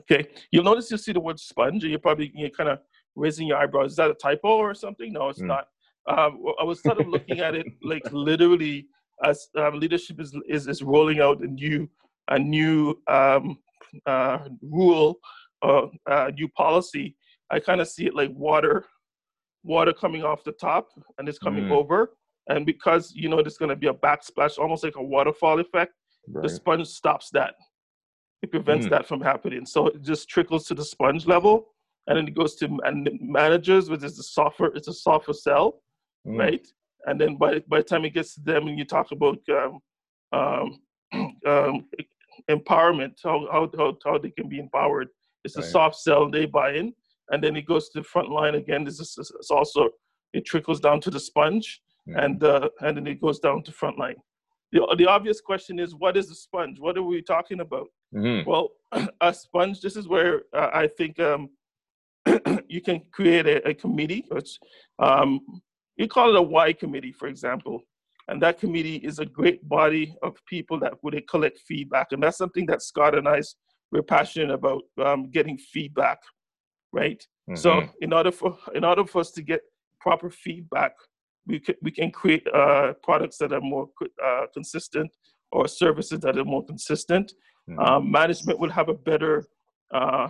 okay 0.00 0.26
you'll 0.50 0.64
notice 0.64 0.90
you'll 0.90 0.98
see 0.98 1.12
the 1.12 1.20
word 1.20 1.38
sponge 1.38 1.84
and 1.84 1.90
you're 1.90 2.00
probably 2.00 2.32
you 2.34 2.50
kind 2.50 2.68
of 2.68 2.80
raising 3.14 3.46
your 3.46 3.56
eyebrows 3.56 3.92
is 3.92 3.96
that 3.96 4.10
a 4.10 4.14
typo 4.14 4.48
or 4.48 4.74
something 4.74 5.12
no 5.12 5.28
it's 5.28 5.40
Hmm. 5.40 5.46
not 5.46 5.68
um, 6.08 6.42
i 6.60 6.64
was 6.64 6.82
sort 6.82 6.98
of 6.98 7.06
looking 7.06 7.38
at 7.38 7.54
it 7.54 7.66
like 7.82 8.02
literally 8.12 8.88
as 9.22 9.48
um, 9.56 9.78
leadership 9.78 10.20
is, 10.20 10.34
is 10.48 10.66
is 10.66 10.82
rolling 10.82 11.20
out 11.20 11.40
a 11.42 11.46
new 11.46 11.88
a 12.28 12.38
new 12.38 12.98
um, 13.08 13.58
uh, 14.06 14.38
rule 14.62 15.16
or 15.62 15.90
uh, 16.10 16.30
new 16.34 16.48
policy 16.48 17.16
i 17.50 17.60
kind 17.60 17.80
of 17.80 17.88
see 17.88 18.06
it 18.06 18.14
like 18.14 18.30
water 18.34 18.84
water 19.62 19.92
coming 19.92 20.22
off 20.24 20.42
the 20.44 20.52
top 20.52 20.88
and 21.18 21.28
it's 21.28 21.38
coming 21.38 21.64
Mm. 21.64 21.70
over 21.72 21.98
and 22.48 22.66
because 22.66 23.12
you 23.14 23.28
know 23.28 23.40
there's 23.42 23.56
going 23.58 23.68
to 23.70 23.76
be 23.76 23.86
a 23.86 23.94
backsplash 23.94 24.58
almost 24.58 24.82
like 24.84 24.96
a 24.96 25.02
waterfall 25.02 25.60
effect 25.60 25.92
the 26.42 26.48
sponge 26.48 26.86
stops 26.88 27.28
that. 27.32 27.54
It 28.42 28.50
prevents 28.50 28.86
Mm. 28.86 28.90
that 28.90 29.06
from 29.06 29.20
happening. 29.20 29.64
So 29.66 29.88
it 29.88 30.00
just 30.02 30.28
trickles 30.28 30.66
to 30.68 30.74
the 30.74 30.84
sponge 30.84 31.26
level, 31.26 31.54
and 32.06 32.16
then 32.16 32.26
it 32.28 32.34
goes 32.34 32.54
to 32.56 32.68
man- 32.68 33.18
managers, 33.20 33.88
which 33.90 34.02
is 34.02 34.16
the 34.16 34.22
softer. 34.22 34.66
It's 34.76 34.88
a 34.88 34.92
softer 34.94 35.32
sell, 35.34 35.82
Mm. 36.26 36.38
right? 36.38 36.66
And 37.06 37.20
then 37.20 37.36
by 37.36 37.60
by 37.68 37.78
the 37.78 37.84
time 37.84 38.04
it 38.04 38.14
gets 38.14 38.34
to 38.34 38.40
them, 38.40 38.66
and 38.68 38.78
you 38.78 38.84
talk 38.84 39.10
about 39.12 39.38
um, 39.50 39.78
um, 40.32 40.80
um, 41.46 41.86
empowerment, 42.50 43.14
how, 43.22 43.46
how 43.52 43.70
how 43.76 43.96
how 44.04 44.18
they 44.18 44.30
can 44.30 44.48
be 44.48 44.58
empowered. 44.58 45.08
It's 45.44 45.56
a 45.56 45.62
soft 45.62 45.96
sell, 45.96 46.30
They 46.30 46.46
buy 46.46 46.72
in, 46.72 46.94
and 47.30 47.44
then 47.44 47.54
it 47.56 47.66
goes 47.66 47.90
to 47.90 48.00
the 48.00 48.04
front 48.04 48.30
line 48.30 48.54
again. 48.54 48.84
This 48.84 48.98
is 48.98 49.14
it's 49.18 49.50
also 49.50 49.90
it 50.32 50.46
trickles 50.46 50.80
down 50.80 51.00
to 51.02 51.10
the 51.10 51.20
sponge, 51.20 51.80
Mm. 52.08 52.24
and 52.24 52.44
uh, 52.44 52.68
and 52.82 52.96
then 52.96 53.06
it 53.06 53.18
goes 53.18 53.38
down 53.38 53.62
to 53.62 53.72
frontline. 53.72 54.16
The, 54.72 54.94
the 54.98 55.06
obvious 55.06 55.40
question 55.40 55.78
is, 55.78 55.94
what 55.94 56.18
is 56.18 56.30
a 56.30 56.34
sponge? 56.34 56.78
What 56.78 56.98
are 56.98 57.02
we 57.02 57.22
talking 57.22 57.60
about? 57.60 57.88
Mhm. 58.14 58.44
Well, 58.44 58.72
a 59.20 59.32
sponge. 59.32 59.80
This 59.80 59.96
is 59.96 60.06
where 60.06 60.42
uh, 60.52 60.70
I 60.74 60.86
think 60.86 61.18
um, 61.18 61.48
you 62.68 62.82
can 62.82 63.00
create 63.10 63.46
a, 63.46 63.68
a 63.68 63.74
committee. 63.74 64.24
Which, 64.30 64.58
um, 64.98 65.40
you 65.96 66.08
call 66.08 66.30
it 66.30 66.38
a 66.38 66.42
Y 66.42 66.72
committee, 66.72 67.12
for 67.12 67.28
example, 67.28 67.82
and 68.28 68.40
that 68.42 68.58
committee 68.58 68.96
is 68.96 69.18
a 69.18 69.26
great 69.26 69.68
body 69.68 70.14
of 70.22 70.36
people 70.46 70.78
that 70.80 70.94
would 71.02 71.20
collect 71.28 71.58
feedback, 71.60 72.08
and 72.12 72.22
that's 72.22 72.38
something 72.38 72.66
that 72.66 72.82
Scott 72.82 73.16
and 73.16 73.28
I 73.28 73.40
we're 73.94 74.02
passionate 74.02 74.50
about 74.50 74.82
um, 75.02 75.30
getting 75.30 75.56
feedback, 75.56 76.18
right? 76.92 77.24
Mm-hmm. 77.48 77.54
So 77.54 77.88
in 78.00 78.12
order 78.12 78.32
for 78.32 78.58
in 78.74 78.84
order 78.84 79.06
for 79.06 79.20
us 79.20 79.30
to 79.32 79.42
get 79.42 79.60
proper 80.00 80.30
feedback, 80.30 80.92
we 81.46 81.60
can 81.60 81.76
we 81.80 81.90
can 81.90 82.10
create 82.10 82.46
uh, 82.52 82.94
products 83.02 83.38
that 83.38 83.52
are 83.52 83.60
more 83.60 83.88
uh, 84.24 84.46
consistent 84.52 85.10
or 85.52 85.68
services 85.68 86.18
that 86.20 86.36
are 86.36 86.44
more 86.44 86.64
consistent. 86.64 87.32
Mm-hmm. 87.68 87.78
Um, 87.78 88.10
management 88.10 88.58
will 88.58 88.70
have 88.70 88.88
a 88.88 88.94
better 88.94 89.44
uh, 89.92 90.28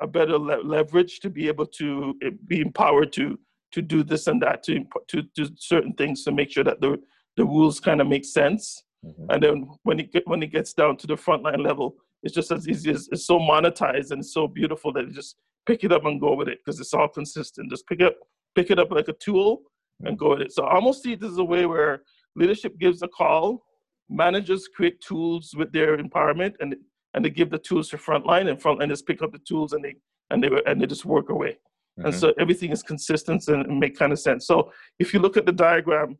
a 0.00 0.06
better 0.06 0.36
le- 0.36 0.62
leverage 0.62 1.20
to 1.20 1.30
be 1.30 1.46
able 1.46 1.66
to 1.66 2.14
eh, 2.24 2.30
be 2.46 2.60
empowered 2.60 3.12
to 3.12 3.38
to 3.74 3.82
do 3.82 4.04
this 4.04 4.28
and 4.28 4.40
that 4.40 4.62
to 4.62 4.84
to 5.08 5.22
do 5.34 5.48
certain 5.56 5.92
things 5.94 6.22
to 6.22 6.30
make 6.30 6.50
sure 6.50 6.64
that 6.64 6.80
the 6.80 6.96
the 7.36 7.44
rules 7.44 7.80
kind 7.80 8.00
of 8.00 8.06
make 8.06 8.24
sense. 8.24 8.84
Mm-hmm. 9.04 9.30
And 9.30 9.42
then 9.42 9.68
when 9.82 9.98
it 9.98 10.12
get, 10.12 10.26
when 10.26 10.42
it 10.42 10.52
gets 10.52 10.72
down 10.72 10.96
to 10.98 11.06
the 11.08 11.16
frontline 11.16 11.64
level, 11.64 11.96
it's 12.22 12.34
just 12.34 12.52
as 12.52 12.68
easy 12.68 12.90
as 12.92 13.08
it's 13.10 13.26
so 13.26 13.38
monetized 13.38 14.12
and 14.12 14.24
so 14.24 14.46
beautiful 14.46 14.92
that 14.92 15.06
you 15.06 15.12
just 15.12 15.36
pick 15.66 15.82
it 15.82 15.90
up 15.90 16.04
and 16.04 16.20
go 16.20 16.34
with 16.34 16.48
it 16.48 16.58
because 16.64 16.78
it's 16.78 16.94
all 16.94 17.08
consistent. 17.08 17.68
Just 17.68 17.86
pick 17.88 18.00
up 18.00 18.14
pick 18.54 18.70
it 18.70 18.78
up 18.78 18.92
like 18.92 19.08
a 19.08 19.12
tool 19.14 19.62
and 20.04 20.16
go 20.16 20.30
with 20.30 20.40
it. 20.40 20.52
So 20.52 20.64
I 20.64 20.76
almost 20.76 21.02
see 21.02 21.16
this 21.16 21.32
as 21.32 21.38
a 21.38 21.44
way 21.44 21.66
where 21.66 22.02
leadership 22.36 22.78
gives 22.78 23.02
a 23.02 23.08
call, 23.08 23.64
managers 24.08 24.68
create 24.68 25.00
tools 25.00 25.52
with 25.56 25.72
their 25.72 25.98
empowerment, 25.98 26.54
and 26.60 26.76
and 27.14 27.24
they 27.24 27.30
give 27.30 27.50
the 27.50 27.58
tools 27.58 27.88
to 27.88 27.96
frontline, 27.96 28.48
and 28.48 28.62
frontline 28.62 28.88
just 28.88 29.06
pick 29.06 29.20
up 29.22 29.32
the 29.32 29.40
tools 29.40 29.72
and 29.72 29.84
they 29.84 29.96
and 30.30 30.42
they 30.42 30.50
and 30.66 30.80
they 30.80 30.86
just 30.86 31.04
work 31.04 31.30
away. 31.30 31.58
Mm-hmm. 31.98 32.06
And 32.06 32.14
so 32.14 32.32
everything 32.38 32.70
is 32.72 32.82
consistent 32.82 33.46
and, 33.48 33.78
make 33.78 33.96
kind 33.96 34.12
of 34.12 34.18
sense. 34.18 34.46
So 34.46 34.72
if 34.98 35.14
you 35.14 35.20
look 35.20 35.36
at 35.36 35.46
the 35.46 35.52
diagram. 35.52 36.18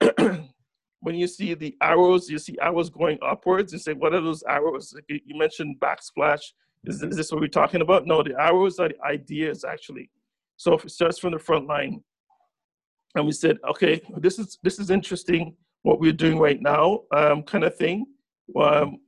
when 1.00 1.14
you 1.14 1.26
see 1.26 1.54
the 1.54 1.76
arrows, 1.80 2.28
you 2.28 2.38
see 2.38 2.56
arrows 2.60 2.90
going 2.90 3.18
upwards. 3.22 3.72
You 3.72 3.78
say, 3.78 3.94
what 3.94 4.14
are 4.14 4.20
those 4.20 4.42
arrows? 4.44 4.92
Like 4.94 5.04
you 5.08 5.38
mentioned 5.38 5.76
backsplash. 5.80 6.42
Is, 6.84 7.02
is 7.02 7.16
this 7.16 7.32
what 7.32 7.40
we're 7.40 7.48
talking 7.48 7.82
about? 7.82 8.06
No, 8.06 8.22
the 8.22 8.34
arrows 8.40 8.78
are 8.78 8.88
the 8.88 9.02
ideas 9.04 9.64
actually. 9.64 10.10
So 10.56 10.74
if 10.74 10.84
it 10.84 10.90
starts 10.90 11.18
from 11.18 11.32
the 11.32 11.38
front 11.38 11.66
line, 11.66 12.02
and 13.14 13.26
we 13.26 13.32
said, 13.32 13.58
okay, 13.68 14.00
this 14.18 14.38
is 14.38 14.58
this 14.62 14.78
is 14.78 14.90
interesting. 14.90 15.56
What 15.82 16.00
we're 16.00 16.12
doing 16.12 16.38
right 16.38 16.60
now, 16.60 17.00
um, 17.12 17.42
kind 17.42 17.64
of 17.64 17.74
thing. 17.76 18.06
Um, 18.60 18.98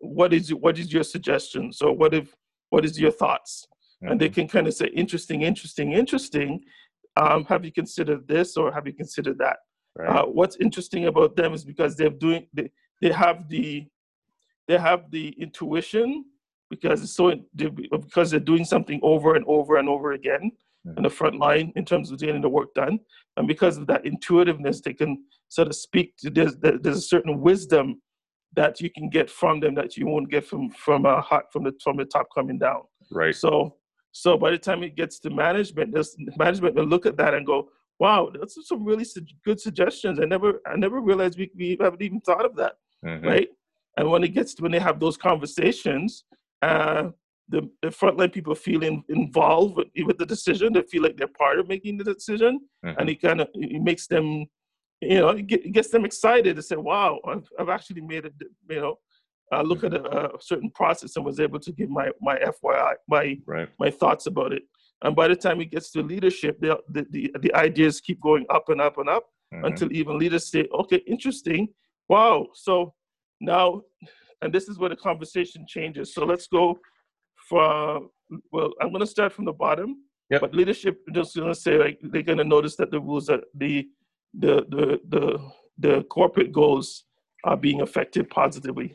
what 0.00 0.32
is 0.32 0.54
what 0.54 0.78
is 0.78 0.92
your 0.92 1.02
suggestion? 1.02 1.72
So 1.72 1.90
what 1.90 2.14
if 2.14 2.34
what 2.70 2.84
is 2.84 3.00
your 3.00 3.10
thoughts? 3.10 3.66
Mm-hmm. 4.02 4.12
And 4.12 4.20
they 4.20 4.28
can 4.28 4.48
kind 4.48 4.66
of 4.66 4.74
say, 4.74 4.86
interesting, 4.86 5.42
interesting, 5.42 5.92
interesting. 5.92 6.60
Um, 7.16 7.44
have 7.46 7.64
you 7.64 7.72
considered 7.72 8.28
this 8.28 8.56
or 8.56 8.72
have 8.72 8.86
you 8.86 8.92
considered 8.92 9.38
that? 9.38 9.56
Right. 9.96 10.08
Uh, 10.08 10.26
what's 10.26 10.56
interesting 10.56 11.06
about 11.06 11.34
them 11.34 11.52
is 11.52 11.64
because 11.64 11.96
they're 11.96 12.10
doing 12.10 12.46
they, 12.54 12.70
they 13.02 13.10
have 13.10 13.48
the 13.48 13.86
they 14.68 14.78
have 14.78 15.10
the 15.10 15.30
intuition 15.40 16.24
because 16.70 17.02
it's 17.02 17.14
so 17.14 17.34
because 17.90 18.30
they're 18.30 18.38
doing 18.38 18.64
something 18.64 19.00
over 19.02 19.34
and 19.34 19.44
over 19.48 19.78
and 19.78 19.88
over 19.88 20.12
again 20.12 20.52
mm-hmm. 20.86 20.98
in 20.98 21.02
the 21.02 21.10
front 21.10 21.38
line 21.40 21.72
in 21.74 21.84
terms 21.84 22.12
of 22.12 22.20
getting 22.20 22.42
the 22.42 22.48
work 22.48 22.72
done, 22.74 23.00
and 23.36 23.48
because 23.48 23.76
of 23.76 23.88
that 23.88 24.06
intuitiveness, 24.06 24.80
they 24.80 24.94
can 24.94 25.24
sort 25.48 25.66
of 25.66 25.74
speak 25.74 26.16
to 26.18 26.30
there's 26.30 26.54
there's 26.58 26.98
a 26.98 27.00
certain 27.00 27.40
wisdom 27.40 28.00
that 28.54 28.80
you 28.80 28.90
can 28.90 29.08
get 29.08 29.28
from 29.28 29.58
them 29.58 29.74
that 29.74 29.96
you 29.96 30.06
won't 30.06 30.30
get 30.30 30.46
from 30.46 30.70
from 30.70 31.06
a 31.06 31.20
hot 31.20 31.44
from 31.52 31.64
the 31.64 31.72
from 31.82 31.96
the 31.96 32.04
top 32.04 32.28
coming 32.32 32.58
down. 32.58 32.82
Right. 33.10 33.34
So 33.34 33.77
so 34.12 34.36
by 34.36 34.50
the 34.50 34.58
time 34.58 34.82
it 34.82 34.96
gets 34.96 35.18
to 35.20 35.30
management, 35.30 35.92
there's 35.92 36.16
management 36.36 36.74
will 36.74 36.86
look 36.86 37.06
at 37.06 37.16
that 37.18 37.34
and 37.34 37.46
go, 37.46 37.68
wow, 37.98 38.30
that's 38.38 38.56
some 38.66 38.84
really 38.84 39.04
su- 39.04 39.24
good 39.44 39.60
suggestions. 39.60 40.20
I 40.20 40.24
never, 40.24 40.60
I 40.66 40.76
never 40.76 41.00
realized 41.00 41.38
we, 41.38 41.50
we 41.56 41.76
haven't 41.80 42.02
even 42.02 42.20
thought 42.20 42.44
of 42.44 42.56
that, 42.56 42.74
mm-hmm. 43.04 43.26
right? 43.26 43.48
And 43.96 44.10
when 44.10 44.22
it 44.22 44.28
gets 44.28 44.54
to 44.54 44.62
when 44.62 44.72
they 44.72 44.78
have 44.78 45.00
those 45.00 45.16
conversations, 45.16 46.24
uh, 46.62 47.10
the, 47.48 47.68
the 47.82 47.88
frontline 47.88 48.32
people 48.32 48.54
feel 48.54 48.82
in, 48.82 49.02
involved 49.08 49.76
with, 49.76 49.88
with, 50.04 50.18
the 50.18 50.26
decision. 50.26 50.72
They 50.72 50.82
feel 50.82 51.02
like 51.02 51.16
they're 51.16 51.26
part 51.26 51.58
of 51.58 51.68
making 51.68 51.96
the 51.96 52.04
decision, 52.04 52.60
mm-hmm. 52.84 52.98
and 52.98 53.08
it 53.08 53.22
kind 53.22 53.40
of 53.40 53.48
it 53.54 53.82
makes 53.82 54.06
them, 54.06 54.46
you 55.00 55.18
know, 55.18 55.30
it, 55.30 55.46
get, 55.46 55.64
it, 55.64 55.72
gets 55.72 55.88
them 55.88 56.04
excited 56.04 56.56
to 56.56 56.62
say, 56.62 56.76
"Wow, 56.76 57.20
I've, 57.26 57.48
I've 57.58 57.68
actually 57.70 58.02
made 58.02 58.26
it." 58.26 58.34
You 58.68 58.80
know, 58.80 58.98
uh, 59.52 59.62
look 59.62 59.80
mm-hmm. 59.80 59.94
at 59.94 60.14
a, 60.14 60.34
a, 60.34 60.40
certain 60.40 60.70
process 60.70 61.16
and 61.16 61.24
was 61.24 61.40
able 61.40 61.58
to 61.60 61.72
give 61.72 61.90
my 61.90 62.10
my 62.20 62.36
FYI, 62.36 62.94
my 63.08 63.38
right. 63.46 63.68
my 63.78 63.90
thoughts 63.90 64.26
about 64.26 64.52
it. 64.52 64.62
And 65.02 65.14
by 65.14 65.28
the 65.28 65.36
time 65.36 65.60
it 65.60 65.70
gets 65.70 65.90
to 65.92 66.02
leadership, 66.02 66.60
the, 66.60 66.78
the, 66.88 67.06
the, 67.10 67.32
the 67.40 67.54
ideas 67.54 68.00
keep 68.00 68.20
going 68.20 68.46
up 68.50 68.68
and 68.68 68.80
up 68.80 68.98
and 68.98 69.08
up 69.08 69.26
mm-hmm. 69.54 69.64
until 69.64 69.92
even 69.92 70.18
leaders 70.18 70.50
say, 70.50 70.66
okay, 70.74 71.02
interesting. 71.06 71.68
Wow. 72.08 72.48
So 72.54 72.94
now, 73.40 73.82
and 74.42 74.52
this 74.52 74.68
is 74.68 74.78
where 74.78 74.88
the 74.88 74.96
conversation 74.96 75.66
changes. 75.68 76.14
So 76.14 76.24
let's 76.24 76.48
go 76.48 76.78
from, 77.48 78.10
well, 78.50 78.72
I'm 78.80 78.88
going 78.88 79.00
to 79.00 79.06
start 79.06 79.32
from 79.32 79.44
the 79.44 79.52
bottom. 79.52 80.02
Yep. 80.30 80.40
But 80.40 80.54
leadership 80.54 81.00
just 81.14 81.36
going 81.36 81.48
to 81.48 81.54
say, 81.54 81.78
like, 81.78 81.98
they're 82.02 82.22
going 82.22 82.38
to 82.38 82.44
notice 82.44 82.76
that 82.76 82.90
the 82.90 83.00
rules 83.00 83.30
are, 83.30 83.40
the, 83.54 83.88
the, 84.34 84.66
the, 84.68 85.00
the, 85.08 85.50
the 85.78 86.02
corporate 86.04 86.52
goals 86.52 87.04
are 87.44 87.56
being 87.56 87.80
affected 87.82 88.28
positively. 88.28 88.94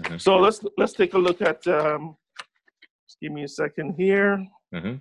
Mm-hmm. 0.00 0.16
So 0.18 0.38
let's 0.38 0.60
let's 0.76 0.92
take 0.92 1.14
a 1.14 1.18
look 1.18 1.42
at. 1.42 1.66
Um, 1.66 2.16
just 3.06 3.20
give 3.20 3.32
me 3.32 3.44
a 3.44 3.48
second 3.48 3.94
here. 3.96 4.46
Mm-hmm. 4.74 4.96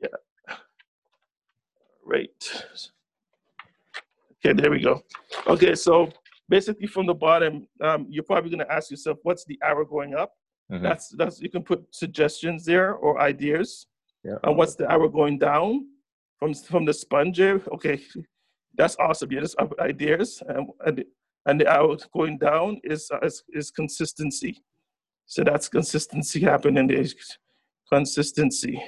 Yeah. 0.00 0.56
Right. 2.04 2.64
Okay, 4.44 4.60
there 4.60 4.70
we 4.70 4.80
go. 4.80 5.02
Okay, 5.46 5.74
so 5.74 6.10
basically 6.48 6.86
from 6.86 7.06
the 7.06 7.14
bottom, 7.14 7.68
um, 7.80 8.06
you're 8.08 8.24
probably 8.24 8.50
going 8.50 8.66
to 8.66 8.72
ask 8.72 8.90
yourself, 8.90 9.18
what's 9.22 9.44
the 9.44 9.58
arrow 9.62 9.84
going 9.84 10.14
up? 10.14 10.32
Mm-hmm. 10.70 10.82
That's 10.82 11.10
that's 11.10 11.40
you 11.40 11.50
can 11.50 11.62
put 11.62 11.84
suggestions 11.90 12.64
there 12.64 12.94
or 12.94 13.20
ideas. 13.20 13.86
Yeah. 14.24 14.36
And 14.44 14.56
what's 14.56 14.74
the 14.76 14.90
arrow 14.90 15.08
going 15.08 15.38
down 15.38 15.86
from 16.38 16.54
from 16.54 16.84
the 16.84 16.94
sponge? 16.94 17.40
Okay, 17.40 18.00
that's 18.78 18.96
awesome. 18.98 19.30
Yeah, 19.30 19.40
just 19.40 19.56
ideas, 19.78 20.42
and 20.86 21.04
and, 21.46 21.60
the 21.60 21.70
arrow 21.70 21.96
going 22.14 22.38
down 22.38 22.80
is, 22.84 23.10
is 23.22 23.42
is 23.52 23.70
consistency. 23.70 24.62
So 25.26 25.44
that's 25.44 25.68
consistency 25.68 26.40
happening. 26.40 26.86
There's 26.88 27.14
consistency. 27.92 28.82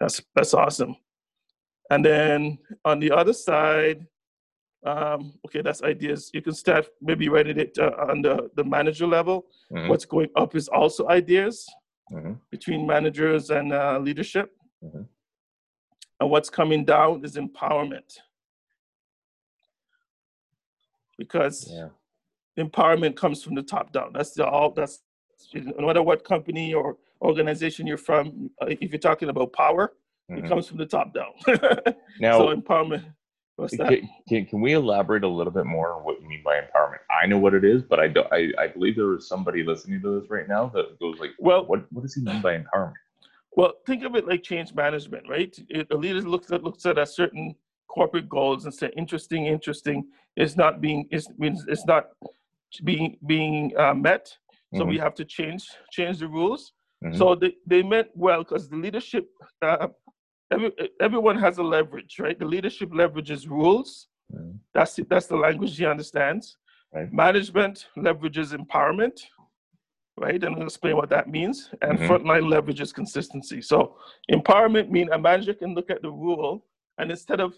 That's 0.00 0.20
that's 0.34 0.54
awesome. 0.54 0.96
And 1.90 2.04
then 2.04 2.58
on 2.84 2.98
the 2.98 3.10
other 3.10 3.32
side, 3.32 4.06
um, 4.84 5.34
okay, 5.46 5.62
that's 5.62 5.82
ideas. 5.82 6.30
You 6.34 6.42
can 6.42 6.54
start 6.54 6.86
maybe 7.00 7.28
writing 7.28 7.58
it 7.58 7.76
uh, 7.78 7.92
on 8.10 8.22
the, 8.22 8.50
the 8.54 8.64
manager 8.64 9.06
level. 9.06 9.46
Mm-hmm. 9.72 9.88
What's 9.88 10.04
going 10.04 10.28
up 10.36 10.54
is 10.54 10.68
also 10.68 11.08
ideas 11.08 11.66
mm-hmm. 12.12 12.34
between 12.50 12.86
managers 12.86 13.50
and 13.50 13.72
uh, 13.72 13.98
leadership. 13.98 14.50
Mm-hmm. 14.82 15.02
And 16.20 16.30
what's 16.30 16.50
coming 16.50 16.84
down 16.84 17.24
is 17.24 17.36
empowerment. 17.36 18.18
Because 21.18 21.70
yeah. 21.70 21.88
empowerment 22.58 23.16
comes 23.16 23.42
from 23.42 23.54
the 23.54 23.62
top 23.62 23.92
down. 23.92 24.12
That's 24.12 24.32
the 24.32 24.46
all 24.46 24.70
that's 24.70 25.02
no 25.54 25.86
matter 25.86 26.02
what 26.02 26.24
company 26.24 26.74
or 26.74 26.96
organization 27.20 27.86
you're 27.86 27.96
from, 27.96 28.50
uh, 28.60 28.66
if 28.68 28.90
you're 28.90 28.98
talking 28.98 29.28
about 29.28 29.52
power, 29.52 29.92
Mm-hmm. 30.30 30.44
It 30.44 30.48
comes 30.48 30.66
from 30.68 30.78
the 30.78 30.86
top 30.86 31.12
down. 31.12 31.32
now, 32.20 32.38
so 32.38 32.54
empowerment. 32.54 33.04
What's 33.56 33.76
that? 33.76 34.00
Can, 34.28 34.46
can, 34.46 34.60
we 34.60 34.72
elaborate 34.72 35.22
a 35.22 35.28
little 35.28 35.52
bit 35.52 35.66
more 35.66 35.92
on 35.92 36.02
what 36.02 36.20
you 36.20 36.28
mean 36.28 36.42
by 36.44 36.56
empowerment? 36.56 36.98
I 37.10 37.26
know 37.26 37.38
what 37.38 37.54
it 37.54 37.64
is, 37.64 37.82
but 37.82 38.00
I 38.00 38.08
don't. 38.08 38.26
I, 38.32 38.50
I 38.58 38.66
believe 38.68 38.96
there 38.96 39.14
is 39.14 39.28
somebody 39.28 39.62
listening 39.62 40.00
to 40.02 40.20
this 40.20 40.30
right 40.30 40.48
now 40.48 40.66
that 40.74 40.98
goes 40.98 41.18
like, 41.20 41.30
"Well, 41.38 41.64
what 41.66 41.84
what 41.92 42.02
does 42.02 42.14
he 42.14 42.22
mean 42.22 42.40
by 42.40 42.58
empowerment?" 42.58 42.94
Well, 43.52 43.74
think 43.86 44.02
of 44.02 44.16
it 44.16 44.26
like 44.26 44.42
change 44.42 44.74
management, 44.74 45.28
right? 45.28 45.56
It, 45.68 45.86
a 45.90 45.96
leader 45.96 46.22
looks 46.22 46.50
at 46.50 46.64
looks 46.64 46.84
at 46.86 46.98
a 46.98 47.06
certain 47.06 47.54
corporate 47.86 48.28
goals 48.28 48.64
and 48.64 48.74
say, 48.74 48.90
"Interesting, 48.96 49.46
interesting." 49.46 50.06
It's 50.36 50.56
not 50.56 50.80
being 50.80 51.06
it's 51.10 51.28
it's 51.40 51.86
not 51.86 52.08
being 52.82 53.16
being 53.26 53.72
uh, 53.76 53.94
met, 53.94 54.36
so 54.74 54.80
mm-hmm. 54.80 54.90
we 54.90 54.98
have 54.98 55.14
to 55.14 55.24
change 55.24 55.64
change 55.90 56.18
the 56.18 56.28
rules. 56.28 56.72
Mm-hmm. 57.04 57.16
So 57.18 57.34
they, 57.34 57.54
they 57.66 57.82
meant 57.82 58.08
well 58.14 58.42
because 58.42 58.68
the 58.68 58.76
leadership 58.76 59.28
uh, 59.62 59.88
every, 60.50 60.72
everyone 61.00 61.38
has 61.38 61.58
a 61.58 61.62
leverage, 61.62 62.18
right? 62.18 62.38
The 62.38 62.44
leadership 62.44 62.90
leverages 62.90 63.48
rules. 63.48 64.08
Mm. 64.34 64.58
That's 64.72 64.94
the, 64.94 65.04
that's 65.04 65.26
the 65.26 65.36
language 65.36 65.76
he 65.76 65.86
understands. 65.86 66.56
Right. 66.92 67.12
Management 67.12 67.86
leverages 67.96 68.56
empowerment, 68.56 69.20
right? 70.16 70.42
And 70.42 70.56
I'll 70.56 70.62
explain 70.62 70.96
what 70.96 71.10
that 71.10 71.28
means. 71.28 71.70
And 71.82 71.98
mm-hmm. 71.98 72.10
frontline 72.10 72.44
leverages 72.44 72.94
consistency. 72.94 73.60
So 73.60 73.96
empowerment 74.30 74.90
means 74.90 75.10
a 75.12 75.18
manager 75.18 75.54
can 75.54 75.74
look 75.74 75.90
at 75.90 76.02
the 76.02 76.10
rule 76.10 76.64
and 76.98 77.10
instead 77.10 77.40
of 77.40 77.54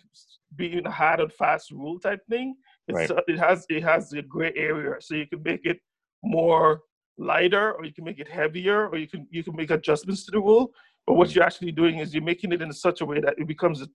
being 0.54 0.86
a 0.86 0.90
hard 0.90 1.20
and 1.20 1.32
fast 1.32 1.70
rule 1.70 1.98
type 1.98 2.20
thing, 2.28 2.54
right. 2.90 3.10
uh, 3.10 3.20
it 3.28 3.38
has 3.38 3.66
it 3.68 3.82
has 3.82 4.12
a 4.12 4.22
gray 4.22 4.52
area. 4.56 4.94
So 5.00 5.14
you 5.14 5.26
can 5.26 5.42
make 5.42 5.64
it 5.64 5.78
more 6.22 6.80
lighter, 7.18 7.72
or 7.72 7.84
you 7.84 7.92
can 7.92 8.04
make 8.04 8.18
it 8.18 8.28
heavier, 8.28 8.88
or 8.88 8.96
you 8.96 9.08
can 9.08 9.26
you 9.30 9.42
can 9.42 9.54
make 9.56 9.70
adjustments 9.70 10.24
to 10.26 10.30
the 10.30 10.40
rule. 10.40 10.72
But 11.06 11.14
what 11.14 11.34
you're 11.34 11.44
actually 11.44 11.72
doing 11.72 11.98
is 11.98 12.14
you're 12.14 12.22
making 12.22 12.52
it 12.52 12.62
in 12.62 12.72
such 12.72 13.00
a 13.00 13.06
way 13.06 13.20
that 13.20 13.38
it 13.38 13.46
becomes 13.46 13.82
a, 13.82 13.88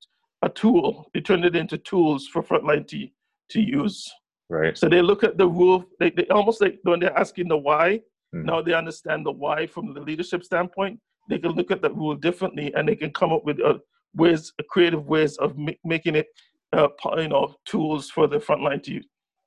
a 0.44 0.50
tool. 0.50 1.10
You 1.14 1.22
turn 1.22 1.44
it 1.44 1.56
into 1.56 1.78
tools 1.78 2.28
for 2.28 2.44
frontline 2.44 2.88
to 2.88 3.08
to 3.50 3.62
use. 3.62 4.12
Right. 4.50 4.78
So 4.78 4.90
they 4.90 5.02
look 5.02 5.24
at 5.24 5.38
the 5.38 5.48
rule. 5.48 5.86
They, 6.00 6.10
they 6.12 6.28
almost 6.28 6.62
like 6.62 6.80
when 6.84 7.00
they're 7.00 7.18
asking 7.18 7.48
the 7.48 7.58
why. 7.58 8.02
Mhm. 8.36 8.46
Now 8.46 8.62
they 8.62 8.74
understand 8.74 9.26
the 9.26 9.32
why 9.32 9.68
from 9.68 9.94
the 9.94 10.02
leadership 10.02 10.44
standpoint. 10.44 11.00
They 11.30 11.38
can 11.38 11.52
look 11.52 11.72
at 11.72 11.82
the 11.82 11.92
rule 11.92 12.16
differently, 12.16 12.74
and 12.76 12.88
they 12.88 12.96
can 12.96 13.12
come 13.12 13.32
up 13.32 13.46
with 13.46 13.62
uh, 13.62 13.78
ways, 14.16 14.52
creative 14.70 15.06
ways 15.08 15.38
of 15.38 15.58
ma- 15.58 15.72
making 15.84 16.16
it, 16.16 16.28
uh, 16.74 16.88
you 17.18 17.28
know, 17.30 17.54
tools 17.66 18.10
for 18.10 18.28
the 18.28 18.38
frontline 18.38 18.82
to 18.84 19.02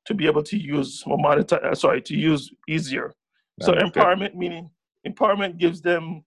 to 0.07 0.13
be 0.15 0.27
able 0.27 0.43
to 0.43 0.59
use 0.59 1.03
or 1.07 1.17
monitor. 1.17 1.59
Uh, 1.65 1.75
sorry, 1.75 2.03
to 2.03 2.15
use 2.15 2.51
easier. 2.69 3.15
So 3.63 3.73
good. 3.73 3.85
empowerment 3.85 4.35
meaning 4.35 4.71
empowerment 5.07 5.57
gives 5.59 5.81
them 5.81 6.25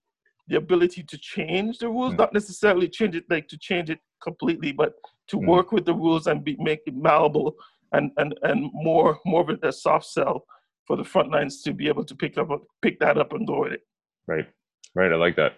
the 0.48 0.56
ability 0.56 1.02
to 1.04 1.18
change 1.18 1.78
the 1.78 1.88
rules, 1.88 2.14
Mm. 2.14 2.18
not 2.18 2.32
necessarily 2.32 2.88
change 2.88 3.14
it 3.14 3.24
like 3.30 3.46
to 3.48 3.58
change 3.58 3.90
it 3.90 4.00
completely, 4.22 4.72
but 4.72 4.94
to 5.28 5.36
Mm. 5.36 5.46
work 5.46 5.72
with 5.72 5.84
the 5.84 5.94
rules 5.94 6.26
and 6.26 6.42
be, 6.42 6.56
make 6.58 6.80
it 6.86 6.94
malleable 6.96 7.54
and, 7.92 8.10
and, 8.16 8.34
and 8.42 8.70
more 8.72 9.18
more 9.24 9.42
of 9.42 9.50
a 9.62 9.72
soft 9.72 10.06
sell 10.06 10.44
for 10.86 10.96
the 10.96 11.04
front 11.04 11.30
lines 11.30 11.62
to 11.62 11.72
be 11.72 11.86
able 11.86 12.04
to 12.04 12.14
pick 12.16 12.36
up 12.38 12.48
pick 12.82 12.98
that 13.00 13.18
up 13.18 13.32
and 13.32 13.46
go 13.46 13.60
with 13.60 13.72
it. 13.72 13.82
Right. 14.26 14.46
Right. 14.94 15.12
I 15.12 15.16
like 15.16 15.36
that. 15.36 15.52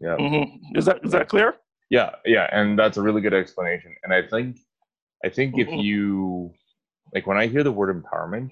Yeah. 0.00 0.16
hmm 0.16 0.44
Is 0.78 0.84
that 0.84 0.98
is 1.04 1.12
that 1.12 1.28
clear? 1.28 1.56
Yeah. 1.90 2.10
Yeah. 2.24 2.48
And 2.52 2.78
that's 2.78 2.96
a 2.96 3.02
really 3.02 3.20
good 3.20 3.34
explanation. 3.34 3.94
And 4.04 4.12
I 4.12 4.22
think, 4.26 4.58
I 5.24 5.28
think 5.28 5.58
if 5.58 5.74
Mhm. 5.74 5.76
you, 5.76 6.52
like 7.14 7.26
when 7.26 7.38
I 7.38 7.46
hear 7.46 7.62
the 7.62 7.72
word 7.72 7.94
empowerment, 7.94 8.50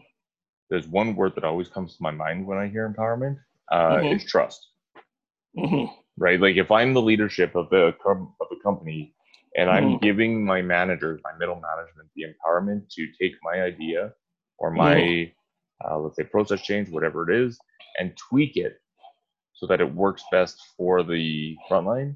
there's 0.71 0.89
one 0.89 1.17
word 1.17 1.35
that 1.37 1.45
always 1.45 1.69
comes 1.69 1.97
to 1.97 2.03
my 2.03 2.11
mind 2.11 2.47
when 2.47 2.59
I 2.59 2.69
hear 2.69 2.89
empowerment, 2.89 3.39
uh, 3.73 4.03
Mhm. 4.03 4.11
is 4.11 4.25
trust. 4.25 4.69
hmm 5.57 5.87
right? 6.19 6.41
Like 6.41 6.57
if 6.57 6.71
I'm 6.71 6.95
the 6.95 7.03
leadership 7.03 7.55
of 7.55 7.69
the 7.71 7.95
com- 8.03 8.35
of 8.41 8.49
a 8.53 8.63
company 8.63 9.15
and 9.57 9.71
I'm 9.71 9.99
Mhm. 9.99 9.99
giving 9.99 10.45
my 10.45 10.63
managers, 10.63 11.21
my 11.25 11.33
middle 11.39 11.57
management, 11.61 12.09
the 12.15 12.25
empowerment 12.25 12.89
to 12.91 13.07
take 13.21 13.33
my 13.43 13.63
idea 13.63 14.13
or 14.59 14.71
my 14.71 15.33
uh, 15.89 15.99
let's 15.99 16.17
say 16.17 16.25
process 16.25 16.63
change, 16.63 16.89
whatever 16.91 17.29
it 17.31 17.37
is, 17.47 17.59
and 17.99 18.17
tweak 18.17 18.57
it 18.57 18.79
so 19.55 19.67
that 19.67 19.81
it 19.81 19.95
works 19.95 20.25
best 20.31 20.61
for 20.77 21.03
the 21.03 21.57
frontline. 21.71 22.15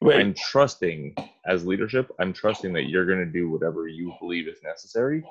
Right. 0.00 0.20
I'm 0.20 0.34
trusting 0.34 1.14
as 1.46 1.66
leadership. 1.66 2.10
I'm 2.20 2.32
trusting 2.32 2.72
that 2.74 2.84
you're 2.88 3.06
going 3.06 3.18
to 3.18 3.26
do 3.26 3.50
whatever 3.50 3.88
you 3.88 4.14
believe 4.20 4.46
is 4.48 4.62
necessary 4.62 5.22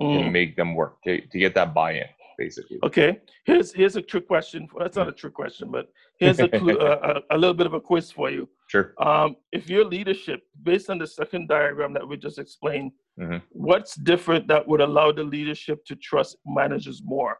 to 0.00 0.04
Mhm. 0.06 0.32
make 0.32 0.56
them 0.56 0.74
work 0.74 1.02
to, 1.02 1.20
to 1.20 1.38
get 1.38 1.54
that 1.54 1.74
buy-in, 1.74 2.06
basically. 2.38 2.78
Okay. 2.84 3.20
Here's 3.44 3.72
here's 3.72 3.96
a 3.96 4.02
trick 4.02 4.26
question. 4.28 4.68
Well, 4.72 4.84
that's 4.84 4.96
not 4.96 5.08
a 5.08 5.12
trick 5.12 5.34
question, 5.34 5.70
but 5.70 5.88
here's 6.18 6.38
a 6.38 6.48
clue, 6.48 6.78
uh, 6.88 7.20
a, 7.30 7.36
a 7.36 7.38
little 7.38 7.54
bit 7.54 7.66
of 7.66 7.74
a 7.74 7.80
quiz 7.80 8.10
for 8.12 8.30
you. 8.30 8.48
Sure. 8.68 8.94
Um, 8.98 9.36
if 9.50 9.68
your 9.68 9.84
leadership, 9.84 10.42
based 10.62 10.88
on 10.88 10.98
the 10.98 11.06
second 11.06 11.48
diagram 11.48 11.92
that 11.94 12.06
we 12.06 12.16
just 12.16 12.38
explained, 12.38 12.92
Mhm. 13.18 13.42
what's 13.50 13.94
different 13.96 14.46
that 14.48 14.66
would 14.66 14.80
allow 14.80 15.10
the 15.12 15.24
leadership 15.24 15.84
to 15.86 15.96
trust 15.96 16.36
managers 16.46 17.02
more? 17.04 17.38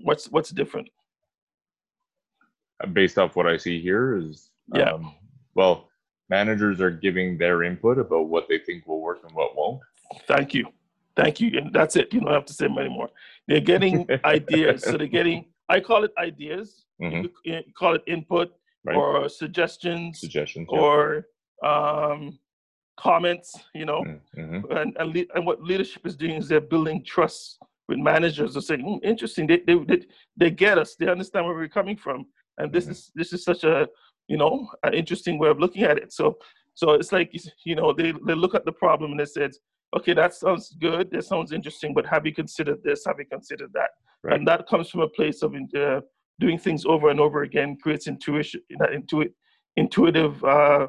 What's 0.00 0.30
what's 0.30 0.50
different? 0.50 0.88
based 2.94 3.18
off 3.18 3.36
what 3.36 3.46
I 3.46 3.58
see 3.58 3.78
here 3.78 4.16
is 4.16 4.50
Yeah. 4.74 4.92
um, 4.92 5.14
well, 5.54 5.89
managers 6.40 6.80
are 6.80 6.90
giving 6.90 7.36
their 7.36 7.62
input 7.64 7.98
about 7.98 8.28
what 8.28 8.48
they 8.48 8.58
think 8.58 8.86
will 8.86 9.00
work 9.00 9.18
and 9.24 9.32
what 9.32 9.56
won't. 9.56 9.80
Thank 10.26 10.54
you, 10.54 10.66
thank 11.16 11.40
you, 11.40 11.58
and 11.58 11.72
that's 11.72 11.96
it. 11.96 12.12
You 12.14 12.20
don't 12.20 12.32
have 12.32 12.46
to 12.46 12.54
say 12.54 12.68
many 12.68 12.88
more. 12.88 13.10
They're 13.48 13.60
getting 13.60 14.06
ideas, 14.24 14.84
so 14.84 14.96
they're 14.96 15.06
getting. 15.06 15.46
I 15.68 15.80
call 15.80 16.04
it 16.04 16.12
ideas. 16.18 16.84
Mhm. 17.02 17.30
You 17.44 17.62
call 17.78 17.94
it 17.94 18.02
input 18.06 18.52
Right. 18.82 18.96
or 18.96 19.28
suggestions 19.28 20.20
Suggestions. 20.20 20.66
yeah. 20.72 20.78
or 20.80 21.26
um, 21.62 22.38
comments. 22.96 23.48
You 23.74 23.84
know. 23.84 24.00
Mm, 24.02 24.20
mhm. 24.38 24.80
and 24.80 24.96
and, 24.98 25.14
le- 25.14 25.30
and 25.34 25.44
what 25.46 25.62
leadership 25.62 26.06
is 26.06 26.16
doing 26.16 26.36
is 26.40 26.48
they're 26.48 26.62
building 26.74 27.04
trust 27.04 27.58
with 27.88 27.98
managers. 27.98 28.54
They're 28.54 28.62
saying, 28.62 28.80
"Hmm, 28.86 28.98
interesting. 29.12 29.46
They, 29.46 29.58
they 29.66 29.76
they 29.90 30.00
they 30.36 30.50
get 30.50 30.78
us. 30.78 30.94
They 30.96 31.08
understand 31.08 31.44
where 31.46 31.54
we're 31.54 31.68
coming 31.80 31.96
from, 31.96 32.26
and 32.58 32.72
this 32.72 32.86
Mhm. 32.86 32.90
is 32.92 33.12
this 33.14 33.32
is 33.34 33.44
such 33.44 33.64
a 33.64 33.86
you 34.30 34.38
know 34.42 34.52
an 34.86 34.94
interesting 34.94 35.36
way 35.38 35.50
of 35.50 35.58
looking 35.64 35.82
at 35.90 35.98
it. 36.02 36.10
So 36.18 36.24
so 36.74 36.84
it's 36.98 37.12
like 37.16 37.28
you 37.68 37.74
know 37.78 37.88
they 37.92 38.10
they 38.26 38.36
look 38.42 38.54
at 38.54 38.64
the 38.64 38.76
problem 38.84 39.08
and 39.12 39.20
they 39.20 39.30
said, 39.38 39.52
okay, 39.96 40.14
that 40.14 40.32
sounds 40.34 40.64
good. 40.80 41.10
That 41.10 41.24
sounds 41.24 41.52
interesting. 41.52 41.94
But 41.94 42.06
have 42.06 42.24
you 42.26 42.34
considered 42.34 42.80
this? 42.82 43.04
Have 43.06 43.18
you 43.18 43.26
considered 43.26 43.72
that? 43.74 43.90
Right. 44.22 44.34
And 44.34 44.46
that 44.48 44.68
comes 44.68 44.88
from 44.90 45.00
a 45.00 45.08
place 45.08 45.42
of 45.42 45.54
uh, 45.54 46.00
doing 46.38 46.58
things 46.58 46.84
over 46.84 47.10
and 47.10 47.20
over 47.20 47.42
again 47.42 47.76
creates 47.82 48.06
intuition, 48.06 48.60
that 48.78 48.90
intuit, 48.90 49.30
intuitive 49.76 50.42
uh, 50.44 50.86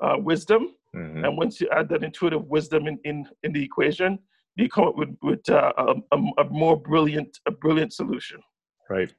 uh, 0.00 0.16
wisdom. 0.18 0.74
Mhm. 0.94 1.24
And 1.26 1.36
once 1.36 1.60
you 1.60 1.68
add 1.72 1.88
that 1.90 2.02
intuitive 2.04 2.44
wisdom 2.46 2.86
in, 2.86 2.98
in, 3.04 3.26
in 3.42 3.52
the 3.52 3.62
equation, 3.62 4.18
you 4.56 4.68
come 4.68 4.84
up 4.88 4.96
with, 4.96 5.14
with 5.22 5.46
uh, 5.50 5.72
a, 5.76 5.94
a, 6.16 6.18
a 6.38 6.44
more 6.50 6.76
brilliant 6.80 7.38
a 7.46 7.50
brilliant 7.50 7.92
solution. 7.92 8.40
Right. 8.88 9.12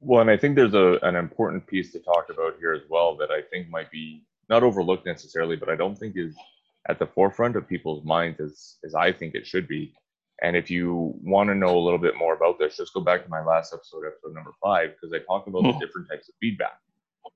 Well, 0.00 0.22
and 0.22 0.30
I 0.30 0.36
think 0.36 0.56
there's 0.56 0.74
a 0.74 0.98
an 1.02 1.14
important 1.16 1.66
piece 1.66 1.92
to 1.92 2.00
talk 2.00 2.26
about 2.30 2.56
here 2.58 2.72
as 2.72 2.82
well 2.88 3.16
that 3.16 3.30
I 3.30 3.42
think 3.42 3.68
might 3.68 3.90
be 3.90 4.24
not 4.48 4.62
overlooked 4.62 5.06
necessarily, 5.06 5.56
but 5.56 5.68
I 5.68 5.76
don't 5.76 5.96
think 5.96 6.16
is 6.16 6.36
at 6.88 6.98
the 6.98 7.06
forefront 7.06 7.56
of 7.56 7.68
people's 7.68 8.04
minds 8.04 8.40
as 8.40 8.76
as 8.84 8.94
I 8.94 9.12
think 9.12 9.34
it 9.34 9.46
should 9.46 9.68
be. 9.68 9.94
And 10.42 10.56
if 10.56 10.70
you 10.70 11.14
want 11.22 11.50
to 11.50 11.54
know 11.54 11.76
a 11.76 11.84
little 11.84 11.98
bit 11.98 12.16
more 12.16 12.34
about 12.34 12.58
this, 12.58 12.78
just 12.78 12.94
go 12.94 13.00
back 13.02 13.22
to 13.24 13.28
my 13.30 13.44
last 13.44 13.74
episode, 13.74 14.06
episode 14.06 14.34
number 14.34 14.52
five, 14.62 14.92
because 14.92 15.12
I 15.12 15.18
talk 15.18 15.46
about 15.46 15.64
Mhm. 15.64 15.78
the 15.78 15.84
different 15.86 16.08
types 16.08 16.30
of 16.30 16.34
feedback. 16.40 16.78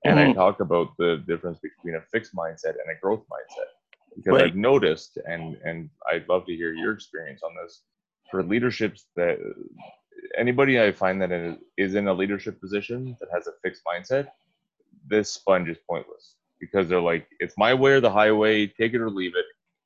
And 0.03 0.19
I 0.19 0.27
Mhm. 0.27 0.33
talk 0.33 0.59
about 0.59 0.97
the 0.97 1.17
difference 1.27 1.59
between 1.59 1.95
a 1.95 2.01
fixed 2.01 2.33
mindset 2.35 2.75
and 2.81 2.89
a 2.89 2.99
growth 2.99 3.25
mindset. 3.29 3.69
Because 4.15 4.37
Right. 4.37 4.45
I've 4.45 4.55
noticed, 4.55 5.17
and 5.27 5.55
and 5.63 5.89
I'd 6.09 6.27
love 6.27 6.45
to 6.47 6.55
hear 6.55 6.73
your 6.73 6.93
experience 6.93 7.43
on 7.43 7.53
this, 7.61 7.83
for 8.31 8.41
leaderships 8.41 9.07
that 9.15 9.37
anybody 10.37 10.81
I 10.81 10.91
find 10.91 11.21
that 11.21 11.31
is, 11.77 11.95
in 11.95 12.07
a 12.07 12.13
leadership 12.13 12.59
position 12.59 13.15
that 13.19 13.29
has 13.33 13.47
a 13.47 13.51
fixed 13.63 13.81
mindset, 13.85 14.27
this 15.07 15.31
sponge 15.31 15.69
is 15.69 15.77
pointless 15.89 16.35
because 16.59 16.87
they're 16.87 17.01
like, 17.01 17.27
it's 17.39 17.55
my 17.57 17.73
way 17.73 17.91
or 17.91 18.01
the 18.01 18.09
highway, 18.09 18.67
take 18.67 18.93
it 18.93 19.01
or 19.01 19.09
leave 19.09 19.35
it, 19.35 19.45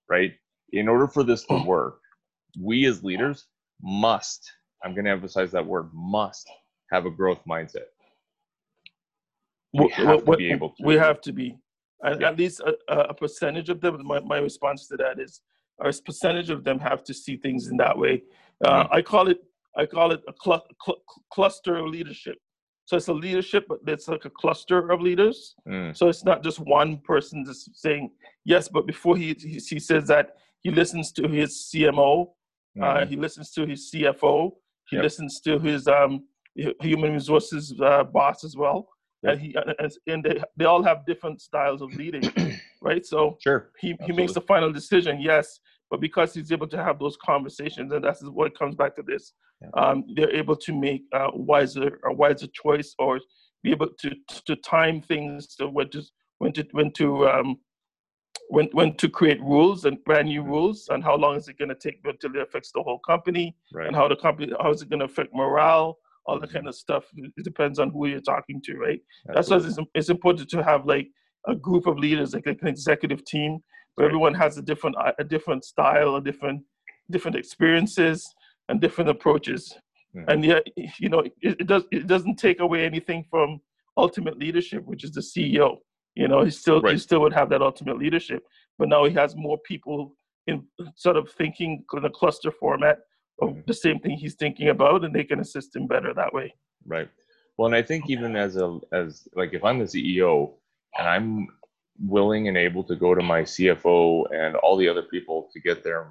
right? 0.10 0.34
In 0.72 0.88
order 0.88 1.08
for 1.08 1.24
this 1.24 1.44
to 1.46 1.64
work, 1.64 2.00
we 2.60 2.86
as 2.86 3.04
leaders 3.04 3.48
must, 3.82 4.52
I'm 4.84 4.94
going 4.94 5.06
to 5.06 5.12
emphasize 5.12 5.52
that 5.52 5.66
word, 5.66 5.90
must 5.94 6.50
have 6.92 7.06
a 7.06 7.12
growth 7.12 7.42
mindset. 7.48 7.88
We 9.74 9.90
have 9.90 10.26
to 10.26 10.38
be 10.38 10.52
able 10.52 10.70
to. 10.70 10.84
We 10.84 10.96
have 10.96 11.22
to 11.22 11.32
be. 11.32 11.58
And 12.02 12.22
Yeah. 12.22 12.30
At 12.30 12.38
least 12.38 12.62
a, 12.62 12.76
a 12.88 13.00
a 13.10 13.14
percentage 13.14 13.70
of 13.70 13.82
them, 13.82 14.06
my, 14.06 14.20
my 14.22 14.38
response 14.38 14.88
to 14.88 14.98
that 14.98 15.20
is 15.20 15.42
a 15.80 15.92
percentage 15.92 16.50
of 16.50 16.64
them 16.64 16.80
have 16.80 17.04
to 17.04 17.14
see 17.14 17.36
things 17.38 17.68
in 17.68 17.78
that 17.78 17.98
way. 17.98 18.24
Uh, 18.64 18.84
Mm-hmm. 18.84 18.94
I 18.94 19.02
call 19.02 19.28
it 19.28 19.40
I 19.80 19.86
call 19.86 20.12
it 20.12 20.22
a 20.28 20.34
cl- 20.44 20.66
cl- 20.86 21.02
cluster 21.32 21.78
of 21.78 21.88
leadership. 21.88 22.38
So 22.86 22.98
it's 22.98 23.08
a 23.08 23.14
leadership, 23.14 23.66
but 23.70 23.80
it's 23.88 24.08
like 24.08 24.26
a 24.26 24.30
cluster 24.42 24.90
of 24.92 25.00
leaders. 25.02 25.56
Mm, 25.68 25.96
So 25.96 26.10
it's 26.10 26.26
not 26.26 26.44
just 26.44 26.60
one 26.60 26.98
person 27.12 27.46
just 27.46 27.64
saying 27.84 28.12
yes, 28.54 28.68
but 28.76 28.84
before 28.94 29.16
he 29.22 29.28
he, 29.40 29.60
he 29.74 29.80
says 29.80 30.04
that 30.14 30.28
he 30.66 30.70
listens 30.82 31.12
to 31.14 31.24
his 31.38 31.50
CMO, 31.70 32.12
uh, 32.82 33.02
mhm, 33.06 33.08
he 33.12 33.16
listens 33.26 33.48
to 33.58 33.62
his 33.72 33.80
CFO, 33.92 34.36
he 34.90 34.96
Yep. 34.98 35.04
listens 35.08 35.40
to 35.48 35.60
his 35.60 35.82
um, 35.88 36.14
human 36.82 37.12
resources 37.20 37.64
uh, 37.90 38.04
boss 38.18 38.44
as 38.44 38.56
well, 38.64 38.80
Yep. 39.24 39.32
and 39.32 39.42
he 39.44 39.48
and, 39.82 39.92
and 40.12 40.20
they 40.26 40.36
they 40.58 40.66
all 40.72 40.84
have 40.90 40.98
different 41.12 41.38
styles 41.50 41.80
of 41.86 41.90
leading, 42.02 42.26
right? 42.90 43.06
So 43.14 43.20
Sure. 43.46 43.60
he, 43.82 43.90
he 44.08 44.12
makes 44.20 44.34
the 44.34 44.42
final 44.54 44.72
decision, 44.80 45.14
yes, 45.32 45.60
but 45.90 46.00
because 46.00 46.34
he's 46.34 46.52
able 46.52 46.68
to 46.68 46.84
have 46.84 47.00
those 47.00 47.18
conversations, 47.18 47.92
and 47.92 48.04
that's 48.04 48.24
what 48.24 48.58
comes 48.58 48.76
back 48.76 48.96
to 48.96 49.04
this, 49.04 49.34
Yeah. 49.62 49.70
um, 49.82 50.06
they're 50.16 50.36
able 50.36 50.56
to 50.56 50.72
make 50.74 51.04
uh, 51.14 51.32
wiser 51.34 52.00
a 52.06 52.14
wiser 52.14 52.48
choice 52.64 52.96
or 53.00 53.20
be 53.64 53.72
able 53.72 53.90
to 54.02 54.10
to 54.46 54.56
time 54.56 55.02
things 55.02 55.56
to 55.56 55.68
when 55.68 55.90
to 55.90 56.02
when 56.38 56.54
to 56.54 56.64
when 56.72 56.92
to 57.00 57.28
um, 57.28 57.60
when 58.50 58.68
when 58.72 58.96
to 58.98 59.10
create 59.10 59.42
rules 59.42 59.86
and 59.86 60.04
brand 60.06 60.28
new 60.30 60.44
Mhm. 60.44 60.48
rules 60.48 60.88
and 60.90 61.04
how 61.04 61.16
long 61.16 61.36
is 61.36 61.48
it 61.50 61.58
going 61.58 61.70
to 61.70 61.76
take 61.86 62.00
until 62.06 62.36
it 62.36 62.42
affects 62.42 62.72
the 62.72 62.82
whole 62.82 63.00
company 63.00 63.56
Right. 63.74 63.88
and 63.88 63.96
how 63.96 64.08
the 64.08 64.16
company 64.16 64.54
how 64.62 64.72
is 64.72 64.82
it 64.82 64.90
going 64.90 65.00
to 65.06 65.06
affect 65.06 65.34
morale 65.34 65.98
all 66.26 66.40
that 66.40 66.50
Mhm. 66.50 66.54
kind 66.54 66.68
of 66.68 66.76
stuff 66.76 67.04
it 67.18 67.44
depends 67.44 67.78
on 67.80 67.90
who 67.90 68.08
you're 68.08 68.22
talking 68.34 68.62
to 68.68 68.78
right 68.78 69.02
that's 69.34 69.50
why 69.50 69.58
it's, 69.58 69.78
it's 69.94 70.10
important 70.10 70.48
to 70.50 70.64
have 70.64 70.86
like 70.86 71.08
a 71.48 71.56
group 71.56 71.86
of 71.88 71.98
leaders 71.98 72.34
like, 72.34 72.46
like 72.46 72.62
an 72.62 72.68
executive 72.68 73.24
team 73.26 73.52
Right. 74.00 74.06
everyone 74.06 74.34
has 74.34 74.58
a 74.58 74.62
different 74.62 74.96
uh, 74.98 75.12
a 75.20 75.24
different 75.24 75.64
style 75.66 76.16
a 76.16 76.22
different 76.22 76.64
different 77.12 77.36
experiences 77.38 78.34
and 78.70 78.80
different 78.80 79.10
approaches 79.10 79.76
Mhm. 80.16 80.26
and 80.32 80.44
yet 80.46 80.64
you 81.04 81.10
know 81.10 81.20
it, 81.20 81.34
it 81.42 81.68
does 81.68 81.84
it 81.92 82.08
doesn't 82.08 82.38
take 82.38 82.60
away 82.62 82.84
anything 82.86 83.24
from 83.30 83.62
ultimate 83.98 84.38
leadership 84.40 84.82
which 84.86 85.04
is 85.04 85.12
the 85.12 85.22
ceo 85.32 85.70
you 86.16 86.28
know 86.28 86.44
he 86.44 86.50
still 86.50 86.82
he 86.94 86.98
still 86.98 87.22
would 87.24 87.34
have 87.40 87.50
that 87.50 87.62
ultimate 87.62 87.98
leadership 88.04 88.42
but 88.80 88.88
now 88.90 89.04
he 89.06 89.14
has 89.14 89.36
more 89.36 89.58
people 89.72 90.16
in 90.48 90.56
sort 90.96 91.18
of 91.18 91.30
thinking 91.42 91.72
in 91.98 92.06
a 92.06 92.10
cluster 92.20 92.52
format 92.52 92.98
of 93.44 93.50
Mhm. 93.50 93.66
the 93.68 93.74
same 93.86 94.00
thing 94.00 94.14
he's 94.18 94.36
thinking 94.44 94.70
about 94.70 95.04
and 95.06 95.14
they 95.16 95.24
can 95.32 95.40
assist 95.46 95.76
him 95.76 95.86
better 95.94 96.12
that 96.14 96.34
way 96.34 96.48
Right. 96.86 97.10
Well, 97.58 97.68
and 97.68 97.76
I 97.76 97.84
think 97.90 98.10
even 98.10 98.32
as 98.46 98.56
a 98.56 98.80
as 99.02 99.28
like 99.40 99.52
if 99.54 99.64
I'm 99.68 99.80
the 99.80 99.86
CEO 99.94 100.34
and 100.98 101.06
I'm 101.14 101.30
willing 102.02 102.48
and 102.48 102.58
able 102.58 102.84
to 102.86 102.96
go 102.96 103.14
to 103.14 103.22
my 103.22 103.42
CFO 103.42 104.26
and 104.34 104.56
all 104.58 104.78
the 104.78 104.88
other 104.88 105.04
people 105.04 105.50
to 105.54 105.60
get 105.60 105.84
their 105.84 106.08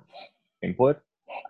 input, 0.62 1.00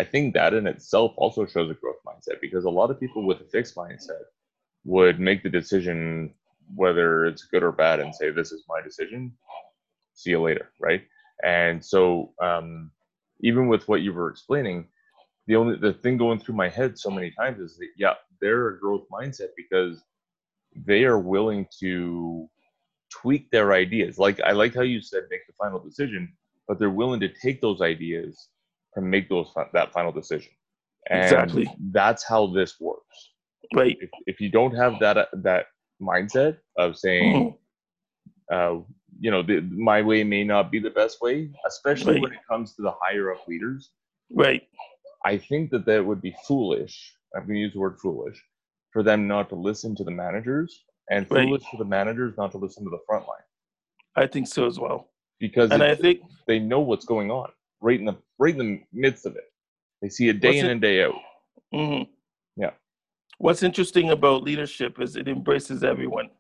I 0.01 0.05
think 0.05 0.35
that 0.35 0.55
in 0.55 0.67
itself 0.67 1.13
also 1.17 1.47
shows 1.47 1.71
a 1.71 1.75
growth 1.75 2.01
mindset 2.07 2.41
because 2.41 2.65
a 2.65 2.71
lot 2.71 2.91
of 2.91 3.01
people 3.01 3.27
with 3.27 3.41
a 3.41 3.45
fixed 3.45 3.75
mindset 3.75 4.23
would 4.85 5.19
make 5.21 5.43
the 5.43 5.49
decision 5.49 6.35
whether 6.75 7.27
it's 7.27 7.45
good 7.45 7.63
or 7.63 7.73
bad 7.73 8.01
and 8.01 8.15
say, 8.15 8.31
This 8.31 8.53
is 8.53 8.65
my 8.69 8.81
decision. 8.81 9.33
See 10.15 10.31
you 10.31 10.43
later. 10.43 10.71
Right. 10.79 11.03
And 11.45 11.85
so, 11.85 12.33
um, 12.43 12.91
even 13.41 13.69
with 13.69 13.87
what 13.89 14.03
you 14.03 14.13
were 14.13 14.29
explaining, 14.29 14.89
the 15.47 15.57
only 15.57 15.77
the 15.77 15.93
thing 15.93 16.17
going 16.17 16.41
through 16.41 16.57
my 16.57 16.69
head 16.69 16.99
so 16.99 17.11
many 17.11 17.31
times 17.31 17.61
is 17.61 17.77
that, 17.79 17.89
yeah, 17.97 18.15
they're 18.41 18.69
a 18.69 18.81
growth 18.81 19.07
mindset 19.11 19.49
because 19.57 20.03
they 20.75 21.05
are 21.05 21.19
willing 21.19 21.67
to 21.81 22.49
tweak 23.11 23.51
their 23.51 23.73
ideas. 23.73 24.19
Like 24.19 24.41
I 24.41 24.53
like 24.53 24.75
how 24.75 24.83
you 24.83 25.01
said, 25.01 25.25
make 25.31 25.47
the 25.47 25.55
final 25.59 25.79
decision, 25.79 26.33
but 26.67 26.79
they're 26.79 26.91
willing 26.91 27.21
to 27.21 27.29
take 27.29 27.61
those 27.61 27.81
ideas 27.81 28.49
and 28.97 29.11
make 29.11 29.29
those 29.29 29.53
that 29.73 29.93
final 29.93 30.13
decision. 30.13 30.51
And 31.11 31.23
exactly. 31.23 31.73
That's 31.93 32.25
how 32.25 32.49
this 32.49 32.81
works. 32.81 33.31
Right. 33.75 33.97
If, 34.01 34.11
if 34.27 34.41
you 34.41 34.51
don't 34.51 34.75
have 34.75 34.99
that 35.01 35.29
that 35.33 35.67
mindset 36.01 36.59
of 36.77 36.97
saying, 36.97 37.57
mm-hmm. 38.51 38.55
uh, 38.55 38.83
you 39.21 39.31
know, 39.31 39.43
the, 39.43 39.61
my 39.61 40.03
way 40.03 40.25
may 40.25 40.45
not 40.45 40.71
be 40.71 40.79
the 40.79 40.91
best 40.91 41.21
way, 41.21 41.51
especially 41.67 42.15
right. 42.15 42.23
when 42.23 42.33
it 42.33 42.39
comes 42.49 42.75
to 42.75 42.83
the 42.83 42.93
higher 43.01 43.33
up 43.33 43.47
leaders. 43.49 43.91
Right. 44.31 44.63
I 45.25 45.39
think 45.39 45.71
that 45.71 45.87
that 45.87 46.05
would 46.05 46.23
be 46.23 46.35
foolish. 46.47 47.15
I'm 47.35 47.43
going 47.43 47.55
to 47.55 47.61
use 47.61 47.73
the 47.73 47.81
word 47.81 47.99
foolish 48.01 48.43
for 48.93 49.03
them 49.03 49.29
not 49.29 49.49
to 49.51 49.55
listen 49.55 49.95
to 49.97 50.05
the 50.05 50.11
managers 50.11 50.85
and 51.11 51.27
right. 51.31 51.47
foolish 51.47 51.63
for 51.71 51.77
the 51.79 51.85
managers 51.85 52.35
not 52.37 52.53
to 52.53 52.59
listen 52.59 52.85
to 52.85 52.91
the 52.91 53.01
front 53.07 53.27
line. 53.27 53.47
I 54.17 54.27
think 54.27 54.49
so 54.49 54.67
as 54.67 54.79
well. 54.79 55.11
Because 55.41 55.71
and 55.71 55.83
I 55.83 55.95
think 55.95 56.21
they 56.47 56.59
know 56.59 56.81
what's 56.81 57.05
going 57.05 57.31
on 57.31 57.51
right 57.81 57.99
in 57.99 58.07
the 58.07 58.17
right 58.39 58.55
in 58.55 58.59
the 58.59 58.81
midst 58.93 59.27
of 59.27 59.37
it. 59.37 59.45
They 60.03 60.09
see 60.09 60.29
it 60.29 60.41
day 60.41 60.59
in 60.59 60.67
it, 60.67 60.73
and 60.73 60.81
day 60.81 61.05
out. 61.05 61.15
Mm-hmm. 61.75 62.11
Yeah. 62.57 62.71
What's 63.39 63.63
interesting 63.63 64.11
about 64.11 64.43
leadership 64.43 65.01
is 65.01 65.17
it 65.17 65.29
embraces 65.29 65.85
everyone. 65.85 66.31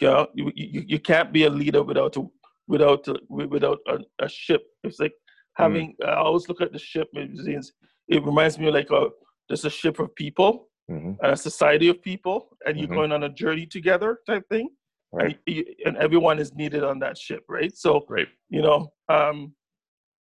You, 0.00 0.26
you, 0.34 0.52
you, 0.54 0.84
you 0.86 0.98
can't 1.00 1.32
be 1.32 1.44
a 1.44 1.50
leader 1.50 1.82
without 1.82 2.16
a, 2.16 2.22
without 2.68 3.08
a, 3.08 3.16
without 3.28 3.78
a, 3.88 3.98
a 4.20 4.28
ship. 4.28 4.62
It's 4.84 5.00
like 5.00 5.14
having. 5.54 5.96
Mm. 6.00 6.08
I 6.08 6.14
always 6.16 6.48
look 6.48 6.60
at 6.60 6.72
the 6.72 6.78
ship. 6.78 7.08
It, 7.14 7.66
it 8.08 8.24
reminds 8.24 8.58
me 8.58 8.68
of 8.68 8.74
like 8.74 8.90
a 8.90 9.08
there's 9.48 9.64
a 9.64 9.70
ship 9.70 9.98
of 9.98 10.14
people, 10.14 10.68
mm-hmm. 10.90 11.12
a 11.22 11.36
society 11.36 11.88
of 11.88 12.02
people, 12.02 12.56
and 12.66 12.78
you're 12.78 12.86
mm-hmm. 12.86 12.96
going 12.96 13.12
on 13.12 13.24
a 13.24 13.28
journey 13.28 13.66
together 13.66 14.20
type 14.26 14.48
thing. 14.48 14.68
Right. 15.12 15.38
And, 15.46 15.64
and, 15.86 15.96
everyone 15.96 16.38
is 16.38 16.54
needed 16.54 16.84
on 16.84 16.98
that 16.98 17.16
ship, 17.16 17.44
right? 17.48 17.74
So, 17.74 18.04
right. 18.10 18.28
you 18.50 18.60
know, 18.60 18.92
um, 19.08 19.54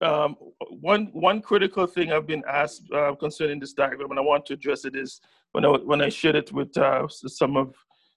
um, 0.00 0.36
one 0.70 1.06
one 1.12 1.40
critical 1.40 1.86
thing 1.86 2.12
I've 2.12 2.26
been 2.26 2.44
asked 2.48 2.82
uh, 2.94 3.14
concerning 3.14 3.58
this 3.58 3.72
diagram, 3.72 4.10
and 4.10 4.18
I 4.18 4.22
want 4.22 4.46
to 4.46 4.54
address 4.54 4.84
it, 4.84 4.94
is 4.94 5.20
when 5.52 5.64
I 5.64 5.70
when 5.70 6.02
I 6.02 6.08
shared 6.08 6.36
it 6.36 6.52
with 6.52 6.76
uh, 6.76 7.08
some 7.08 7.56
of 7.56 7.74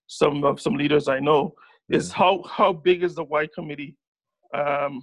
some 0.08 0.44
of 0.44 0.60
some 0.60 0.76
leaders 0.76 1.08
I 1.08 1.20
know, 1.20 1.54
mm. 1.92 1.96
is 1.96 2.12
how 2.12 2.44
how 2.44 2.74
big 2.74 3.04
is 3.04 3.16
the 3.16 3.24
Y 3.24 3.48
committee 3.56 3.96
um, 4.54 5.02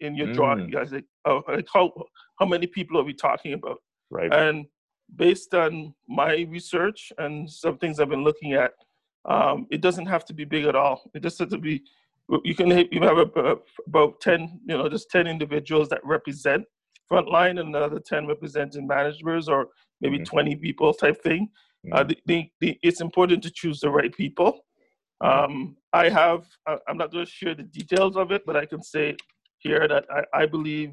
in 0.00 0.16
your 0.16 0.28
mm. 0.28 0.34
drawing? 0.34 0.70
Guys, 0.70 0.92
like, 0.92 1.04
uh, 1.24 1.40
like 1.48 1.68
how 1.72 1.92
how 2.38 2.46
many 2.46 2.66
people 2.66 2.98
are 2.98 3.04
we 3.04 3.14
talking 3.14 3.52
about? 3.52 3.78
Right. 4.10 4.32
And 4.32 4.66
based 5.16 5.54
on 5.54 5.94
my 6.08 6.46
research 6.50 7.12
and 7.18 7.50
some 7.50 7.78
things 7.78 7.98
I've 7.98 8.08
been 8.08 8.24
looking 8.24 8.52
at, 8.52 8.72
um, 9.24 9.66
it 9.70 9.80
doesn't 9.80 10.06
have 10.06 10.24
to 10.26 10.34
be 10.34 10.44
big 10.44 10.64
at 10.64 10.76
all. 10.76 11.10
It 11.14 11.22
just 11.22 11.38
has 11.38 11.50
to 11.50 11.58
be 11.58 11.82
you 12.44 12.54
can 12.54 12.68
you 12.90 13.00
have 13.02 13.18
about 13.86 14.20
10 14.20 14.60
you 14.66 14.76
know 14.76 14.88
just 14.88 15.10
10 15.10 15.26
individuals 15.26 15.88
that 15.88 16.00
represent 16.04 16.64
frontline 17.10 17.58
and 17.58 17.74
another 17.74 18.00
10 18.00 18.26
representing 18.26 18.86
managers 18.86 19.48
or 19.48 19.68
maybe 20.00 20.16
mm-hmm. 20.16 20.24
20 20.24 20.56
people 20.56 20.92
type 20.92 21.22
thing 21.22 21.48
uh, 21.92 21.96
mm-hmm. 21.96 21.98
uh, 21.98 22.02
the, 22.04 22.18
the, 22.26 22.50
the, 22.60 22.78
it's 22.82 23.00
important 23.00 23.42
to 23.42 23.50
choose 23.50 23.80
the 23.80 23.88
right 23.88 24.14
people 24.14 24.60
mm-hmm. 25.22 25.44
um, 25.44 25.76
i 25.92 26.08
have 26.08 26.44
i'm 26.86 26.98
not 26.98 27.10
going 27.10 27.24
to 27.24 27.30
share 27.30 27.54
the 27.54 27.62
details 27.62 28.16
of 28.16 28.30
it 28.30 28.42
but 28.44 28.56
i 28.56 28.66
can 28.66 28.82
say 28.82 29.16
here 29.58 29.88
that 29.88 30.04
i, 30.10 30.42
I 30.42 30.46
believe 30.46 30.92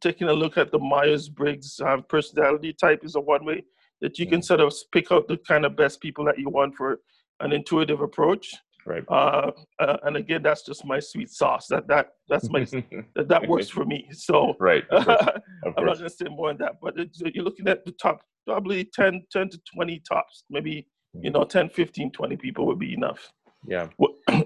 taking 0.00 0.28
a 0.28 0.32
look 0.32 0.56
at 0.56 0.70
the 0.70 0.78
myers-briggs 0.78 1.80
uh, 1.80 1.98
personality 2.08 2.72
type 2.72 3.04
is 3.04 3.16
a 3.16 3.20
one 3.20 3.44
way 3.44 3.64
that 4.00 4.18
you 4.18 4.26
can 4.26 4.40
mm-hmm. 4.40 4.44
sort 4.44 4.60
of 4.60 4.74
pick 4.92 5.12
out 5.12 5.28
the 5.28 5.36
kind 5.38 5.64
of 5.64 5.76
best 5.76 6.00
people 6.00 6.24
that 6.24 6.38
you 6.38 6.48
want 6.48 6.74
for 6.74 7.00
an 7.40 7.52
intuitive 7.52 8.00
approach 8.00 8.54
Right. 8.86 9.04
Uh, 9.08 9.50
uh, 9.80 9.96
and 10.02 10.16
again, 10.16 10.42
that's 10.42 10.62
just 10.62 10.84
my 10.84 11.00
sweet 11.00 11.30
sauce. 11.30 11.66
That 11.68 11.88
that 11.88 12.10
that's 12.28 12.50
my 12.50 12.60
that, 13.16 13.28
that 13.28 13.48
works 13.48 13.68
for 13.68 13.84
me. 13.84 14.08
So 14.12 14.54
right. 14.60 14.84
Of 14.90 15.06
course. 15.06 15.18
Of 15.64 15.74
I'm 15.78 15.86
not 15.86 15.98
going 15.98 16.10
to 16.10 16.14
say 16.14 16.26
more 16.28 16.48
than 16.48 16.58
that. 16.58 16.74
But 16.82 16.94
you're 17.34 17.44
looking 17.44 17.68
at 17.68 17.84
the 17.84 17.92
top, 17.92 18.20
probably 18.46 18.84
10, 18.84 19.24
10 19.32 19.48
to 19.50 19.60
20 19.74 20.02
tops. 20.06 20.44
Maybe 20.50 20.86
you 21.14 21.30
know 21.30 21.44
10, 21.44 21.70
15, 21.70 22.10
20 22.12 22.36
people 22.36 22.66
would 22.66 22.78
be 22.78 22.92
enough. 22.94 23.30
Yeah. 23.66 23.88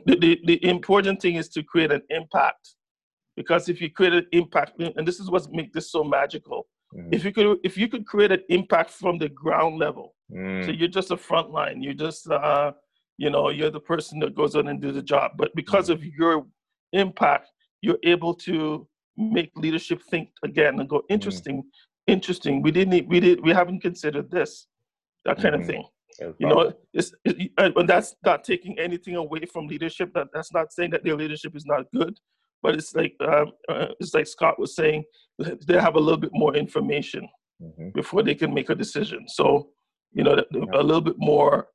The, 0.05 0.17
the, 0.17 0.41
the 0.45 0.65
important 0.65 1.21
thing 1.21 1.37
is 1.37 1.49
to 1.51 1.63
create 1.63 1.91
an 1.93 2.03
impact, 2.11 2.75
because 3.41 3.69
if 3.69 3.81
you 3.81 3.89
create 3.91 4.15
an 4.21 4.27
impact, 4.33 4.73
and 4.97 5.07
this 5.09 5.19
is 5.21 5.31
what 5.31 5.51
makes 5.51 5.73
this 5.73 5.91
so 5.91 6.03
magical. 6.05 6.67
Mm-hmm. 6.95 7.15
If 7.17 7.25
you 7.25 7.33
could, 7.33 7.59
if 7.65 7.77
you 7.77 7.89
could 7.89 8.07
create 8.07 8.33
an 8.33 8.43
impact 8.49 8.91
from 8.91 9.19
the 9.19 9.29
ground 9.29 9.79
level, 9.79 10.15
mm. 10.33 10.65
so 10.65 10.71
you're 10.71 10.89
just 10.99 11.11
a 11.11 11.19
front 11.19 11.51
line, 11.51 11.83
you're 11.83 12.01
just 12.07 12.31
uh, 12.31 12.73
you 13.19 13.29
know 13.29 13.51
you're 13.51 13.71
the 13.71 13.81
person 13.81 14.19
that 14.21 14.35
goes 14.35 14.55
on 14.55 14.69
and 14.69 14.81
do 14.81 14.93
the 14.93 15.03
job 15.03 15.33
but 15.37 15.55
because 15.55 15.91
mm-hmm. 15.91 16.01
of 16.01 16.15
your 16.19 16.47
impact 16.93 17.51
you're 17.83 17.99
able 18.05 18.33
to 18.33 18.89
make 19.17 19.51
leadership 19.57 20.01
think 20.11 20.31
again 20.45 20.81
and 20.81 20.89
go 20.89 20.99
mm-hmm. 20.99 21.15
interesting 21.15 21.59
mm-hmm. 21.59 22.13
interesting 22.13 22.63
we 22.63 22.71
didn't 22.71 23.07
we 23.09 23.21
did 23.21 23.43
we 23.43 23.53
haven't 23.53 23.81
considered 23.81 24.31
this 24.31 24.69
that 25.25 25.37
kind 25.37 25.55
mm-hmm. 25.55 25.63
of 25.63 25.69
thing 25.69 25.85
you 26.39 26.49
know 26.49 26.73
it's 26.95 27.13
it, 27.25 27.51
and 27.59 27.89
that's 27.89 28.17
not 28.25 28.43
taking 28.43 28.79
anything 28.79 29.17
away 29.17 29.45
from 29.53 29.67
leadership 29.67 30.13
that 30.15 30.29
that's 30.33 30.53
not 30.53 30.73
saying 30.73 30.91
that 30.91 31.05
their 31.05 31.17
leadership 31.17 31.55
is 31.55 31.67
not 31.67 31.85
good 31.95 32.19
but 32.63 32.75
it's 32.75 32.95
like 32.95 33.15
um, 33.21 33.53
uh, 33.69 33.87
it's 34.01 34.15
like 34.15 34.27
scott 34.27 34.59
was 34.59 34.75
saying 34.75 35.05
they 35.67 35.81
have 35.81 35.97
a 35.97 36.01
little 36.01 36.21
bit 36.21 36.31
more 36.33 36.57
information 36.57 37.29
mm-hmm. 37.63 37.89
before 37.95 38.23
they 38.23 38.35
can 38.35 38.53
make 38.53 38.71
a 38.71 38.75
decision 38.75 39.27
so 39.29 39.71
you 40.13 40.25
know, 40.25 40.43
a 40.73 40.83
little 40.83 41.01
bit 41.01 41.17
more 41.19 41.69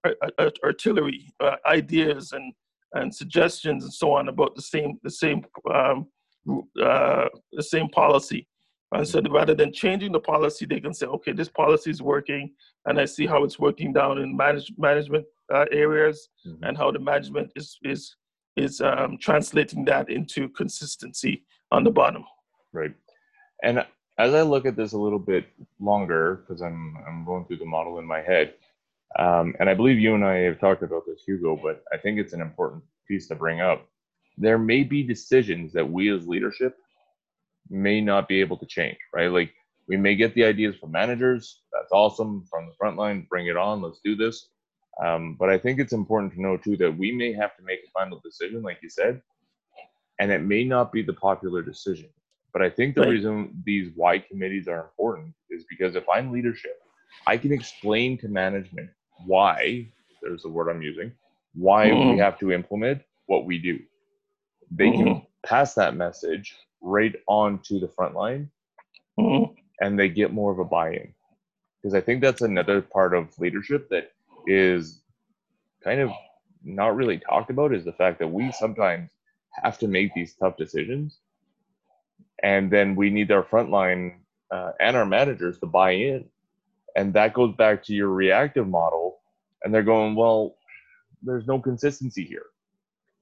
artillery 0.63 1.33
uh, 1.39 1.55
ideas 1.67 2.31
and 2.31 2.53
and 2.93 3.13
suggestions 3.13 3.83
and 3.83 3.93
so 3.93 4.11
on 4.11 4.27
about 4.27 4.55
the 4.55 4.61
same 4.61 4.99
the 5.03 5.09
same 5.09 5.43
um, 5.73 6.07
uh, 6.81 7.27
the 7.51 7.63
same 7.63 7.89
policy. 7.89 8.47
And 8.91 9.07
so 9.07 9.21
rather 9.31 9.55
than 9.55 9.73
changing 9.73 10.11
the 10.11 10.19
policy, 10.19 10.67
they 10.67 10.79
can 10.79 10.93
say, 10.93 11.07
okay, 11.07 11.31
this 11.31 11.49
policy 11.49 11.89
is 11.89 12.03
working, 12.03 12.51
and 12.85 12.99
I 12.99 13.05
see 13.05 13.25
how 13.25 13.43
it's 13.43 13.57
working 13.57 13.91
down 13.91 14.19
in 14.19 14.37
manage, 14.37 14.71
management 14.77 15.25
uh, 15.51 15.65
areas, 15.71 16.29
mm-hmm. 16.45 16.63
and 16.63 16.77
how 16.77 16.91
the 16.91 16.99
management 16.99 17.51
is 17.55 17.77
is 17.83 18.15
is 18.55 18.81
um, 18.81 19.17
translating 19.17 19.85
that 19.85 20.09
into 20.09 20.49
consistency 20.49 21.43
on 21.71 21.83
the 21.83 21.91
bottom. 21.91 22.23
Right, 22.71 22.93
and 23.63 23.85
as 24.17 24.33
I 24.33 24.41
look 24.41 24.65
at 24.65 24.75
this 24.75 24.93
a 24.93 24.97
little 24.97 25.19
bit 25.19 25.47
longer, 25.79 26.43
because 26.47 26.61
I'm 26.61 26.95
I'm 27.07 27.25
going 27.25 27.45
through 27.45 27.57
the 27.57 27.65
model 27.65 27.99
in 27.99 28.05
my 28.05 28.21
head, 28.21 28.53
um, 29.17 29.55
and 29.59 29.69
I 29.69 29.73
believe 29.73 29.99
you 29.99 30.15
and 30.15 30.25
I 30.25 30.37
have 30.37 30.59
talked 30.59 30.83
about 30.83 31.03
this, 31.05 31.23
Hugo, 31.25 31.59
but 31.61 31.83
I 31.91 31.97
think 31.97 32.19
it's 32.19 32.33
an 32.33 32.41
important 32.41 32.83
piece 33.07 33.27
to 33.27 33.35
bring 33.35 33.61
up. 33.61 33.87
There 34.37 34.57
may 34.57 34.83
be 34.83 35.03
decisions 35.03 35.73
that 35.73 35.89
we 35.89 36.11
as 36.11 36.27
leadership 36.27 36.75
may 37.69 38.01
not 38.01 38.27
be 38.27 38.41
able 38.41 38.57
to 38.57 38.65
change, 38.65 38.97
right? 39.13 39.31
Like 39.31 39.53
we 39.87 39.97
may 39.97 40.15
get 40.15 40.33
the 40.33 40.43
ideas 40.43 40.75
from 40.75 40.91
managers. 40.91 41.61
That's 41.71 41.91
awesome 41.91 42.45
from 42.49 42.67
the 42.67 42.73
front 42.77 42.97
line. 42.97 43.27
Bring 43.29 43.47
it 43.47 43.57
on. 43.57 43.81
Let's 43.81 43.99
do 44.03 44.15
this. 44.15 44.49
Um, 45.01 45.35
but 45.39 45.49
I 45.49 45.57
think 45.57 45.79
it's 45.79 45.93
important 45.93 46.33
to 46.33 46.41
know 46.41 46.57
too 46.57 46.77
that 46.77 46.97
we 46.97 47.11
may 47.11 47.33
have 47.33 47.55
to 47.57 47.63
make 47.63 47.79
a 47.79 47.91
final 47.91 48.19
decision, 48.23 48.61
like 48.61 48.79
you 48.81 48.89
said, 48.89 49.21
and 50.19 50.31
it 50.31 50.41
may 50.41 50.63
not 50.63 50.91
be 50.91 51.01
the 51.01 51.13
popular 51.13 51.61
decision. 51.61 52.09
But 52.51 52.61
I 52.61 52.69
think 52.69 52.93
the 52.93 53.01
right. 53.01 53.09
reason 53.09 53.63
these 53.65 53.91
Y 53.95 54.19
committees 54.19 54.67
are 54.67 54.81
important 54.81 55.33
is 55.49 55.65
because 55.69 55.95
if 55.95 56.07
I'm 56.07 56.31
leadership, 56.31 56.79
I 57.25 57.37
can 57.37 57.51
explain 57.51 58.17
to 58.19 58.27
management 58.27 58.89
why, 59.25 59.87
there's 60.21 60.43
the 60.43 60.49
word 60.49 60.69
I'm 60.69 60.81
using, 60.81 61.11
why 61.55 61.87
mm-hmm. 61.87 62.11
we 62.11 62.17
have 62.19 62.37
to 62.39 62.51
implement 62.51 63.01
what 63.25 63.45
we 63.45 63.57
do. 63.57 63.79
They 64.71 64.89
mm-hmm. 64.89 65.03
can 65.03 65.21
pass 65.43 65.73
that 65.73 65.95
message 65.95 66.55
right 66.81 67.15
on 67.27 67.59
to 67.63 67.79
the 67.79 67.87
front 67.87 68.13
line 68.13 68.51
mm-hmm. 69.19 69.53
and 69.81 69.99
they 69.99 70.09
get 70.09 70.33
more 70.33 70.51
of 70.51 70.59
a 70.59 70.65
buy 70.65 70.91
in. 70.91 71.13
Because 71.81 71.95
I 71.95 72.01
think 72.01 72.21
that's 72.21 72.41
another 72.41 72.81
part 72.81 73.13
of 73.13 73.37
leadership 73.39 73.89
that 73.89 74.11
is 74.47 75.01
kind 75.83 75.99
of 75.99 76.09
not 76.63 76.95
really 76.95 77.17
talked 77.17 77.49
about 77.49 77.73
is 77.73 77.83
the 77.83 77.93
fact 77.93 78.19
that 78.19 78.27
we 78.27 78.51
sometimes 78.51 79.11
have 79.63 79.77
to 79.79 79.87
make 79.87 80.13
these 80.13 80.33
tough 80.35 80.57
decisions 80.57 81.19
and 82.41 82.71
then 82.71 82.95
we 82.95 83.09
need 83.09 83.31
our 83.31 83.43
frontline 83.43 84.15
uh, 84.51 84.71
and 84.79 84.95
our 84.95 85.05
managers 85.05 85.59
to 85.59 85.65
buy 85.65 85.91
in 85.91 86.25
and 86.95 87.13
that 87.13 87.33
goes 87.33 87.53
back 87.55 87.83
to 87.83 87.93
your 87.93 88.09
reactive 88.09 88.67
model 88.67 89.19
and 89.63 89.73
they're 89.73 89.83
going 89.83 90.15
well 90.15 90.55
there's 91.21 91.47
no 91.47 91.59
consistency 91.59 92.23
here 92.23 92.45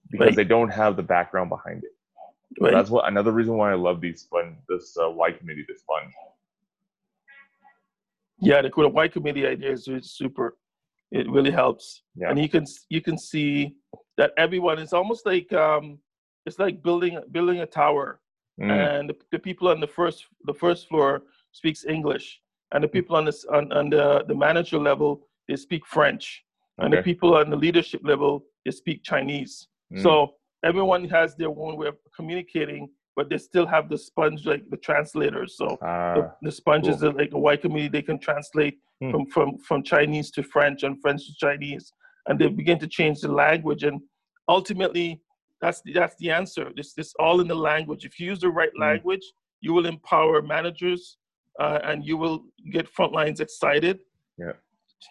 because 0.10 0.28
right. 0.28 0.36
they 0.36 0.44
don't 0.44 0.70
have 0.70 0.96
the 0.96 1.04
background 1.04 1.50
behind 1.50 1.84
it 1.84 1.92
Right. 2.60 2.74
That's 2.74 2.90
what 2.90 3.08
another 3.08 3.32
reason 3.32 3.56
why 3.56 3.72
I 3.72 3.76
love 3.76 4.02
these 4.02 4.24
fun 4.24 4.58
this 4.68 4.98
uh, 5.02 5.10
Y 5.10 5.32
committee 5.32 5.66
this 5.68 5.84
fun. 5.84 6.12
Yeah, 8.40 8.62
the, 8.62 8.70
the 8.70 8.90
Y 8.90 9.08
committee 9.08 9.46
idea 9.46 9.72
is 9.72 9.88
super. 10.02 10.58
It 11.12 11.30
really 11.30 11.52
helps, 11.52 12.04
yeah. 12.16 12.30
and 12.30 12.40
you 12.40 12.48
can 12.48 12.66
you 12.90 13.02
can 13.02 13.18
see 13.18 13.76
that 14.18 14.32
everyone 14.38 14.80
is 14.80 14.94
almost 14.94 15.26
like 15.26 15.52
um, 15.52 16.00
it's 16.46 16.58
like 16.58 16.82
building 16.82 17.20
building 17.32 17.60
a 17.62 17.66
tower, 17.66 18.22
mm. 18.62 18.72
and 18.72 19.10
the, 19.10 19.16
the, 19.32 19.40
people 19.40 19.68
on 19.68 19.82
the 19.82 19.88
first 19.88 20.26
the 20.46 20.54
first 20.54 20.88
floor 20.88 21.24
speaks 21.52 21.86
English, 21.86 22.40
and 22.72 22.84
the 22.84 22.88
mm. 22.88 22.94
people 22.94 23.16
on 23.18 23.26
this 23.26 23.44
on, 23.46 23.72
on 23.74 23.90
the 23.90 24.24
the 24.28 24.36
manager 24.36 24.80
level 24.80 25.28
they 25.48 25.58
speak 25.58 25.86
French, 25.86 26.44
okay. 26.80 26.86
and 26.86 26.94
the 26.94 27.02
people 27.02 27.36
on 27.36 27.50
the 27.50 27.58
leadership 27.58 28.02
level 28.04 28.46
they 28.64 28.72
speak 28.72 29.04
Chinese. 29.04 29.68
Mm. 29.94 30.04
So 30.04 30.36
everyone 30.64 31.04
has 31.10 31.36
their 31.36 31.50
own 31.50 31.76
way 31.76 31.88
of 31.88 31.98
communicating, 32.16 32.90
but 33.16 33.30
they 33.30 33.38
still 33.38 33.66
have 33.66 33.90
the 33.90 33.98
sponge 33.98 34.46
like 34.46 34.70
the 34.70 34.78
translators. 34.78 35.58
So 35.58 35.68
uh, 35.76 36.16
the, 36.16 36.32
the 36.44 36.52
sponge 36.52 36.86
cool. 36.86 36.96
is 36.96 37.04
like 37.04 37.34
a 37.34 37.38
Y 37.38 37.56
committee; 37.58 37.88
they 37.88 38.02
can 38.02 38.20
translate 38.20 38.80
mm. 39.04 39.12
from 39.12 39.26
from 39.28 39.58
from 39.60 39.84
Chinese 39.84 40.32
to 40.32 40.44
French 40.44 40.84
and 40.84 41.02
French 41.02 41.26
to 41.28 41.34
Chinese, 41.38 41.94
and 42.28 42.40
they 42.40 42.48
begin 42.48 42.80
to 42.80 42.88
change 42.88 43.22
the 43.22 43.32
language. 43.32 43.84
And 43.84 44.02
ultimately, 44.48 45.22
that's 45.62 45.82
the, 45.82 45.94
that's 45.94 46.16
the 46.20 46.32
answer. 46.32 46.72
This 46.76 46.94
this 46.94 47.14
all 47.20 47.42
in 47.42 47.48
the 47.48 47.56
language. 47.56 48.06
If 48.06 48.20
you 48.20 48.28
use 48.28 48.40
the 48.40 48.50
right 48.50 48.74
mm. 48.78 48.82
language, 48.82 49.26
you 49.62 49.74
will 49.74 49.86
empower 49.86 50.42
managers, 50.42 51.18
uh, 51.60 51.80
and 51.84 52.06
you 52.06 52.18
will 52.18 52.46
get 52.72 52.88
front 52.88 53.14
lines 53.14 53.40
excited. 53.40 54.00
Yeah 54.38 54.54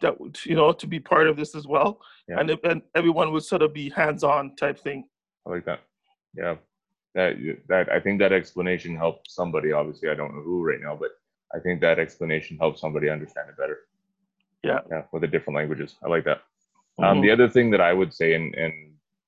that 0.03 0.15
you 0.47 0.55
know 0.55 0.71
to 0.73 0.87
be 0.87 1.01
part 1.01 1.27
of 1.27 1.37
this 1.37 1.57
as 1.57 1.67
well 1.67 2.01
yeah. 2.29 2.39
and, 2.39 2.49
and 2.63 2.81
everyone 2.95 3.33
would 3.33 3.43
sort 3.43 3.61
of 3.61 3.75
be 3.75 3.91
hands-on 3.91 4.55
type 4.55 4.79
thing 4.79 5.03
I 5.47 5.51
like 5.51 5.65
that. 5.65 5.81
Yeah, 6.37 6.57
that 7.15 7.37
that 7.69 7.91
I 7.91 8.01
think 8.01 8.21
that 8.21 8.33
explanation 8.33 8.97
helps 8.97 9.35
somebody. 9.35 9.73
Obviously, 9.73 10.09
I 10.09 10.15
don't 10.15 10.35
know 10.35 10.43
who 10.43 10.63
right 10.63 10.81
now, 10.81 10.97
but 10.97 11.11
I 11.55 11.59
think 11.59 11.81
that 11.81 11.99
explanation 11.99 12.59
helps 12.59 12.81
somebody 12.81 13.09
understand 13.09 13.49
it 13.49 13.57
better. 13.57 13.79
Yeah, 14.63 14.81
yeah, 14.91 15.03
with 15.13 15.23
the 15.23 15.29
different 15.29 15.57
languages. 15.57 15.97
I 16.05 16.09
like 16.09 16.25
that. 16.25 16.43
Um, 16.99 17.05
mm-hmm. 17.05 17.05
Um, 17.05 17.21
the 17.23 17.31
other 17.31 17.49
thing 17.49 17.71
that 17.71 17.81
I 17.81 17.93
would 17.93 18.13
say, 18.13 18.35
and 18.35 18.55
and 18.55 18.73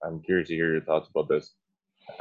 I'm 0.05 0.21
curious 0.21 0.49
to 0.49 0.55
hear 0.55 0.73
your 0.73 0.83
thoughts 0.83 1.09
about 1.09 1.29
this, 1.29 1.55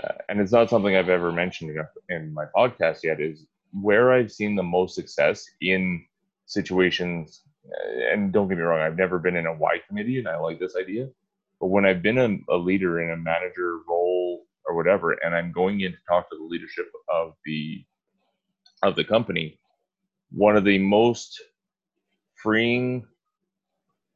uh, 0.04 0.14
and 0.30 0.40
it's 0.40 0.52
not 0.52 0.70
something 0.70 0.96
I've 0.96 1.10
ever 1.10 1.32
mentioned 1.32 1.72
in, 1.72 2.16
in 2.16 2.34
my 2.34 2.46
podcast 2.56 3.04
yet, 3.04 3.20
is 3.20 3.46
where 3.74 4.12
I've 4.12 4.32
seen 4.32 4.56
the 4.56 4.64
most 4.64 4.96
success 4.96 5.46
in 5.62 6.06
situations. 6.46 7.42
Uh, 7.64 8.14
and 8.14 8.34
don't 8.34 8.48
get 8.48 8.58
me 8.58 8.64
wrong, 8.64 8.80
I've 8.80 8.98
never 8.98 9.20
been 9.20 9.36
in 9.36 9.46
a 9.46 9.54
Y 9.54 9.80
committee, 9.88 10.18
and 10.18 10.28
I 10.28 10.38
like 10.38 10.60
this 10.60 10.76
idea 10.76 11.10
but 11.62 11.68
when 11.68 11.86
I've 11.86 12.02
been 12.02 12.18
a, 12.18 12.56
a 12.56 12.58
leader 12.58 13.00
in 13.02 13.12
a 13.12 13.16
manager 13.16 13.78
role 13.88 14.01
or 14.72 14.76
whatever, 14.76 15.12
and 15.12 15.36
I'm 15.36 15.52
going 15.52 15.82
in 15.82 15.92
to 15.92 15.98
talk 16.08 16.30
to 16.30 16.38
the 16.38 16.46
leadership 16.46 16.86
of 17.10 17.34
the 17.46 17.84
of 18.84 18.96
the 18.96 19.04
company, 19.04 19.60
one 20.32 20.56
of 20.56 20.64
the 20.64 20.80
most 20.80 21.40
freeing, 22.42 23.06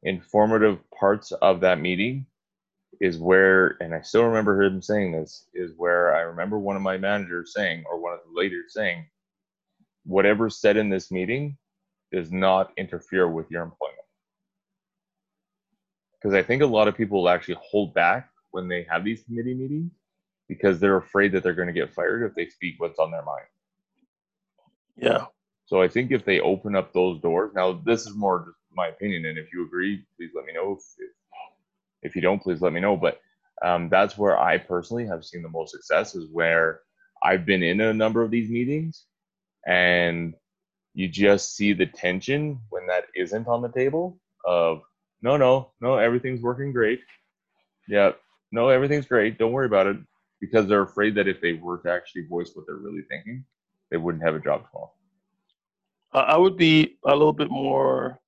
informative 0.02 0.78
parts 0.90 1.30
of 1.30 1.60
that 1.60 1.78
meeting 1.78 2.26
is 3.00 3.18
where, 3.18 3.76
and 3.80 3.94
I 3.94 4.00
still 4.00 4.24
remember 4.24 4.60
him 4.62 4.80
saying 4.80 5.12
this, 5.12 5.44
is 5.54 5.72
where 5.76 6.16
I 6.16 6.22
remember 6.22 6.58
one 6.58 6.74
of 6.74 6.82
my 6.82 6.96
managers 6.96 7.52
saying, 7.54 7.84
or 7.88 8.00
one 8.00 8.14
of 8.14 8.20
the 8.26 8.40
leaders 8.40 8.72
saying, 8.72 9.06
whatever 10.04 10.48
said 10.48 10.76
in 10.76 10.88
this 10.88 11.12
meeting 11.12 11.56
does 12.10 12.32
not 12.32 12.72
interfere 12.76 13.28
with 13.28 13.50
your 13.50 13.62
employment. 13.62 13.98
Because 16.14 16.34
I 16.34 16.42
think 16.42 16.62
a 16.62 16.66
lot 16.66 16.88
of 16.88 16.96
people 16.96 17.18
will 17.18 17.28
actually 17.28 17.58
hold 17.62 17.94
back 17.94 18.30
when 18.50 18.66
they 18.66 18.86
have 18.90 19.04
these 19.04 19.22
committee 19.22 19.54
meetings 19.54 19.92
because 20.48 20.78
they're 20.78 20.96
afraid 20.96 21.32
that 21.32 21.42
they're 21.42 21.54
going 21.54 21.66
to 21.66 21.72
get 21.72 21.94
fired 21.94 22.22
if 22.22 22.34
they 22.34 22.48
speak 22.48 22.76
what's 22.78 22.98
on 22.98 23.10
their 23.10 23.24
mind. 23.24 23.46
Yeah. 24.96 25.26
So 25.66 25.82
I 25.82 25.88
think 25.88 26.12
if 26.12 26.24
they 26.24 26.40
open 26.40 26.76
up 26.76 26.92
those 26.92 27.20
doors, 27.20 27.52
now 27.54 27.80
this 27.84 28.06
is 28.06 28.14
more 28.14 28.44
just 28.46 28.56
my 28.72 28.88
opinion, 28.88 29.24
and 29.24 29.38
if 29.38 29.52
you 29.52 29.64
agree, 29.64 30.04
please 30.16 30.30
let 30.34 30.44
me 30.44 30.52
know. 30.52 30.72
If 30.78 30.84
if, 30.98 31.10
if 32.02 32.16
you 32.16 32.22
don't, 32.22 32.42
please 32.42 32.60
let 32.60 32.72
me 32.72 32.80
know. 32.80 32.96
But 32.96 33.20
um, 33.62 33.88
that's 33.88 34.16
where 34.16 34.38
I 34.38 34.58
personally 34.58 35.06
have 35.06 35.24
seen 35.24 35.42
the 35.42 35.48
most 35.48 35.72
success 35.72 36.14
is 36.14 36.28
where 36.30 36.80
I've 37.22 37.46
been 37.46 37.62
in 37.62 37.80
a 37.80 37.94
number 37.94 38.22
of 38.22 38.30
these 38.30 38.50
meetings, 38.50 39.04
and 39.66 40.34
you 40.94 41.08
just 41.08 41.56
see 41.56 41.72
the 41.72 41.86
tension 41.86 42.60
when 42.70 42.86
that 42.86 43.04
isn't 43.14 43.48
on 43.48 43.62
the 43.62 43.68
table 43.68 44.20
of 44.44 44.82
no, 45.22 45.36
no, 45.36 45.72
no, 45.80 45.96
everything's 45.96 46.42
working 46.42 46.72
great. 46.72 47.00
Yeah, 47.88 48.12
no, 48.52 48.68
everything's 48.68 49.06
great. 49.06 49.38
Don't 49.38 49.52
worry 49.52 49.66
about 49.66 49.86
it 49.88 49.96
because 50.40 50.66
they're 50.66 50.82
afraid 50.82 51.14
that 51.14 51.28
if 51.28 51.40
they 51.40 51.54
were 51.54 51.78
to 51.78 51.90
actually 51.90 52.26
voice 52.26 52.50
what 52.54 52.66
they're 52.66 52.76
really 52.76 53.02
thinking, 53.10 53.44
they 53.90 53.96
wouldn't 53.96 54.24
have 54.24 54.34
a 54.34 54.40
job 54.40 54.64
tomorrow. 54.68 54.92
I 56.12 56.36
would 56.36 56.56
be 56.56 56.96
a 57.04 57.14
little 57.14 57.32
bit 57.32 57.50
more. 57.50 58.20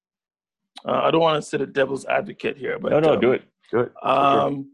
Uh, 0.87 1.01
I 1.05 1.11
don't 1.11 1.21
want 1.21 1.43
to 1.43 1.49
sit 1.49 1.61
a 1.61 1.67
devil's 1.67 2.05
advocate 2.07 2.57
here, 2.57 2.79
but 2.79 2.93
no, 2.93 3.01
no, 3.01 3.15
um, 3.15 3.21
do 3.21 3.33
it, 3.33 3.43
do 3.71 3.81
it. 3.81 3.93
Um, 4.03 4.71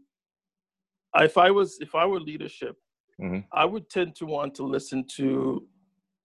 sure. 1.15 1.25
if 1.25 1.37
I 1.37 1.51
was, 1.51 1.77
if 1.79 1.95
I 1.95 2.05
were 2.05 2.19
leadership, 2.19 2.75
mm-hmm. 3.21 3.39
I 3.51 3.65
would 3.65 3.89
tend 3.89 4.15
to 4.17 4.25
want 4.25 4.53
to 4.55 4.63
listen 4.63 5.05
to 5.15 5.65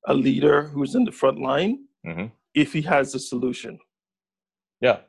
a 0.06 0.14
leader 0.14 0.68
who's 0.68 0.94
in 0.94 1.04
the 1.04 1.12
front 1.12 1.40
line 1.40 1.84
mm-hmm. 2.06 2.26
if 2.54 2.72
he 2.72 2.82
has 2.82 3.14
a 3.14 3.18
solution. 3.18 3.78
Yeah, 4.80 5.00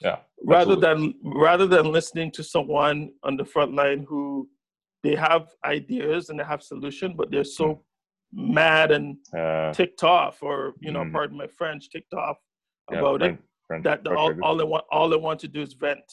yeah. 0.00 0.18
Rather 0.44 0.74
than 0.74 1.14
rather 1.22 1.66
than 1.66 1.92
listening 1.92 2.32
to 2.32 2.42
someone 2.42 3.12
on 3.22 3.36
the 3.36 3.44
front 3.44 3.74
line 3.74 4.04
who 4.08 4.48
they 5.02 5.14
have 5.14 5.48
ideas 5.64 6.30
and 6.30 6.38
they 6.38 6.44
have 6.44 6.62
solution, 6.62 7.14
but 7.16 7.30
they're 7.30 7.44
so 7.44 7.82
mad 8.32 8.90
and 8.92 9.16
uh, 9.36 9.72
ticked 9.72 10.04
off, 10.04 10.42
or 10.42 10.74
you 10.80 10.92
know, 10.92 11.00
mm. 11.00 11.12
pardon 11.12 11.36
my 11.36 11.46
French, 11.46 11.90
ticked 11.90 12.14
off 12.14 12.38
yeah, 12.90 12.98
about 12.98 13.20
French, 13.20 13.38
it. 13.38 13.44
French, 13.66 13.84
that 13.84 14.04
the, 14.04 14.14
all, 14.14 14.32
all 14.42 14.56
they 14.56 14.64
want 14.64 14.84
all 14.90 15.08
they 15.08 15.16
want 15.16 15.40
to 15.40 15.48
do 15.48 15.60
is 15.60 15.74
vent. 15.74 16.04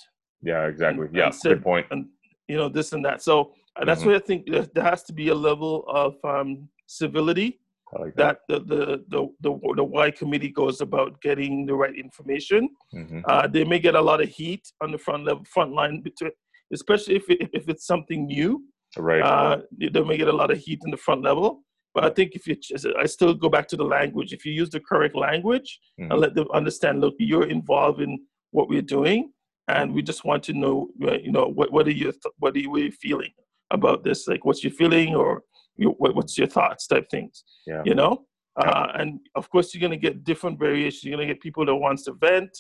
Yeah, 0.42 0.68
exactly. 0.68 1.08
And, 1.08 1.16
yeah, 1.16 1.26
and 1.26 1.36
sit, 1.36 1.50
good 1.50 1.64
point. 1.64 1.88
And 1.92 2.08
you 2.48 2.58
know 2.58 2.70
this 2.70 2.94
and 2.94 3.04
that. 3.06 3.22
So 3.22 3.54
uh, 3.76 3.86
that's 3.86 4.02
mm-hmm. 4.02 4.10
why 4.10 4.16
I 4.16 4.20
think 4.20 4.48
there 4.74 4.84
has 4.84 5.04
to 5.04 5.14
be 5.14 5.30
a 5.30 5.36
level 5.36 5.86
of 5.88 6.16
um, 6.24 6.68
civility 6.88 7.60
like 7.98 8.16
that. 8.16 8.40
that. 8.50 8.68
the, 8.68 8.76
the 8.76 8.86
the 9.10 9.28
the 9.42 9.74
the 9.76 9.84
Y 9.84 10.12
committee 10.12 10.50
goes 10.50 10.82
about 10.82 11.22
getting 11.22 11.66
the 11.66 11.74
right 11.74 11.96
information. 11.96 12.70
Mm-hmm. 12.94 13.20
Uh, 13.26 13.48
they 13.48 13.64
may 13.64 13.80
get 13.80 13.96
a 13.96 14.02
lot 14.02 14.22
of 14.22 14.30
heat 14.30 14.68
on 14.82 14.92
the 14.92 14.98
front 14.98 15.26
level, 15.26 15.44
front 15.46 15.74
line, 15.74 16.02
between, 16.02 16.32
especially 16.74 17.16
if 17.16 17.30
it, 17.30 17.50
if 17.54 17.70
it's 17.70 17.86
something 17.86 18.26
new. 18.28 18.64
Right. 18.98 19.22
Uh, 19.22 19.62
they 19.78 20.02
may 20.02 20.18
get 20.18 20.28
a 20.28 20.34
lot 20.34 20.52
of 20.52 20.58
heat 20.58 20.82
in 20.84 20.92
the 20.92 20.98
front 20.98 21.24
level. 21.24 21.62
But 21.94 22.06
I 22.06 22.10
think 22.10 22.34
if 22.36 22.48
you, 22.48 22.56
I 23.00 23.06
still 23.08 23.34
go 23.34 23.50
back 23.50 23.68
to 23.70 23.76
the 23.76 23.84
language. 23.84 24.32
If 24.32 24.46
you 24.46 24.54
use 24.54 24.70
the 24.70 24.80
correct 24.80 25.16
language 25.16 25.80
mm-hmm. 26.00 26.12
and 26.12 26.22
let 26.22 26.36
them 26.36 26.48
understand, 26.54 27.02
look, 27.02 27.16
you're 27.18 27.48
involved 27.48 28.00
in 28.00 28.20
what 28.52 28.70
we're 28.70 28.84
doing, 28.84 29.32
and 29.68 29.94
we 29.94 30.02
just 30.02 30.24
want 30.24 30.44
to 30.44 30.54
know, 30.54 30.90
uh, 31.04 31.18
you 31.18 31.32
know, 31.32 31.48
what 31.48 31.72
what 31.72 31.88
are 31.88 31.92
you 31.92 32.14
what 32.38 32.56
are 32.56 32.60
you 32.60 32.92
feeling 32.92 33.32
about 33.72 34.04
this? 34.04 34.28
Like, 34.28 34.46
what's 34.46 34.64
your 34.64 34.74
feeling, 34.74 35.16
or 35.16 35.44
you, 35.80 35.96
what, 35.98 36.16
what's 36.16 36.38
your 36.38 36.48
thoughts 36.48 36.88
type 36.88 37.10
things 37.10 37.44
yeah. 37.66 37.82
you 37.86 37.96
know 37.96 38.26
yeah. 38.60 38.70
uh, 38.70 38.92
and 38.96 39.20
of 39.36 39.50
course 39.50 39.74
you're 39.74 39.82
going 39.82 39.98
to 40.00 40.08
get 40.08 40.24
different 40.24 40.60
variations 40.60 41.04
you're 41.04 41.16
going 41.16 41.28
to 41.28 41.34
get 41.34 41.42
people 41.42 41.66
that 41.66 41.76
wants 41.76 42.04
to 42.04 42.14
vent 42.14 42.52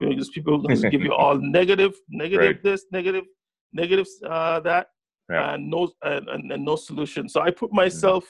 you 0.00 0.08
know, 0.08 0.14
just 0.14 0.32
people 0.32 0.60
who 0.60 0.90
give 0.90 1.02
you 1.02 1.12
all 1.12 1.36
negative 1.36 1.94
negative 2.10 2.46
right. 2.46 2.62
this 2.62 2.84
negative 2.92 3.24
negative 3.72 4.06
uh, 4.26 4.60
that 4.60 4.88
yeah. 5.30 5.54
and 5.54 5.70
no 5.70 5.90
and, 6.02 6.28
and, 6.28 6.52
and, 6.52 6.64
no 6.64 6.76
solution 6.76 7.28
so 7.28 7.40
i 7.40 7.50
put 7.50 7.72
myself 7.72 8.24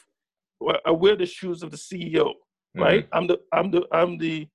mm-hmm. 0.62 0.76
i 0.86 0.90
wear 0.90 1.16
the 1.16 1.26
shoes 1.26 1.62
of 1.62 1.70
the 1.70 1.76
ceo 1.76 2.32
right 2.74 3.04
mm-hmm. 3.04 3.18
i'm 3.18 3.26
the 3.26 3.40
i'm 3.52 3.70
the 3.70 3.82
i'm 3.92 4.18
the 4.18 4.48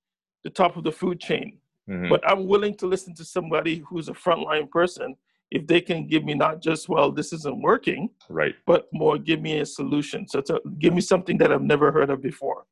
the 0.43 0.49
top 0.49 0.75
of 0.77 0.83
the 0.83 0.91
food 0.91 1.19
chain 1.19 1.57
mm-hmm. 1.89 2.09
but 2.09 2.21
i'm 2.29 2.47
willing 2.47 2.75
to 2.75 2.87
listen 2.87 3.13
to 3.13 3.23
somebody 3.23 3.83
who's 3.87 4.09
a 4.09 4.13
frontline 4.13 4.69
person 4.69 5.15
if 5.51 5.67
they 5.67 5.81
can 5.81 6.07
give 6.07 6.23
me 6.23 6.33
not 6.33 6.61
just 6.61 6.89
well 6.89 7.11
this 7.11 7.33
isn't 7.33 7.61
working 7.61 8.09
right 8.29 8.55
but 8.65 8.87
more 8.93 9.17
give 9.17 9.41
me 9.41 9.59
a 9.59 9.65
solution 9.65 10.27
so 10.27 10.41
to 10.41 10.59
give 10.79 10.93
me 10.93 11.01
something 11.01 11.37
that 11.37 11.51
i've 11.51 11.61
never 11.61 11.91
heard 11.91 12.09
of 12.09 12.21
before 12.21 12.65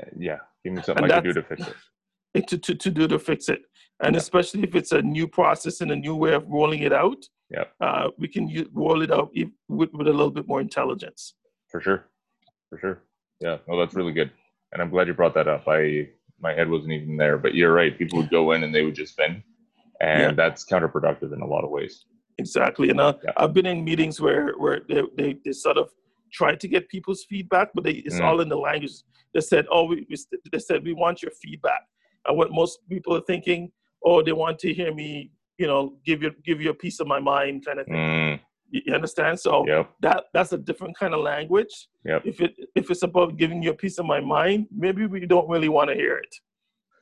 uh, 0.00 0.04
yeah 0.16 0.38
give 0.64 0.72
me 0.72 0.82
something 0.82 1.04
and 1.04 1.12
i 1.12 1.16
can 1.16 1.24
do 1.24 1.32
to 1.32 1.42
fix 1.42 1.62
it 2.34 2.46
to, 2.46 2.58
to, 2.58 2.74
to 2.74 2.90
do 2.90 3.08
to 3.08 3.18
fix 3.18 3.48
it 3.48 3.62
and 4.02 4.14
yeah. 4.14 4.18
especially 4.18 4.62
if 4.62 4.74
it's 4.74 4.92
a 4.92 5.02
new 5.02 5.26
process 5.26 5.80
and 5.80 5.90
a 5.90 5.96
new 5.96 6.14
way 6.14 6.34
of 6.34 6.46
rolling 6.48 6.82
it 6.82 6.92
out 6.92 7.24
yeah 7.50 7.64
uh, 7.80 8.08
we 8.18 8.28
can 8.28 8.48
use, 8.48 8.68
roll 8.72 9.02
it 9.02 9.12
out 9.12 9.30
with, 9.68 9.92
with 9.92 10.08
a 10.08 10.10
little 10.10 10.30
bit 10.30 10.46
more 10.48 10.60
intelligence 10.60 11.34
for 11.68 11.80
sure 11.80 12.06
for 12.68 12.78
sure 12.78 13.02
yeah 13.40 13.58
no 13.68 13.78
that's 13.78 13.94
really 13.94 14.12
good 14.12 14.30
and 14.72 14.82
i'm 14.82 14.90
glad 14.90 15.06
you 15.06 15.14
brought 15.14 15.34
that 15.34 15.48
up 15.48 15.66
i 15.68 16.08
my 16.40 16.52
head 16.52 16.68
wasn't 16.68 16.92
even 16.92 17.16
there 17.16 17.38
but 17.38 17.54
you're 17.54 17.72
right 17.72 17.98
people 17.98 18.18
would 18.18 18.30
go 18.30 18.52
in 18.52 18.64
and 18.64 18.74
they 18.74 18.82
would 18.82 18.94
just 18.94 19.12
spend 19.12 19.42
and 20.00 20.20
yeah. 20.20 20.32
that's 20.32 20.64
counterproductive 20.64 21.32
in 21.32 21.40
a 21.40 21.46
lot 21.46 21.64
of 21.64 21.70
ways 21.70 22.04
exactly. 22.38 22.90
And 22.90 23.00
uh, 23.00 23.14
yeah. 23.24 23.32
I've 23.36 23.52
been 23.52 23.66
in 23.66 23.84
meetings 23.84 24.20
where 24.20 24.52
where 24.58 24.80
they, 24.88 25.02
they, 25.16 25.36
they 25.44 25.52
sort 25.52 25.78
of 25.78 25.90
try 26.32 26.54
to 26.54 26.68
get 26.68 26.88
people's 26.88 27.24
feedback, 27.24 27.70
but 27.74 27.84
they, 27.84 27.92
it's 27.92 28.16
mm. 28.16 28.24
all 28.24 28.40
in 28.40 28.48
the 28.48 28.56
language. 28.56 28.92
They 29.34 29.40
said, 29.40 29.66
"Oh, 29.70 29.84
we, 29.84 30.06
we, 30.08 30.16
they 30.50 30.58
said 30.58 30.84
we 30.84 30.92
want 30.92 31.22
your 31.22 31.32
feedback." 31.42 31.82
And 32.26 32.36
what 32.36 32.50
most 32.50 32.80
people 32.88 33.16
are 33.16 33.22
thinking, 33.22 33.70
"Oh, 34.04 34.22
they 34.22 34.32
want 34.32 34.58
to 34.60 34.72
hear 34.72 34.92
me, 34.92 35.30
you 35.58 35.66
know, 35.66 35.96
give 36.04 36.22
you 36.22 36.32
give 36.44 36.60
you 36.60 36.70
a 36.70 36.74
piece 36.74 37.00
of 37.00 37.06
my 37.06 37.20
mind, 37.20 37.64
kind 37.66 37.80
of 37.80 37.86
thing." 37.86 37.94
Mm. 37.96 38.40
You 38.70 38.94
understand? 38.94 39.38
So 39.38 39.64
Yep. 39.66 39.90
that 40.00 40.24
that's 40.34 40.52
a 40.52 40.58
different 40.58 40.98
kind 40.98 41.14
of 41.14 41.20
language. 41.20 41.74
Yep. 42.04 42.22
If 42.26 42.40
it 42.40 42.54
if 42.74 42.90
it's 42.90 43.02
about 43.02 43.36
giving 43.36 43.62
you 43.62 43.70
a 43.70 43.74
piece 43.74 43.98
of 43.98 44.06
my 44.06 44.20
mind, 44.20 44.66
maybe 44.76 45.06
we 45.06 45.24
don't 45.26 45.48
really 45.48 45.68
want 45.68 45.88
to 45.90 45.94
hear 45.94 46.16
it. 46.18 46.34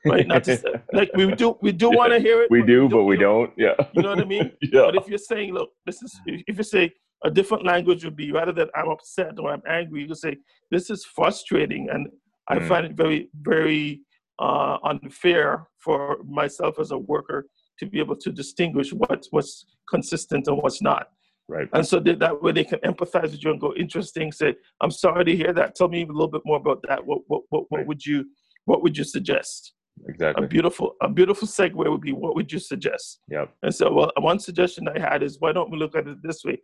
Right? 0.07 0.27
Not 0.27 0.45
to 0.45 0.57
say, 0.59 0.73
like 0.93 1.11
we 1.17 1.35
do 1.35 1.57
we 1.63 1.73
do 1.73 1.89
want 1.91 2.13
to 2.13 2.19
hear 2.21 2.43
it. 2.43 2.51
we 2.51 2.63
do, 2.63 2.89
but 2.89 3.05
we 3.05 3.17
don't. 3.17 3.51
Yeah. 3.57 3.75
You 3.95 4.03
know 4.03 4.11
what 4.11 4.21
I 4.21 4.25
mean? 4.27 4.53
yeah. 4.63 4.83
But 4.87 4.97
if 4.97 5.09
you're 5.09 5.17
saying, 5.33 5.55
look, 5.55 5.71
this 5.87 6.03
is 6.03 6.13
if 6.27 6.59
you 6.59 6.65
say 6.65 6.93
a 7.25 7.31
different 7.31 7.65
language 7.65 8.05
would 8.05 8.17
be 8.17 8.31
rather 8.31 8.53
than 8.53 8.69
I'm 8.75 8.91
upset 8.91 9.39
or 9.39 9.51
I'm 9.51 9.63
angry, 9.67 10.03
you 10.03 10.09
could 10.09 10.19
say 10.19 10.37
this 10.71 10.91
is 10.91 11.05
frustrating 11.07 11.89
and 11.91 12.09
I 12.49 12.59
Mm. 12.59 12.69
find 12.69 12.85
it 12.85 12.93
very 12.93 13.31
very 13.41 14.03
uh, 14.39 14.77
unfair 14.85 15.67
for 15.79 16.19
myself 16.41 16.79
as 16.79 16.91
a 16.91 16.99
worker 16.99 17.47
to 17.79 17.87
be 17.87 17.99
able 17.99 18.17
to 18.17 18.31
distinguish 18.31 18.93
what's 18.93 19.29
what's 19.31 19.67
consistent 19.89 20.47
and 20.49 20.57
what's 20.59 20.81
not. 20.83 21.09
Right. 21.47 21.69
And 21.75 21.87
so 21.87 22.01
that, 22.01 22.21
that 22.21 22.43
way 22.43 22.53
they 22.53 22.65
can 22.65 22.79
empathize 22.81 23.33
with 23.33 23.45
you 23.45 23.51
and 23.51 23.61
go, 23.61 23.75
interesting. 23.75 24.33
Say, 24.33 24.55
I'm 24.81 24.91
sorry 24.91 25.25
to 25.27 25.37
hear 25.37 25.53
that. 25.53 25.75
Tell 25.75 25.89
me 25.89 26.03
a 26.03 26.07
little 26.07 26.29
bit 26.29 26.41
more 26.45 26.57
about 26.57 26.81
that. 26.89 27.05
What 27.05 27.21
what 27.27 27.43
what, 27.51 27.65
what 27.69 27.79
Right. 27.79 27.87
would 27.87 28.05
you 28.05 28.25
what 28.65 28.83
would 28.83 28.97
you 28.97 29.05
suggest? 29.05 29.75
Exactly. 30.09 30.45
A 30.45 30.49
beautiful 30.49 30.95
a 31.03 31.09
beautiful 31.09 31.47
segue 31.47 31.75
would 31.75 32.01
be 32.01 32.13
what 32.13 32.35
would 32.35 32.51
you 32.51 32.59
suggest? 32.59 33.21
Yeah. 33.31 33.47
And 33.63 33.75
so, 33.75 33.93
well, 33.93 34.11
one 34.19 34.39
suggestion 34.39 34.89
I 34.89 34.99
had 34.99 35.23
is 35.23 35.37
why 35.39 35.53
don't 35.53 35.71
we 35.71 35.79
look 35.79 35.95
at 35.97 36.07
it 36.09 36.19
this 36.23 36.43
way, 36.45 36.59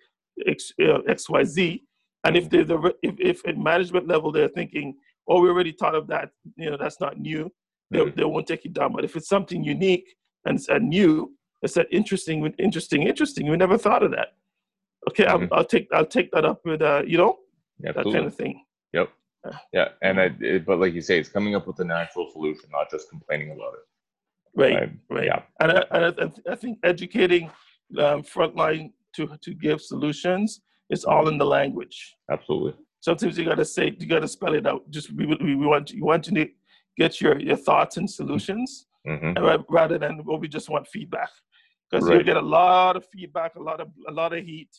X, 0.46 0.72
uh, 0.82 0.98
X 1.08 1.28
Y 1.28 1.44
Z, 1.44 1.82
and 2.24 2.36
if 2.36 2.52
a 2.52 2.78
re- 2.78 2.92
if, 3.02 3.14
if 3.20 3.46
at 3.46 3.56
management 3.58 4.08
level 4.08 4.32
they're 4.32 4.48
thinking, 4.48 4.94
oh, 5.28 5.40
we 5.42 5.48
already 5.48 5.72
thought 5.72 5.94
of 5.94 6.06
that, 6.08 6.30
you 6.56 6.70
know, 6.70 6.76
that's 6.76 7.00
not 7.00 7.18
new, 7.20 7.52
they, 7.90 7.98
Mhm. 8.00 8.16
they 8.16 8.24
won't 8.24 8.46
take 8.46 8.64
it 8.64 8.72
down. 8.72 8.92
But 8.92 9.04
if 9.04 9.14
it's 9.14 9.28
something 9.28 9.62
unique 9.62 10.08
and, 10.44 10.58
and 10.68 10.88
new, 10.88 11.32
it's 11.62 11.74
that 11.74 11.86
interesting, 11.90 12.44
interesting, 12.58 13.02
interesting. 13.02 13.48
We 13.50 13.56
never 13.56 13.78
thought 13.78 14.02
of 14.02 14.10
that. 14.12 14.28
Okay, 15.08 15.24
Mhm. 15.24 15.48
I'll, 15.52 15.58
I'll 15.58 15.64
take 15.64 15.88
I'll 15.92 16.06
take 16.06 16.30
that 16.32 16.44
up 16.44 16.60
with 16.64 16.82
uh, 16.82 17.02
you 17.06 17.18
know, 17.18 17.38
that 17.80 18.04
kind 18.04 18.26
of 18.26 18.34
thing. 18.34 18.64
Yep. 18.92 19.10
Uh, 19.46 19.52
Yeah, 19.72 19.88
and 20.02 20.20
I, 20.20 20.30
it, 20.40 20.66
but 20.66 20.78
like 20.78 20.92
you 20.94 21.00
say, 21.00 21.18
it's 21.18 21.28
coming 21.30 21.54
up 21.54 21.66
with 21.66 21.78
a 21.80 21.84
natural 21.84 22.30
solution, 22.30 22.68
not 22.72 22.90
just 22.90 23.08
complaining 23.08 23.50
about 23.52 23.74
it. 23.74 23.80
Right. 24.54 24.74
Right. 24.74 24.92
Right. 25.10 25.24
Yeah. 25.26 25.42
And 25.60 25.72
I, 25.72 25.84
and 25.92 26.04
I, 26.06 26.24
I- 26.24 26.52
I 26.52 26.56
think 26.56 26.78
educating 26.84 27.50
um, 27.98 28.22
frontline 28.22 28.92
to 29.16 29.26
to 29.44 29.54
give 29.54 29.80
solutions 29.80 30.60
is 30.90 31.04
all 31.04 31.28
in 31.28 31.38
the 31.38 31.46
language. 31.46 32.16
Absolutely. 32.30 32.74
Sometimes 33.00 33.38
you 33.38 33.44
gotta 33.44 33.64
say 33.64 33.96
you 33.98 34.06
gotta 34.06 34.28
spell 34.28 34.54
it 34.54 34.66
out. 34.66 34.82
Just 34.90 35.12
we, 35.12 35.24
we, 35.26 35.54
we 35.56 35.66
want 35.66 35.90
you 35.92 36.04
want 36.04 36.24
to 36.24 36.48
get 36.98 37.20
your 37.20 37.38
your 37.40 37.56
thoughts 37.56 37.96
and 37.96 38.08
solutions 38.10 38.86
hmm 39.06 39.32
rather 39.68 39.98
than 39.98 40.22
well, 40.24 40.38
we 40.38 40.48
just 40.48 40.68
want 40.68 40.86
feedback 40.86 41.30
because 41.90 42.08
you 42.08 42.22
get 42.22 42.36
a 42.36 42.40
lot 42.40 42.96
of 42.96 43.06
feedback, 43.12 43.54
a 43.56 43.62
lot 43.62 43.80
of 43.80 43.88
a 44.08 44.12
lot 44.12 44.32
of 44.32 44.44
heat, 44.44 44.70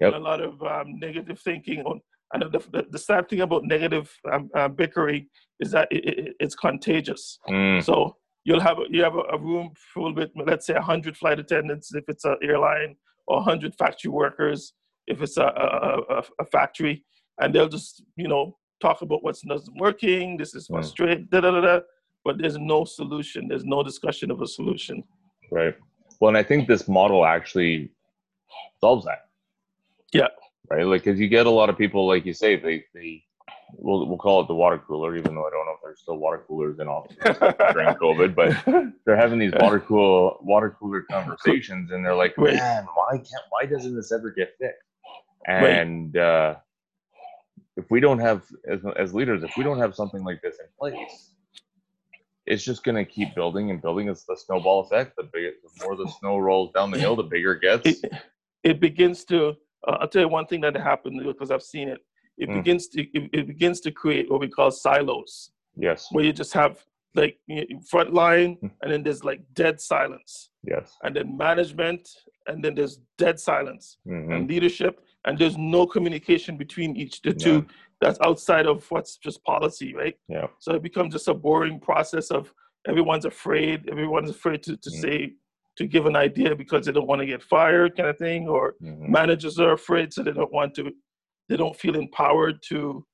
Yep. 0.00 0.14
and 0.14 0.22
a 0.22 0.28
lot 0.28 0.40
of 0.40 0.62
um, 0.62 0.98
negative 0.98 1.40
thinking. 1.40 1.80
On 1.82 2.00
and 2.32 2.42
the, 2.42 2.58
the, 2.72 2.86
the 2.90 2.98
sad 2.98 3.28
thing 3.28 3.40
about 3.42 3.64
negative 3.64 4.12
um, 4.32 4.50
uh, 4.54 4.68
bickering 4.68 5.28
is 5.60 5.70
that 5.70 5.88
it, 5.92 6.04
it, 6.04 6.36
it's 6.40 6.54
contagious. 6.56 7.38
Mm, 7.48 7.82
So 7.82 8.16
you'll 8.44 8.60
have 8.60 8.78
a, 8.78 8.84
you 8.90 9.02
have 9.04 9.14
a, 9.14 9.22
a 9.32 9.38
room 9.38 9.70
full 9.94 10.12
with 10.14 10.30
let's 10.34 10.66
say 10.66 10.74
hundred 10.74 11.16
flight 11.16 11.38
attendants 11.38 11.94
if 11.94 12.04
it's 12.08 12.24
an 12.24 12.36
airline, 12.42 12.96
or 13.28 13.42
hundred 13.42 13.74
factory 13.76 14.10
workers 14.10 14.72
if 15.06 15.22
it's 15.22 15.36
a, 15.36 15.44
a, 15.44 16.22
a, 16.40 16.44
factory, 16.46 17.04
and 17.40 17.54
they'll 17.54 17.68
just 17.68 18.02
you 18.16 18.28
know 18.28 18.56
talk 18.80 19.02
about 19.02 19.22
what's 19.22 19.44
not 19.44 19.60
working. 19.78 20.36
This 20.36 20.54
is 20.54 20.68
Mm. 20.68 20.74
frustrating, 20.74 21.28
da 21.30 21.40
da 21.40 21.50
da 21.52 21.60
da. 21.60 21.80
But 22.26 22.38
there's 22.38 22.58
no 22.58 22.84
solution. 22.84 23.46
There's 23.46 23.64
no 23.64 23.84
discussion 23.84 24.32
of 24.32 24.42
a 24.42 24.48
solution. 24.48 25.04
right. 25.52 25.76
Well, 26.18 26.30
and 26.30 26.36
I 26.36 26.42
think 26.42 26.66
this 26.66 26.88
model 26.88 27.24
actually 27.24 27.92
solves 28.80 29.04
that. 29.04 29.28
Yeah. 30.12 30.28
Right. 30.68 30.84
Like, 30.84 31.04
because 31.04 31.20
you 31.20 31.28
get 31.28 31.46
a 31.46 31.50
lot 31.50 31.70
of 31.70 31.78
people, 31.78 32.08
like 32.08 32.26
you 32.26 32.32
say, 32.32 32.56
they 32.56 32.84
they 32.94 33.22
we'll 33.74 34.08
we'll 34.08 34.18
call 34.18 34.40
it 34.40 34.48
the 34.48 34.54
water 34.56 34.78
cooler, 34.78 35.16
even 35.16 35.36
though 35.36 35.46
I 35.46 35.50
don't 35.50 35.66
know 35.66 35.74
if 35.74 35.80
there's 35.84 36.00
still 36.00 36.16
water 36.16 36.42
coolers 36.48 36.80
in 36.80 36.88
offices 36.88 37.20
during 37.72 37.94
COVID, 37.94 38.34
but 38.34 38.96
they're 39.04 39.16
having 39.16 39.38
these 39.38 39.52
water 39.60 39.78
cool 39.78 40.38
water 40.42 40.74
cooler 40.80 41.02
conversations, 41.02 41.92
and 41.92 42.04
they're 42.04 42.16
like, 42.16 42.36
man, 42.38 42.86
why 42.94 43.18
can't 43.18 43.46
why 43.50 43.66
doesn't 43.66 43.94
this 43.94 44.10
ever 44.10 44.32
get 44.32 44.48
fixed? 44.58 44.82
And 45.46 46.16
uh, 46.16 46.56
if 47.76 47.84
we 47.88 48.00
don't 48.00 48.18
have 48.18 48.42
as 48.68 48.80
as 48.98 49.14
leaders, 49.14 49.44
if 49.44 49.56
we 49.56 49.62
don't 49.62 49.78
have 49.78 49.94
something 49.94 50.24
like 50.24 50.42
this 50.42 50.56
in 50.58 50.66
place, 50.76 51.35
it's 52.46 52.64
just 52.64 52.84
going 52.84 52.94
to 52.94 53.04
keep 53.04 53.34
building 53.34 53.70
and 53.70 53.82
building. 53.82 54.08
It's 54.08 54.24
the 54.24 54.36
snowball 54.36 54.80
effect. 54.80 55.16
The 55.16 55.24
bigger, 55.24 55.50
the 55.62 55.84
more 55.84 55.96
the 55.96 56.08
snow 56.20 56.38
rolls 56.38 56.72
down 56.72 56.90
the 56.90 56.98
hill, 56.98 57.16
the 57.16 57.22
bigger 57.24 57.54
it 57.54 57.60
gets. 57.62 58.02
it, 58.04 58.12
it 58.62 58.80
begins 58.80 59.24
to 59.24 59.48
uh, 59.86 59.96
i'll 60.00 60.08
tell 60.08 60.22
you 60.22 60.28
one 60.28 60.46
thing 60.46 60.60
that 60.60 60.74
happened 60.76 61.22
because 61.24 61.50
i've 61.50 61.62
seen 61.62 61.88
it 61.88 62.00
it 62.38 62.48
Mm. 62.48 62.54
begins 62.54 62.88
to 62.88 63.02
it, 63.16 63.30
it 63.32 63.46
begins 63.46 63.80
to 63.80 63.90
create 63.90 64.30
what 64.30 64.40
we 64.40 64.48
call 64.48 64.70
silos 64.70 65.50
Yes, 65.78 66.08
where 66.10 66.24
you 66.24 66.32
just 66.32 66.54
have 66.54 66.82
like 67.14 67.38
front 67.90 68.12
line 68.12 68.56
Mm. 68.62 68.70
and 68.82 68.92
then 68.92 69.02
there's 69.02 69.22
like 69.24 69.40
dead 69.52 69.80
silence 69.80 70.50
yes, 70.64 70.96
and 71.04 71.14
then 71.16 71.36
management 71.36 72.08
and 72.48 72.64
then 72.64 72.74
there's 72.74 72.98
dead 73.18 73.38
silence 73.38 73.98
hmm 74.06 74.32
and 74.32 74.48
leadership 74.48 74.94
and 75.26 75.38
there's 75.38 75.58
no 75.58 75.86
communication 75.86 76.56
between 76.56 76.96
each 76.96 77.20
the 77.22 77.32
two 77.32 77.58
None. 77.60 77.68
That's 78.00 78.18
outside 78.22 78.66
of 78.66 78.88
what's 78.90 79.16
just 79.16 79.42
policy 79.44 79.94
right 79.94 80.16
yeah, 80.28 80.46
so 80.58 80.74
it 80.74 80.82
becomes 80.82 81.12
just 81.14 81.28
a 81.28 81.34
boring 81.34 81.80
process 81.80 82.30
of 82.30 82.52
everyone's 82.88 83.24
afraid 83.24 83.88
everyone's 83.90 84.30
afraid 84.30 84.62
to, 84.62 84.76
to 84.76 84.90
Mm. 84.90 85.00
say 85.00 85.32
to 85.76 85.86
give 85.86 86.06
an 86.06 86.16
idea 86.16 86.56
because 86.56 86.86
they 86.86 86.92
don't 86.92 87.06
want 87.06 87.20
to 87.20 87.26
get 87.26 87.42
fired 87.42 87.96
kind 87.96 88.08
of 88.08 88.16
thing 88.18 88.48
or 88.48 88.74
mhm, 88.82 89.08
managers 89.08 89.58
are 89.58 89.72
afraid 89.72 90.12
so 90.12 90.22
they 90.22 90.32
don't 90.32 90.52
want 90.52 90.74
to 90.74 90.90
they 91.48 91.56
don't 91.56 91.76
feel 91.76 91.96
empowered 91.96 92.62
to 92.62 93.04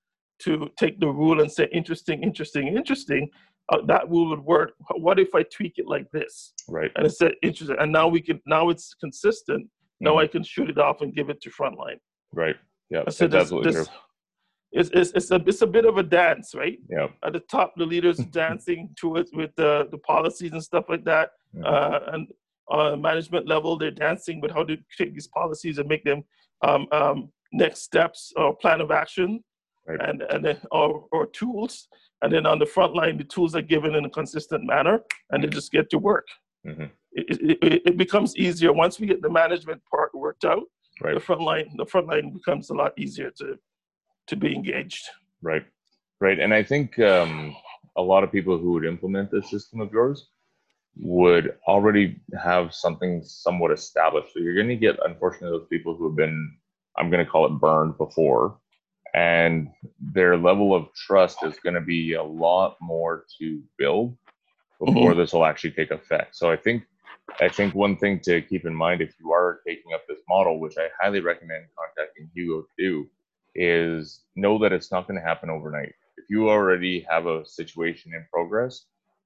to 0.40 0.68
take 0.78 0.98
the 1.00 1.06
rule 1.06 1.40
and 1.40 1.50
say 1.50 1.68
interesting 1.72 2.22
interesting 2.22 2.68
interesting 2.68 3.28
uh, 3.72 3.78
that 3.86 4.08
rule 4.10 4.28
would 4.30 4.40
work 4.40 4.72
what 4.96 5.18
if 5.18 5.34
i 5.34 5.42
tweak 5.44 5.74
it 5.76 5.86
like 5.86 6.06
this 6.12 6.52
right. 6.68 6.90
and 6.96 7.06
it's 7.06 7.18
said 7.18 7.32
interesting 7.42 7.76
and 7.80 7.92
now 7.92 8.08
we 8.08 8.20
can 8.20 8.40
now 8.46 8.68
it's 8.68 8.94
consistent 8.94 9.68
now 10.00 10.16
Mhm, 10.16 10.22
i 10.24 10.26
can 10.26 10.42
shoot 10.42 10.68
it 10.68 10.78
off 10.78 11.00
and 11.02 11.14
give 11.14 11.30
it 11.30 11.40
to 11.40 11.50
frontline 11.50 11.98
right. 12.32 12.56
Yeah, 12.90 13.00
I 13.00 13.04
that's 13.04 13.18
this, 13.18 13.32
absolutely 13.32 13.72
this 13.72 13.86
true. 13.86 13.94
It's, 14.72 14.90
it's, 14.92 15.10
it's, 15.12 15.30
a, 15.30 15.36
it's 15.46 15.62
a 15.62 15.66
bit 15.66 15.84
of 15.84 15.98
a 15.98 16.02
dance 16.02 16.54
right 16.54 16.78
Yeah, 16.88 17.08
at 17.24 17.32
the 17.34 17.40
top 17.40 17.74
the 17.76 17.84
leaders 17.86 18.18
dancing 18.42 18.88
to 19.00 19.16
it 19.16 19.28
with 19.32 19.50
the, 19.56 19.88
the 19.90 19.98
policies 19.98 20.52
and 20.52 20.62
stuff 20.62 20.86
like 20.88 21.04
that 21.04 21.30
uh, 21.64 22.00
and 22.12 22.28
on 22.68 22.94
a 22.94 22.96
management 22.96 23.46
level, 23.46 23.76
they're 23.76 23.90
dancing 23.90 24.40
with 24.40 24.50
how 24.52 24.64
to 24.64 24.76
take 24.96 25.12
these 25.12 25.26
policies 25.26 25.76
and 25.78 25.88
make 25.88 26.04
them 26.04 26.22
um, 26.66 26.86
um, 26.92 27.28
next 27.52 27.82
steps 27.82 28.32
or 28.36 28.56
plan 28.56 28.80
of 28.80 28.90
action, 28.90 29.42
Right. 29.86 30.00
and 30.08 30.22
and 30.30 30.44
then 30.44 30.58
or, 30.70 31.06
or 31.10 31.26
tools. 31.26 31.88
And 32.22 32.32
then 32.32 32.46
on 32.46 32.60
the 32.60 32.64
front 32.66 32.94
line, 32.94 33.18
the 33.18 33.24
tools 33.24 33.56
are 33.56 33.62
given 33.74 33.96
in 33.96 34.04
a 34.04 34.08
consistent 34.10 34.64
manner, 34.64 35.00
and 35.30 35.42
they 35.42 35.48
Mhm. 35.48 35.52
just 35.58 35.72
get 35.72 35.90
to 35.90 35.98
work. 35.98 36.26
mhm, 36.64 36.88
It, 37.12 37.24
it, 37.50 37.58
it- 37.72 37.82
it 37.90 37.96
becomes 37.98 38.36
easier 38.36 38.72
once 38.72 39.00
we 39.00 39.06
get 39.08 39.20
the 39.22 39.28
management 39.42 39.82
part 39.92 40.14
worked 40.14 40.44
out. 40.44 40.62
Right. 41.02 41.14
The 41.14 41.20
front 41.20 41.42
line, 41.42 41.68
the 41.76 41.84
front 41.86 42.06
line 42.06 42.32
becomes 42.32 42.70
a 42.70 42.74
lot 42.74 42.92
easier 42.96 43.30
to 43.40 43.58
to 44.28 44.36
be 44.36 44.54
engaged. 44.54 45.08
right, 45.42 45.64
right. 46.20 46.38
And 46.38 46.54
I 46.54 46.62
think 46.62 46.98
um, 46.98 47.56
a 47.96 48.02
lot 48.02 48.24
of 48.24 48.32
people 48.32 48.58
who 48.58 48.72
would 48.72 48.84
implement 48.84 49.30
this 49.30 49.50
system 49.50 49.80
of 49.80 49.92
yours 49.92 50.28
would 50.96 51.56
already 51.66 52.20
have 52.42 52.74
something 52.74 53.22
somewhat 53.24 53.72
established. 53.72 54.32
So 54.32 54.40
you're 54.40 54.54
going 54.54 54.68
to 54.68 54.76
get, 54.76 54.98
unfortunately, 55.04 55.58
those 55.58 55.68
people 55.68 55.96
who 55.96 56.08
have 56.08 56.16
been, 56.16 56.56
I'm 56.96 57.10
going 57.10 57.24
to 57.24 57.30
call 57.30 57.46
it 57.46 57.60
burned 57.60 57.96
before, 57.96 58.58
and 59.14 59.68
their 60.00 60.36
level 60.36 60.74
of 60.74 60.92
trust 60.94 61.42
is 61.42 61.58
going 61.62 61.74
to 61.74 61.80
be 61.80 62.14
a 62.14 62.22
lot 62.22 62.76
more 62.80 63.24
to 63.38 63.62
build 63.78 64.16
before 64.84 65.14
this 65.14 65.32
will 65.32 65.44
actually 65.44 65.70
take 65.70 65.90
effect. 65.90 66.34
So 66.34 66.50
I 66.50 66.56
think, 66.56 66.82
I 67.40 67.48
think 67.48 67.74
one 67.74 67.96
thing 67.96 68.20
to 68.24 68.42
keep 68.42 68.66
in 68.66 68.74
mind 68.74 69.00
if 69.00 69.14
you 69.20 69.32
are 69.32 69.60
taking 69.66 69.92
up 69.94 70.02
this 70.08 70.20
model, 70.28 70.58
which 70.60 70.74
I 70.76 70.88
highly 71.00 71.20
recommend 71.20 71.66
contacting 71.78 72.30
Hugo 72.34 72.62
to 72.62 72.68
do, 72.78 73.06
is 73.54 74.20
know 74.36 74.58
that 74.58 74.72
it's 74.72 74.90
not 74.90 75.06
going 75.06 75.20
to 75.20 75.26
happen 75.26 75.50
overnight. 75.50 75.94
If 76.16 76.24
you 76.30 76.48
already 76.50 77.06
have 77.08 77.26
a 77.26 77.44
situation 77.46 78.12
in 78.14 78.26
progress 78.32 78.84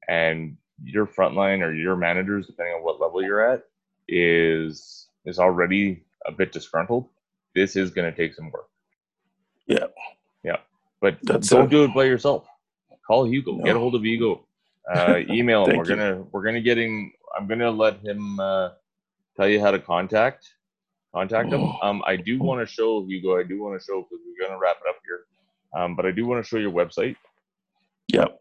and 0.09 0.57
your 0.83 1.07
frontline 1.07 1.62
or 1.62 1.72
your 1.72 1.97
managers, 1.97 2.47
depending 2.47 2.74
on 2.74 2.83
what 2.83 3.01
level 3.01 3.22
you're 3.22 3.53
at, 3.53 3.64
is 4.09 5.09
is 5.24 5.39
already 5.39 6.05
a 6.27 6.33
bit 6.33 6.53
disgruntled, 6.53 7.09
this 7.55 7.77
is 7.77 7.91
going 7.91 8.11
to 8.11 8.16
take 8.16 8.35
some 8.35 8.51
work. 8.51 8.68
Yeah. 9.66 9.87
Yeah. 10.45 10.59
But 11.01 11.18
That's 11.22 11.49
don't 11.49 11.66
a- 11.66 11.68
do 11.68 11.85
it 11.85 11.95
by 11.95 12.05
yourself. 12.05 12.47
Call 13.07 13.24
Hugo. 13.24 13.59
Get 13.62 13.77
a 13.77 13.79
hold 13.79 13.95
of 13.95 14.05
Hugo. 14.05 14.45
Uh, 14.93 15.18
email 15.31 15.66
him. 15.66 15.77
We're 15.77 15.85
you. 15.85 15.97
gonna 15.97 16.24
we're 16.33 16.43
gonna 16.43 16.61
getting. 16.61 17.12
I'm 17.37 17.47
gonna 17.47 17.70
let 17.70 18.01
him 18.01 18.41
uh, 18.41 18.70
tell 19.37 19.49
you 19.49 19.61
how 19.61 19.70
to 19.70 19.79
contact 19.79 20.55
contact 21.17 21.53
him. 21.53 21.62
Oh. 21.62 21.79
Um, 21.87 22.03
I 22.07 22.17
do 22.17 22.39
want 22.39 22.67
to 22.67 22.73
show 22.73 23.05
Hugo. 23.07 23.39
I 23.39 23.43
do 23.43 23.62
want 23.62 23.79
to 23.81 23.85
show 23.85 24.03
because 24.03 24.21
we're 24.27 24.47
gonna 24.47 24.59
wrap 24.59 24.77
it 24.85 24.89
up 24.89 24.97
here. 25.07 25.21
Um, 25.77 25.95
but 25.97 26.05
I 26.07 26.11
do 26.11 26.27
want 26.27 26.43
to 26.45 26.49
show 26.49 26.59
your 26.59 26.73
website. 26.73 27.17
Yep. 28.12 28.39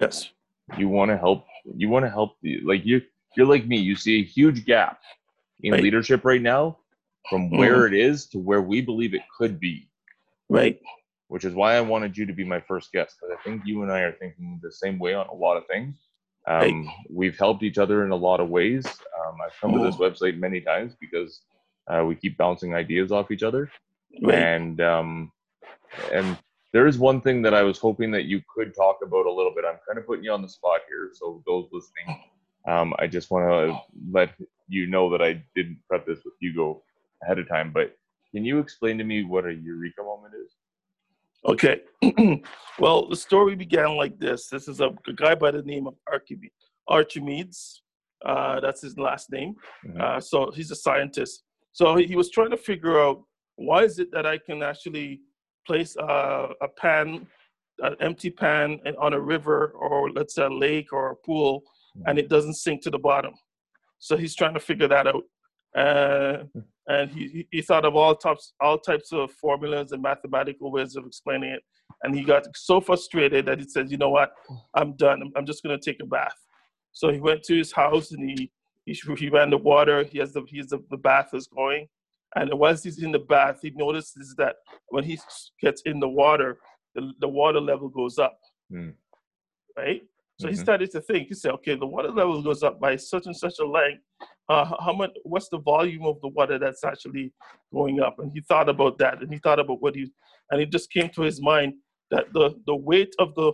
Yes. 0.00 0.30
You 0.76 0.88
want 0.88 1.10
to 1.10 1.16
help 1.16 1.44
you 1.76 1.88
want 1.88 2.04
to 2.04 2.10
help 2.10 2.36
the 2.42 2.60
like 2.64 2.84
you 2.84 3.00
you're 3.36 3.46
like 3.46 3.66
me 3.66 3.78
you 3.78 3.94
see 3.96 4.20
a 4.20 4.24
huge 4.24 4.64
gap 4.64 4.98
in 5.62 5.72
Right. 5.74 5.82
leadership 5.82 6.24
right 6.24 6.40
now 6.42 6.78
from 7.28 7.50
where 7.50 7.86
it 7.86 7.94
is 7.94 8.26
to 8.28 8.38
where 8.38 8.62
we 8.62 8.80
believe 8.80 9.14
it 9.14 9.22
could 9.36 9.60
be. 9.60 9.88
Right. 10.48 10.80
which 11.28 11.44
is 11.44 11.54
why 11.54 11.74
i 11.76 11.80
wanted 11.80 12.16
you 12.16 12.26
to 12.26 12.32
be 12.32 12.44
my 12.44 12.60
first 12.60 12.90
guest 12.92 13.16
because 13.20 13.36
i 13.38 13.42
think 13.44 13.62
you 13.64 13.82
and 13.82 13.92
i 13.92 14.00
are 14.00 14.12
thinking 14.12 14.58
the 14.62 14.72
same 14.72 14.98
way 14.98 15.14
on 15.14 15.26
a 15.28 15.34
lot 15.34 15.56
of 15.56 15.66
things. 15.66 15.96
Um, 16.48 16.90
we've 17.10 17.38
helped 17.38 17.62
each 17.62 17.76
other 17.78 18.04
in 18.04 18.10
a 18.10 18.16
lot 18.16 18.40
of 18.40 18.48
ways. 18.48 18.84
Um, 18.86 19.34
i've 19.44 19.56
come 19.60 19.72
to 19.72 19.84
this 19.84 19.96
website 19.96 20.38
many 20.38 20.60
times 20.60 20.94
because 21.00 21.42
uh, 21.88 22.02
we 22.04 22.14
keep 22.14 22.36
bouncing 22.38 22.74
ideas 22.74 23.12
off 23.12 23.30
each 23.30 23.42
other. 23.42 23.70
Right. 24.22 24.38
and 24.38 24.80
um, 24.80 25.30
and 26.12 26.36
there 26.72 26.86
is 26.86 26.98
one 26.98 27.20
thing 27.20 27.42
that 27.42 27.54
I 27.54 27.62
was 27.62 27.78
hoping 27.78 28.10
that 28.12 28.24
you 28.24 28.40
could 28.54 28.74
talk 28.74 28.98
about 29.02 29.26
a 29.26 29.32
little 29.32 29.52
bit. 29.54 29.64
I'm 29.66 29.78
kind 29.86 29.98
of 29.98 30.06
putting 30.06 30.24
you 30.24 30.32
on 30.32 30.42
the 30.42 30.48
spot 30.48 30.80
here, 30.88 31.10
so 31.12 31.42
those 31.46 31.66
listening, 31.72 32.22
um, 32.68 32.94
I 32.98 33.06
just 33.06 33.30
want 33.30 33.48
to 33.50 33.78
let 34.12 34.30
you 34.68 34.86
know 34.86 35.10
that 35.10 35.20
I 35.20 35.42
didn't 35.56 35.78
prep 35.88 36.06
this 36.06 36.20
with 36.24 36.34
Hugo 36.40 36.82
ahead 37.22 37.38
of 37.38 37.48
time. 37.48 37.72
But 37.72 37.96
can 38.32 38.44
you 38.44 38.58
explain 38.58 38.98
to 38.98 39.04
me 39.04 39.24
what 39.24 39.46
a 39.46 39.52
eureka 39.52 40.02
moment 40.02 40.34
is? 40.44 40.54
Okay. 41.46 41.80
well, 42.78 43.08
the 43.08 43.16
story 43.16 43.56
began 43.56 43.96
like 43.96 44.18
this. 44.18 44.48
This 44.48 44.68
is 44.68 44.80
a, 44.80 44.90
a 45.08 45.12
guy 45.12 45.34
by 45.34 45.50
the 45.50 45.62
name 45.62 45.86
of 45.86 45.94
Archimedes. 46.10 46.52
Archimedes. 46.88 47.82
Uh, 48.24 48.60
that's 48.60 48.82
his 48.82 48.98
last 48.98 49.32
name. 49.32 49.54
Mhm. 49.86 50.00
Uh, 50.00 50.20
so 50.20 50.50
he's 50.50 50.70
a 50.70 50.76
scientist. 50.76 51.42
So 51.72 51.96
he 51.96 52.14
was 52.14 52.30
trying 52.30 52.50
to 52.50 52.56
figure 52.56 53.00
out 53.00 53.22
why 53.56 53.84
is 53.84 53.98
it 53.98 54.12
that 54.12 54.26
I 54.26 54.38
can 54.38 54.62
actually 54.62 55.20
place 55.66 55.96
a, 55.96 56.48
a 56.60 56.68
pan, 56.76 57.26
an 57.80 57.96
empty 58.00 58.30
pan 58.30 58.80
on 59.00 59.12
a 59.12 59.20
river 59.20 59.72
or 59.76 60.10
let's 60.10 60.34
say 60.34 60.44
a 60.44 60.48
lake 60.50 60.92
or 60.92 61.10
a 61.10 61.16
pool, 61.16 61.62
hmm. 61.94 62.02
and 62.06 62.18
it 62.18 62.28
doesn't 62.28 62.54
sink 62.54 62.82
to 62.82 62.90
the 62.90 62.98
bottom. 62.98 63.34
So 63.98 64.16
he's 64.16 64.34
trying 64.34 64.54
to 64.54 64.60
figure 64.60 64.88
that 64.88 65.06
out. 65.06 65.24
Uh, 65.76 66.44
and 66.88 67.10
he, 67.10 67.28
he- 67.28 67.48
he 67.50 67.62
thought 67.62 67.84
of 67.84 67.94
all 67.94 68.14
types 68.16 68.54
all 68.60 68.78
types 68.78 69.12
of 69.12 69.30
formulas 69.32 69.92
and 69.92 70.02
mathematical 70.02 70.72
ways 70.72 70.96
of 70.96 71.06
explaining 71.06 71.50
it. 71.50 71.62
And 72.02 72.14
he 72.14 72.22
got 72.24 72.44
so 72.56 72.80
frustrated 72.80 73.46
that 73.46 73.58
he 73.60 73.68
said, 73.68 73.90
"You 73.90 73.98
know 73.98 74.10
what? 74.10 74.32
Hmm. 74.48 74.54
I'm 74.74 74.96
done. 74.96 75.22
I'm, 75.22 75.32
I'm 75.36 75.46
just 75.46 75.62
going 75.62 75.78
to 75.78 75.90
take 75.90 76.02
a 76.02 76.06
bath." 76.06 76.36
So 76.92 77.12
he 77.12 77.20
went 77.20 77.42
to 77.44 77.56
his 77.56 77.72
house 77.72 78.10
and 78.12 78.28
he 78.28 78.50
he, 78.86 78.98
he 79.16 79.28
ran 79.28 79.50
the 79.50 79.58
water. 79.58 80.02
He 80.02 80.18
has 80.18 80.32
the 80.32 80.42
he's 80.48 80.68
the, 80.68 80.82
the 80.90 80.96
bath 80.96 81.30
is 81.34 81.46
going, 81.46 81.86
and 82.36 82.52
once 82.54 82.82
he's 82.82 83.02
in 83.02 83.12
the 83.12 83.18
bath, 83.18 83.58
he 83.62 83.70
notices 83.70 84.34
that 84.38 84.56
when 84.88 85.04
he 85.04 85.18
gets 85.60 85.82
in 85.82 85.98
the 86.00 86.08
water, 86.08 86.58
the, 86.94 87.12
the 87.20 87.28
water 87.28 87.60
level 87.60 87.88
goes 87.88 88.18
up, 88.18 88.38
Hmm. 88.70 88.90
right? 89.76 90.02
So 90.38 90.48
he 90.48 90.54
Mhm. 90.54 90.58
started 90.58 90.90
to 90.92 91.00
think. 91.02 91.28
He 91.28 91.34
said, 91.34 91.52
"Okay, 91.52 91.74
the 91.74 91.86
water 91.86 92.10
level 92.10 92.40
goes 92.42 92.62
up 92.62 92.80
by 92.80 92.96
such 92.96 93.26
and 93.26 93.36
such 93.36 93.58
a 93.58 93.64
length. 93.66 94.02
Uh, 94.48 94.64
how 94.84 94.92
much? 94.92 95.10
What's 95.24 95.48
the 95.50 95.58
volume 95.58 96.04
of 96.06 96.20
the 96.22 96.28
water 96.28 96.58
that's 96.58 96.82
actually 96.82 97.32
going 97.72 98.00
up?" 98.00 98.18
And 98.18 98.32
he 98.32 98.40
thought 98.40 98.68
about 98.68 98.96
that, 98.98 99.20
and 99.22 99.30
he 99.32 99.38
thought 99.38 99.60
about 99.60 99.82
what 99.82 99.94
he, 99.94 100.10
and 100.50 100.60
it 100.60 100.70
just 100.72 100.90
came 100.90 101.10
to 101.10 101.22
his 101.22 101.40
mind 101.42 101.74
that 102.10 102.32
the 102.32 102.58
the 102.66 102.74
weight 102.74 103.14
of 103.18 103.34
the 103.34 103.52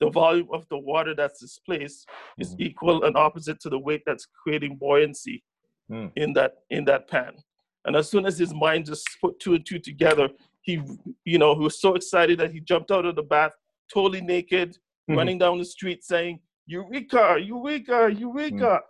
the 0.00 0.10
volume 0.10 0.48
of 0.52 0.68
the 0.68 0.78
water 0.78 1.14
that's 1.14 1.40
displaced 1.40 2.08
is 2.38 2.54
Mhm. 2.56 2.60
equal 2.60 3.04
and 3.04 3.16
opposite 3.16 3.58
to 3.60 3.70
the 3.70 3.78
weight 3.78 4.02
that's 4.04 4.26
creating 4.26 4.76
buoyancy 4.76 5.42
Hmm. 5.88 6.08
in 6.16 6.32
that 6.34 6.52
in 6.70 6.84
that 6.84 7.08
pan. 7.08 7.36
And 7.84 7.96
as 7.96 8.10
soon 8.10 8.26
as 8.26 8.38
his 8.38 8.54
mind 8.54 8.86
just 8.86 9.08
put 9.20 9.38
two 9.40 9.54
and 9.54 9.66
two 9.66 9.78
together, 9.78 10.28
he 10.62 10.80
you 11.24 11.38
know 11.38 11.54
he 11.54 11.62
was 11.64 11.80
so 11.80 11.94
excited 11.94 12.38
that 12.38 12.52
he 12.52 12.60
jumped 12.60 12.90
out 12.90 13.04
of 13.04 13.16
the 13.16 13.22
bath 13.22 13.52
totally 13.92 14.20
naked, 14.20 14.76
Mhm. 15.10 15.16
running 15.16 15.38
down 15.38 15.58
the 15.58 15.64
street 15.64 16.04
saying, 16.04 16.40
Eureka, 16.66 17.38
Eureka, 17.40 18.10
Eureka. 18.16 18.80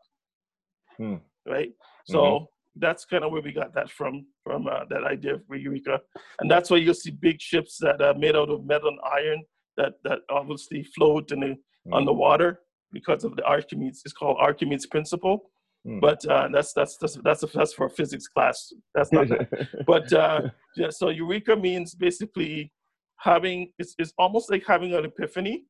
Hmm. 0.96 1.16
Right? 1.46 1.72
So 2.04 2.48
that's 2.76 3.04
kind 3.04 3.24
of 3.24 3.32
where 3.32 3.42
we 3.42 3.52
got 3.52 3.74
that 3.74 3.90
from, 3.90 4.26
from 4.44 4.66
uh, 4.66 4.84
that 4.90 5.04
idea 5.04 5.40
for 5.46 5.56
Eureka. 5.56 6.00
And 6.40 6.50
that's 6.50 6.70
why 6.70 6.76
you'll 6.78 6.94
see 6.94 7.10
big 7.10 7.40
ships 7.40 7.78
that 7.78 8.00
are 8.02 8.14
made 8.14 8.36
out 8.36 8.50
of 8.50 8.64
metal 8.64 8.88
and 8.88 8.98
iron 9.04 9.42
that, 9.76 9.94
that 10.04 10.20
obviously 10.30 10.82
float 10.84 11.32
in 11.32 11.40
the, 11.40 11.56
on 11.92 12.04
the 12.04 12.12
water 12.12 12.60
because 12.92 13.24
of 13.24 13.36
the 13.36 13.44
Archimedes. 13.44 14.02
It's 14.04 14.12
called 14.12 14.36
Archimedes 14.38 14.86
principle. 14.86 15.50
Hmm. 15.84 15.98
But 16.00 16.24
uh, 16.26 16.48
that's, 16.52 16.72
that's, 16.74 16.96
that's, 16.98 17.18
that's, 17.24 17.44
that's 17.52 17.72
for 17.74 17.86
a 17.86 17.90
physics 17.90 18.28
class. 18.28 18.72
That's 18.94 19.10
not 19.12 19.26
but 19.86 20.12
uh, 20.12 20.42
yeah, 20.76 20.90
so 20.90 21.08
eureka 21.08 21.56
means 21.56 21.94
basically 21.94 22.72
having 23.18 23.72
it's, 23.78 23.94
it's 23.98 24.12
almost 24.18 24.50
like 24.50 24.64
having 24.66 24.94
an 24.94 25.04
epiphany 25.04 25.64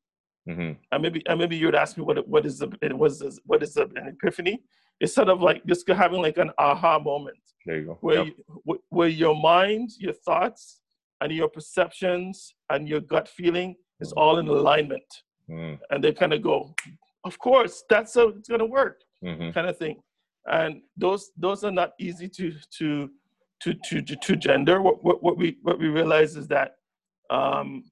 Mhm. 0.48 0.76
and 0.90 1.02
maybe 1.04 1.22
and 1.28 1.38
maybe 1.38 1.54
you 1.56 1.66
would 1.66 1.76
ask 1.76 1.96
me 1.96 2.02
what 2.02 2.26
what 2.26 2.44
is 2.44 2.58
the 2.58 2.68
it 2.82 2.92
was 2.92 3.22
what 3.46 3.62
is 3.62 3.76
an 3.76 3.92
epiphany 3.96 4.60
it's 4.98 5.14
sort 5.14 5.28
of 5.28 5.40
like 5.40 5.64
just 5.66 5.88
having 5.88 6.20
like 6.20 6.36
an 6.36 6.50
aha 6.58 6.98
moment 6.98 7.38
There 7.64 7.78
you 7.78 7.86
go. 7.86 7.98
where 8.00 8.24
Yep. 8.24 8.34
you, 8.66 8.80
where 8.88 9.06
your 9.08 9.36
mind 9.36 9.90
your 10.00 10.14
thoughts 10.14 10.80
and 11.20 11.30
your 11.30 11.48
perceptions 11.48 12.54
and 12.70 12.88
your 12.88 12.98
gut 13.12 13.28
feeling 13.28 13.76
is 14.00 14.10
all 14.20 14.38
in 14.40 14.48
alignment 14.48 15.10
Mm. 15.48 15.78
and 15.90 16.02
they 16.02 16.12
kind 16.12 16.32
of 16.32 16.42
go 16.42 16.74
of 17.24 17.38
course 17.38 17.84
that's 17.88 18.14
how 18.14 18.28
it's 18.28 18.48
going 18.48 18.58
to 18.60 18.66
work 18.66 19.00
Mhm. 19.22 19.54
kind 19.54 19.68
of 19.68 19.76
thing. 19.78 20.02
And 20.46 20.82
those 20.96 21.30
those 21.36 21.62
are 21.64 21.70
not 21.70 21.92
easy 22.00 22.28
to 22.28 22.52
to 22.78 23.08
to 23.62 23.74
to 23.74 24.02
to, 24.02 24.36
gender. 24.36 24.82
What, 24.82 25.04
what 25.04 25.22
what 25.22 25.36
we 25.36 25.58
what 25.62 25.78
we 25.78 25.86
realize 25.88 26.36
is 26.36 26.48
that 26.48 26.72
um 27.30 27.84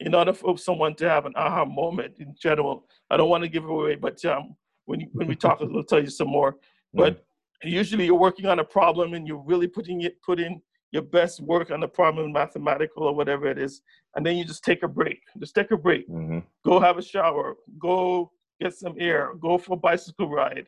in 0.00 0.14
order 0.14 0.32
for 0.34 0.56
someone 0.58 0.94
to 0.96 1.08
have 1.08 1.24
an 1.26 1.32
aha 1.34 1.64
moment 1.64 2.18
in 2.20 2.32
general 2.40 2.86
i 3.10 3.16
don't 3.16 3.30
want 3.30 3.42
to 3.42 3.48
give 3.48 3.64
it 3.64 3.70
away 3.70 3.96
but 3.96 4.22
um 4.26 4.54
when 4.84 5.00
you, 5.00 5.08
when 5.12 5.26
we 5.26 5.34
talk 5.34 5.58
we'll 5.60 5.82
tell 5.82 6.02
you 6.02 6.10
some 6.10 6.28
more. 6.28 6.56
But 6.94 7.24
usually 7.64 8.04
you're 8.06 8.24
working 8.28 8.46
on 8.46 8.58
a 8.60 8.64
problem 8.64 9.14
and 9.14 9.26
you're 9.26 9.44
really 9.52 9.66
putting 9.66 10.02
it 10.02 10.14
putting 10.22 10.60
your 10.92 11.02
best 11.02 11.40
work 11.40 11.70
on 11.70 11.80
the 11.80 11.88
problem 11.88 12.32
mathematical 12.32 13.02
or 13.08 13.14
whatever 13.14 13.46
it 13.48 13.58
is 13.58 13.80
and 14.14 14.24
then 14.24 14.36
you 14.36 14.44
just 14.44 14.62
take 14.64 14.82
a 14.82 14.88
break. 14.88 15.20
Just 15.38 15.54
take 15.54 15.70
a 15.70 15.76
break. 15.76 16.04
Mhm. 16.08 16.44
go 16.64 16.78
have 16.80 16.98
a 16.98 17.02
shower, 17.02 17.56
go 17.78 18.30
get 18.60 18.74
some 18.74 18.94
air, 18.98 19.32
go 19.40 19.58
for 19.58 19.74
a 19.74 19.76
bicycle 19.76 20.28
ride, 20.28 20.66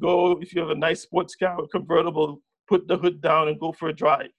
go 0.00 0.38
if 0.40 0.54
you 0.54 0.60
have 0.60 0.70
a 0.70 0.74
nice 0.74 1.02
sports 1.02 1.34
car 1.34 1.56
or 1.60 1.68
convertible, 1.68 2.40
put 2.68 2.86
the 2.88 2.96
hood 2.96 3.20
down 3.20 3.48
and 3.48 3.58
go 3.58 3.72
for 3.72 3.88
a 3.88 3.92
drive, 3.92 4.30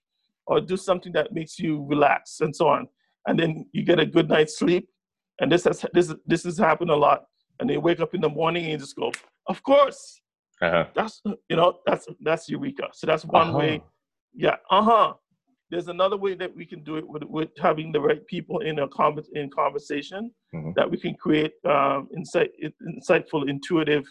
or 0.47 0.61
do 0.61 0.77
something 0.77 1.11
that 1.13 1.33
makes 1.33 1.59
you 1.59 1.83
relax 1.87 2.41
and 2.41 2.55
so 2.55 2.67
on. 2.67 2.87
And 3.27 3.39
then 3.39 3.65
you 3.73 3.83
get 3.83 3.99
a 3.99 4.05
good 4.05 4.29
night's 4.29 4.57
sleep. 4.57 4.87
And 5.39 5.51
this 5.51 5.63
has 5.65 5.85
this 5.93 6.13
this 6.25 6.43
has 6.43 6.57
happened 6.57 6.91
a 6.91 6.95
lot. 6.95 7.25
And 7.59 7.69
they 7.69 7.77
wake 7.77 7.99
up 7.99 8.13
in 8.15 8.21
the 8.21 8.29
morning 8.29 8.63
and 8.63 8.71
you 8.73 8.77
just 8.77 8.95
go, 8.95 9.11
of 9.47 9.61
course, 9.63 10.19
Uh-huh. 10.61 10.85
that's 10.93 11.21
you 11.49 11.55
know 11.55 11.79
that's 11.85 12.07
that's 12.21 12.49
eureka. 12.49 12.87
So 12.93 13.07
that's 13.07 13.25
one 13.25 13.53
way 13.53 13.75
Uh-huh. 13.75 13.87
yeah, 14.33 14.55
uh 14.69 14.83
huh. 14.83 15.13
There's 15.71 15.87
another 15.87 16.17
way 16.17 16.33
that 16.35 16.53
we 16.53 16.65
can 16.65 16.83
do 16.83 16.97
it 16.97 17.07
with, 17.07 17.23
with 17.23 17.49
having 17.57 17.93
the 17.93 18.01
right 18.01 18.25
people 18.27 18.59
in 18.59 18.79
a 18.79 18.87
conver- 18.89 19.31
in 19.33 19.49
conversation 19.49 20.31
Mhm. 20.53 20.75
that 20.75 20.91
we 20.91 20.97
can 20.97 21.15
create 21.15 21.53
um, 21.65 22.09
insight, 22.13 22.51
insightful, 22.91 23.49
intuitive, 23.49 24.05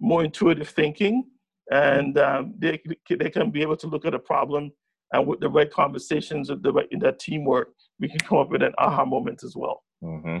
more 0.00 0.24
intuitive 0.24 0.68
thinking, 0.68 1.24
and 1.70 2.18
um, 2.18 2.54
they 2.58 2.82
they 3.08 3.30
can 3.30 3.50
be 3.52 3.62
able 3.62 3.76
to 3.76 3.86
look 3.86 4.04
at 4.04 4.12
a 4.12 4.18
problem 4.18 4.72
and 5.12 5.24
with 5.28 5.38
the 5.38 5.48
right 5.48 5.70
conversations, 5.70 6.50
with 6.50 6.62
the 6.64 6.72
right 6.72 6.88
in 6.90 6.98
that 6.98 7.20
teamwork, 7.20 7.68
we 8.00 8.08
can 8.08 8.18
come 8.18 8.38
up 8.38 8.50
with 8.50 8.62
an 8.62 8.74
aha 8.78 9.04
moment 9.04 9.44
as 9.44 9.54
well. 9.54 9.84
Mm-hmm. 10.02 10.38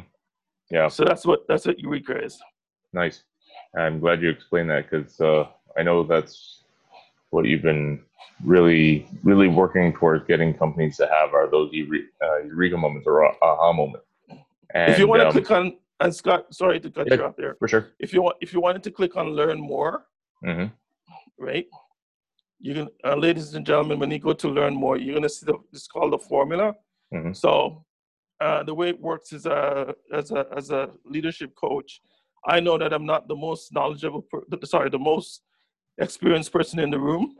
Yeah. 0.72 0.88
So 0.88 1.04
that's 1.04 1.24
what 1.24 1.46
that's 1.46 1.66
what 1.66 1.78
Eureka 1.78 2.20
is. 2.24 2.42
Nice. 2.92 3.22
I'm 3.78 4.00
glad 4.00 4.20
you 4.22 4.30
explained 4.30 4.70
that 4.70 4.90
because 4.90 5.20
uh, 5.20 5.44
I 5.78 5.84
know 5.84 6.02
that's 6.02 6.63
what 7.34 7.44
you've 7.46 7.62
been 7.62 8.00
really, 8.44 9.06
really 9.24 9.48
working 9.48 9.92
towards 9.92 10.24
getting 10.26 10.54
companies 10.54 10.96
to 10.98 11.06
have 11.08 11.34
are 11.34 11.50
those 11.50 11.70
eure- 11.72 12.08
uh, 12.24 12.38
eureka 12.44 12.76
moments 12.76 13.06
or 13.06 13.16
aha 13.42 13.72
moments. 13.72 14.06
And, 14.72 14.92
if 14.92 14.98
you 15.00 15.08
want 15.08 15.20
to 15.22 15.26
um, 15.26 15.32
click 15.32 15.50
on 15.50 15.76
and 16.00 16.14
Scott, 16.14 16.42
sorry 16.54 16.78
to 16.80 16.90
cut 16.90 17.08
Yeah. 17.08 17.16
you 17.16 17.24
off 17.24 17.36
there. 17.36 17.56
For 17.58 17.68
sure. 17.68 17.88
If 17.98 18.12
you 18.14 18.22
want, 18.22 18.36
if 18.40 18.52
you 18.52 18.60
wanted 18.60 18.82
to 18.84 18.90
click 18.98 19.16
on 19.16 19.26
learn 19.40 19.58
more, 19.60 20.06
hmm 20.42 20.66
right? 21.38 21.66
You 22.60 22.72
can, 22.76 22.88
uh, 23.04 23.16
ladies 23.16 23.54
and 23.54 23.66
gentlemen, 23.66 23.98
when 23.98 24.10
you 24.14 24.20
go 24.28 24.32
to 24.32 24.48
learn 24.48 24.74
more, 24.84 24.96
you're 24.96 25.16
gonna 25.18 25.28
see 25.28 25.46
the, 25.50 25.56
it's 25.72 25.88
called 25.88 26.12
the 26.12 26.18
formula. 26.18 26.74
Mhm. 27.12 27.34
So, 27.44 27.84
uh, 28.40 28.62
the 28.68 28.74
way 28.80 28.88
it 28.94 29.00
works 29.00 29.32
is 29.32 29.44
a, 29.46 29.94
as 30.12 30.30
a, 30.30 30.46
as 30.56 30.70
a 30.70 30.82
leadership 31.04 31.50
coach, 31.56 32.00
I 32.46 32.60
know 32.60 32.76
that 32.78 32.92
I'm 32.92 33.06
not 33.12 33.26
the 33.26 33.36
most 33.46 33.72
knowledgeable, 33.76 34.22
per, 34.30 34.40
sorry, 34.64 34.90
the 34.90 35.04
most 35.12 35.42
experienced 35.98 36.52
person 36.52 36.78
in 36.78 36.90
the 36.90 36.98
room, 36.98 37.36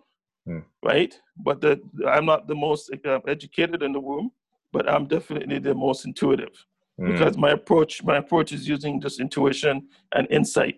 Hmm. 0.47 0.61
right? 0.83 1.19
But 1.37 1.61
the, 1.61 1.81
I'm 2.07 2.27
not 2.27 2.47
the 2.47 2.55
most 2.55 2.91
uh, 3.05 3.21
educated 3.27 3.83
in 3.83 3.93
the 3.93 4.01
room, 4.01 4.31
but 4.73 4.89
I'm 4.89 5.07
definitely 5.07 5.59
the 5.59 5.75
most 5.75 6.05
intuitive 6.05 6.55
Mm. 7.01 7.09
because 7.09 7.37
my 7.37 7.51
approach 7.51 8.05
my 8.05 8.19
approach 8.19 8.53
is 8.53 8.69
using 8.69 9.01
just 9.01 9.19
intuition 9.19 9.89
and 10.15 10.29
insight 10.31 10.77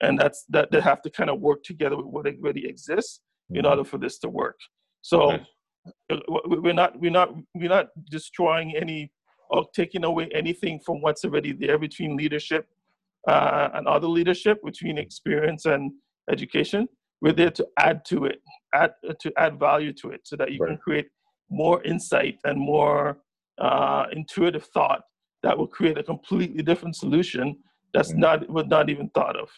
and 0.00 0.18
that's 0.18 0.44
that 0.48 0.68
they 0.72 0.80
have 0.80 1.00
to 1.02 1.10
kind 1.10 1.30
of 1.30 1.38
work 1.38 1.62
together 1.62 1.96
with 1.96 2.06
what 2.06 2.26
already 2.26 2.66
exists 2.68 3.20
in 3.50 3.62
Mhm. 3.64 3.70
order 3.70 3.84
for 3.84 3.98
this 3.98 4.18
to 4.18 4.28
work 4.28 4.58
so 5.00 5.18
Nice. 5.30 5.46
uh, 6.10 6.18
we're 6.64 6.72
not 6.82 6.98
we're 6.98 7.12
not 7.20 7.28
we're 7.54 7.68
not 7.78 7.86
destroying 8.10 8.74
any 8.74 9.12
or 9.48 9.64
taking 9.80 10.02
away 10.02 10.28
anything 10.34 10.80
from 10.80 11.00
what's 11.02 11.24
already 11.24 11.52
there 11.52 11.78
between 11.78 12.16
leadership 12.16 12.66
uh, 13.28 13.68
and 13.74 13.86
other 13.86 14.08
leadership 14.08 14.56
between 14.64 14.98
experience 14.98 15.66
and 15.66 15.92
education 16.30 16.88
we're 17.20 17.32
there 17.32 17.50
to 17.50 17.66
add 17.78 18.04
to 18.04 18.24
it 18.26 18.40
add 18.74 18.92
uh, 19.08 19.14
to 19.20 19.32
add 19.36 19.58
value 19.58 19.92
to 19.92 20.10
it 20.10 20.20
so 20.24 20.36
that 20.36 20.52
you 20.52 20.58
can 20.60 20.76
create 20.78 21.08
more 21.50 21.82
insight 21.82 22.36
and 22.44 22.58
more 22.58 23.18
uh, 23.58 24.04
intuitive 24.12 24.64
thought 24.74 25.02
that 25.42 25.56
will 25.56 25.66
create 25.66 25.98
a 25.98 26.02
completely 26.02 26.62
different 26.62 26.94
solution 26.96 27.56
that's 27.94 28.12
Mhm. 28.12 28.18
not 28.18 28.48
was 28.50 28.66
not 28.66 28.88
even 28.90 29.08
thought 29.10 29.36
of 29.36 29.48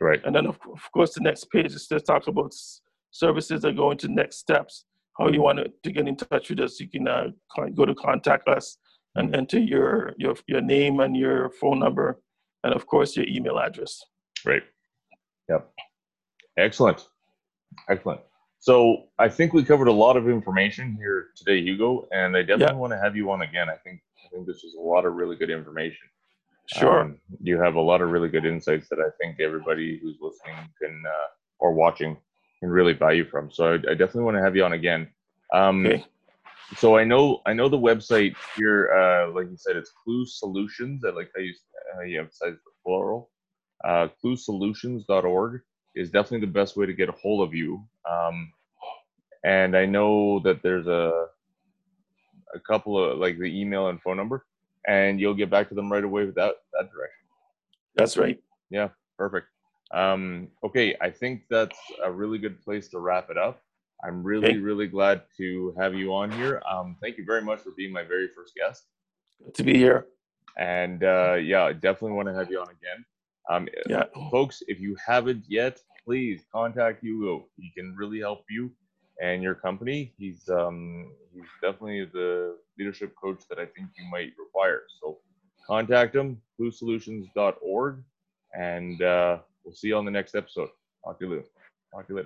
Right. 0.00 0.20
and 0.24 0.34
then 0.36 0.46
of, 0.46 0.58
of 0.70 0.82
course 0.92 1.14
the 1.14 1.20
next 1.20 1.44
page 1.50 1.72
is 1.74 1.86
to 1.88 2.00
talk 2.00 2.26
about 2.26 2.46
s- 2.52 2.82
services 3.10 3.62
that 3.62 3.76
go 3.76 3.90
into 3.92 4.08
next 4.08 4.36
steps 4.38 4.84
how 5.18 5.28
you 5.28 5.40
want 5.40 5.58
to, 5.58 5.72
to 5.84 5.90
get 5.96 6.06
in 6.06 6.16
touch 6.16 6.50
with 6.50 6.60
us 6.60 6.78
you 6.80 6.88
can 6.88 7.08
uh, 7.08 7.28
go 7.74 7.84
to 7.86 7.94
contact 7.94 8.46
us 8.48 8.76
and 9.14 9.30
Mhm. 9.30 9.36
enter 9.40 9.58
your, 9.72 10.12
your 10.18 10.34
your 10.52 10.60
name 10.60 11.00
and 11.04 11.16
your 11.16 11.38
phone 11.60 11.78
number 11.78 12.20
and 12.64 12.74
of 12.74 12.82
course 12.86 13.16
your 13.16 13.26
email 13.36 13.58
address 13.58 13.92
Right. 14.44 14.64
Yep. 15.48 15.62
Excellent. 16.58 17.06
Excellent. 17.88 18.20
So 18.60 19.04
I 19.18 19.28
think 19.28 19.52
we 19.52 19.64
covered 19.64 19.88
a 19.88 19.92
lot 19.92 20.16
of 20.16 20.28
information 20.28 20.96
here 20.98 21.28
today, 21.36 21.60
Hugo, 21.62 22.08
and 22.12 22.36
I 22.36 22.42
definitely 22.42 22.76
want 22.76 22.92
to 22.92 22.98
have 22.98 23.16
you 23.16 23.30
on 23.30 23.42
again. 23.42 23.68
I 23.70 23.76
think 23.76 24.00
I 24.24 24.28
think 24.30 24.46
this 24.46 24.62
was 24.64 24.74
a 24.78 24.82
lot 24.82 25.06
of 25.06 25.14
really 25.14 25.36
good 25.36 25.50
information. 25.50 26.08
sure 26.66 27.00
Um, 27.02 27.20
you 27.42 27.60
have 27.60 27.76
a 27.76 27.80
lot 27.80 28.02
of 28.02 28.10
really 28.10 28.28
good 28.28 28.46
insights 28.46 28.88
that 28.90 29.00
I 29.00 29.10
think 29.20 29.40
everybody 29.40 29.98
who's 30.02 30.18
listening 30.20 30.56
can 30.82 31.02
uh, 31.06 31.26
or 31.60 31.74
watching 31.74 32.16
can 32.60 32.70
really 32.70 32.94
value 32.94 33.24
from. 33.28 33.50
So 33.52 33.74
I, 33.74 33.74
I 33.74 33.94
definitely 33.94 34.24
want 34.24 34.38
to 34.38 34.42
have 34.42 34.56
you 34.56 34.64
on 34.64 34.72
again. 34.72 35.08
Um, 35.52 35.86
okay 35.86 36.04
So 36.76 36.96
I 36.96 37.04
know 37.04 37.42
I 37.46 37.52
know 37.54 37.68
the 37.68 37.78
website 37.78 38.36
here, 38.56 38.92
uh, 38.92 39.32
like 39.32 39.48
you 39.50 39.56
said, 39.56 39.76
it's 39.76 39.92
Clue 40.04 40.26
Solutions. 40.26 41.04
I 41.06 41.10
like 41.10 41.30
how 41.34 41.42
you 41.42 41.54
how 41.94 42.02
you 42.02 42.20
emphasize 42.20 42.54
the 42.54 42.72
plural. 42.84 43.30
Uh, 43.84 44.08
ClueSolutions.org 44.24 45.62
is 45.96 46.10
definitely 46.10 46.46
the 46.46 46.52
best 46.52 46.76
way 46.76 46.86
to 46.86 46.92
get 46.92 47.08
a 47.08 47.12
hold 47.12 47.46
of 47.46 47.54
you. 47.54 47.82
Um, 48.08 48.52
and 49.44 49.76
I 49.76 49.86
know 49.86 50.38
that 50.40 50.62
there's 50.62 50.86
a 50.86 51.26
a 52.54 52.60
couple 52.60 53.02
of 53.02 53.18
like 53.18 53.38
the 53.38 53.46
email 53.60 53.88
and 53.88 54.00
phone 54.00 54.16
number, 54.16 54.46
and 54.86 55.20
you'll 55.20 55.34
get 55.34 55.50
back 55.50 55.68
to 55.68 55.74
them 55.74 55.90
right 55.90 56.04
away 56.04 56.24
with 56.24 56.34
that 56.36 56.54
that 56.74 56.90
direction. 56.92 57.24
that's 57.96 58.16
right 58.16 58.38
Yeah, 58.70 58.88
Perfect. 59.18 59.48
Um, 59.92 60.48
okay, 60.64 60.96
I 61.00 61.10
think 61.10 61.42
that's 61.48 61.78
a 62.02 62.10
really 62.10 62.38
good 62.38 62.60
place 62.62 62.88
to 62.88 62.98
wrap 62.98 63.30
it 63.30 63.38
up. 63.38 63.62
I'm 64.04 64.22
really, 64.22 64.48
Okay. 64.48 64.58
really 64.58 64.88
glad 64.88 65.22
to 65.38 65.72
have 65.78 65.94
you 65.94 66.12
on 66.12 66.30
here. 66.30 66.60
Um, 66.70 66.96
thank 67.00 67.16
you 67.18 67.24
very 67.24 67.40
much 67.40 67.60
for 67.60 67.70
being 67.70 67.92
my 67.92 68.02
very 68.02 68.28
first 68.28 68.52
guest. 68.54 68.84
Good 69.44 69.54
to 69.54 69.62
be 69.62 69.74
here 69.78 70.06
And 70.58 71.04
uh, 71.04 71.34
yeah, 71.34 71.62
I 71.64 71.72
definitely 71.72 72.12
want 72.12 72.28
to 72.28 72.34
have 72.34 72.50
you 72.50 72.60
on 72.60 72.68
again. 72.68 73.04
Um, 73.50 73.68
yeah 73.88 74.04
folks, 74.30 74.62
if 74.68 74.80
you 74.80 74.96
haven't 75.04 75.44
yet, 75.48 75.80
please 76.04 76.44
contact 76.52 77.02
Hugo. 77.02 77.46
He 77.56 77.70
can 77.76 77.94
really 77.96 78.20
help 78.20 78.44
you 78.48 78.70
and 79.22 79.42
your 79.42 79.54
company. 79.54 80.14
He's 80.18 80.48
um, 80.48 81.12
he's 81.32 81.44
definitely 81.62 82.04
the 82.12 82.56
leadership 82.78 83.14
coach 83.20 83.42
that 83.48 83.58
I 83.58 83.66
think 83.66 83.88
you 83.98 84.04
might 84.10 84.32
require. 84.38 84.82
So 85.00 85.18
contact 85.66 86.14
him, 86.14 86.40
cluesolutions.org, 86.60 88.02
and 88.54 89.02
uh, 89.02 89.38
we'll 89.64 89.74
see 89.74 89.88
you 89.88 89.96
on 89.96 90.04
the 90.04 90.10
next 90.10 90.34
episode. 90.34 90.68
Talk 91.04 91.18
to 91.18 91.26
you 91.26 91.30
later. 91.32 91.44
Talk 91.92 92.06
to 92.06 92.12
you 92.12 92.16
later. 92.16 92.24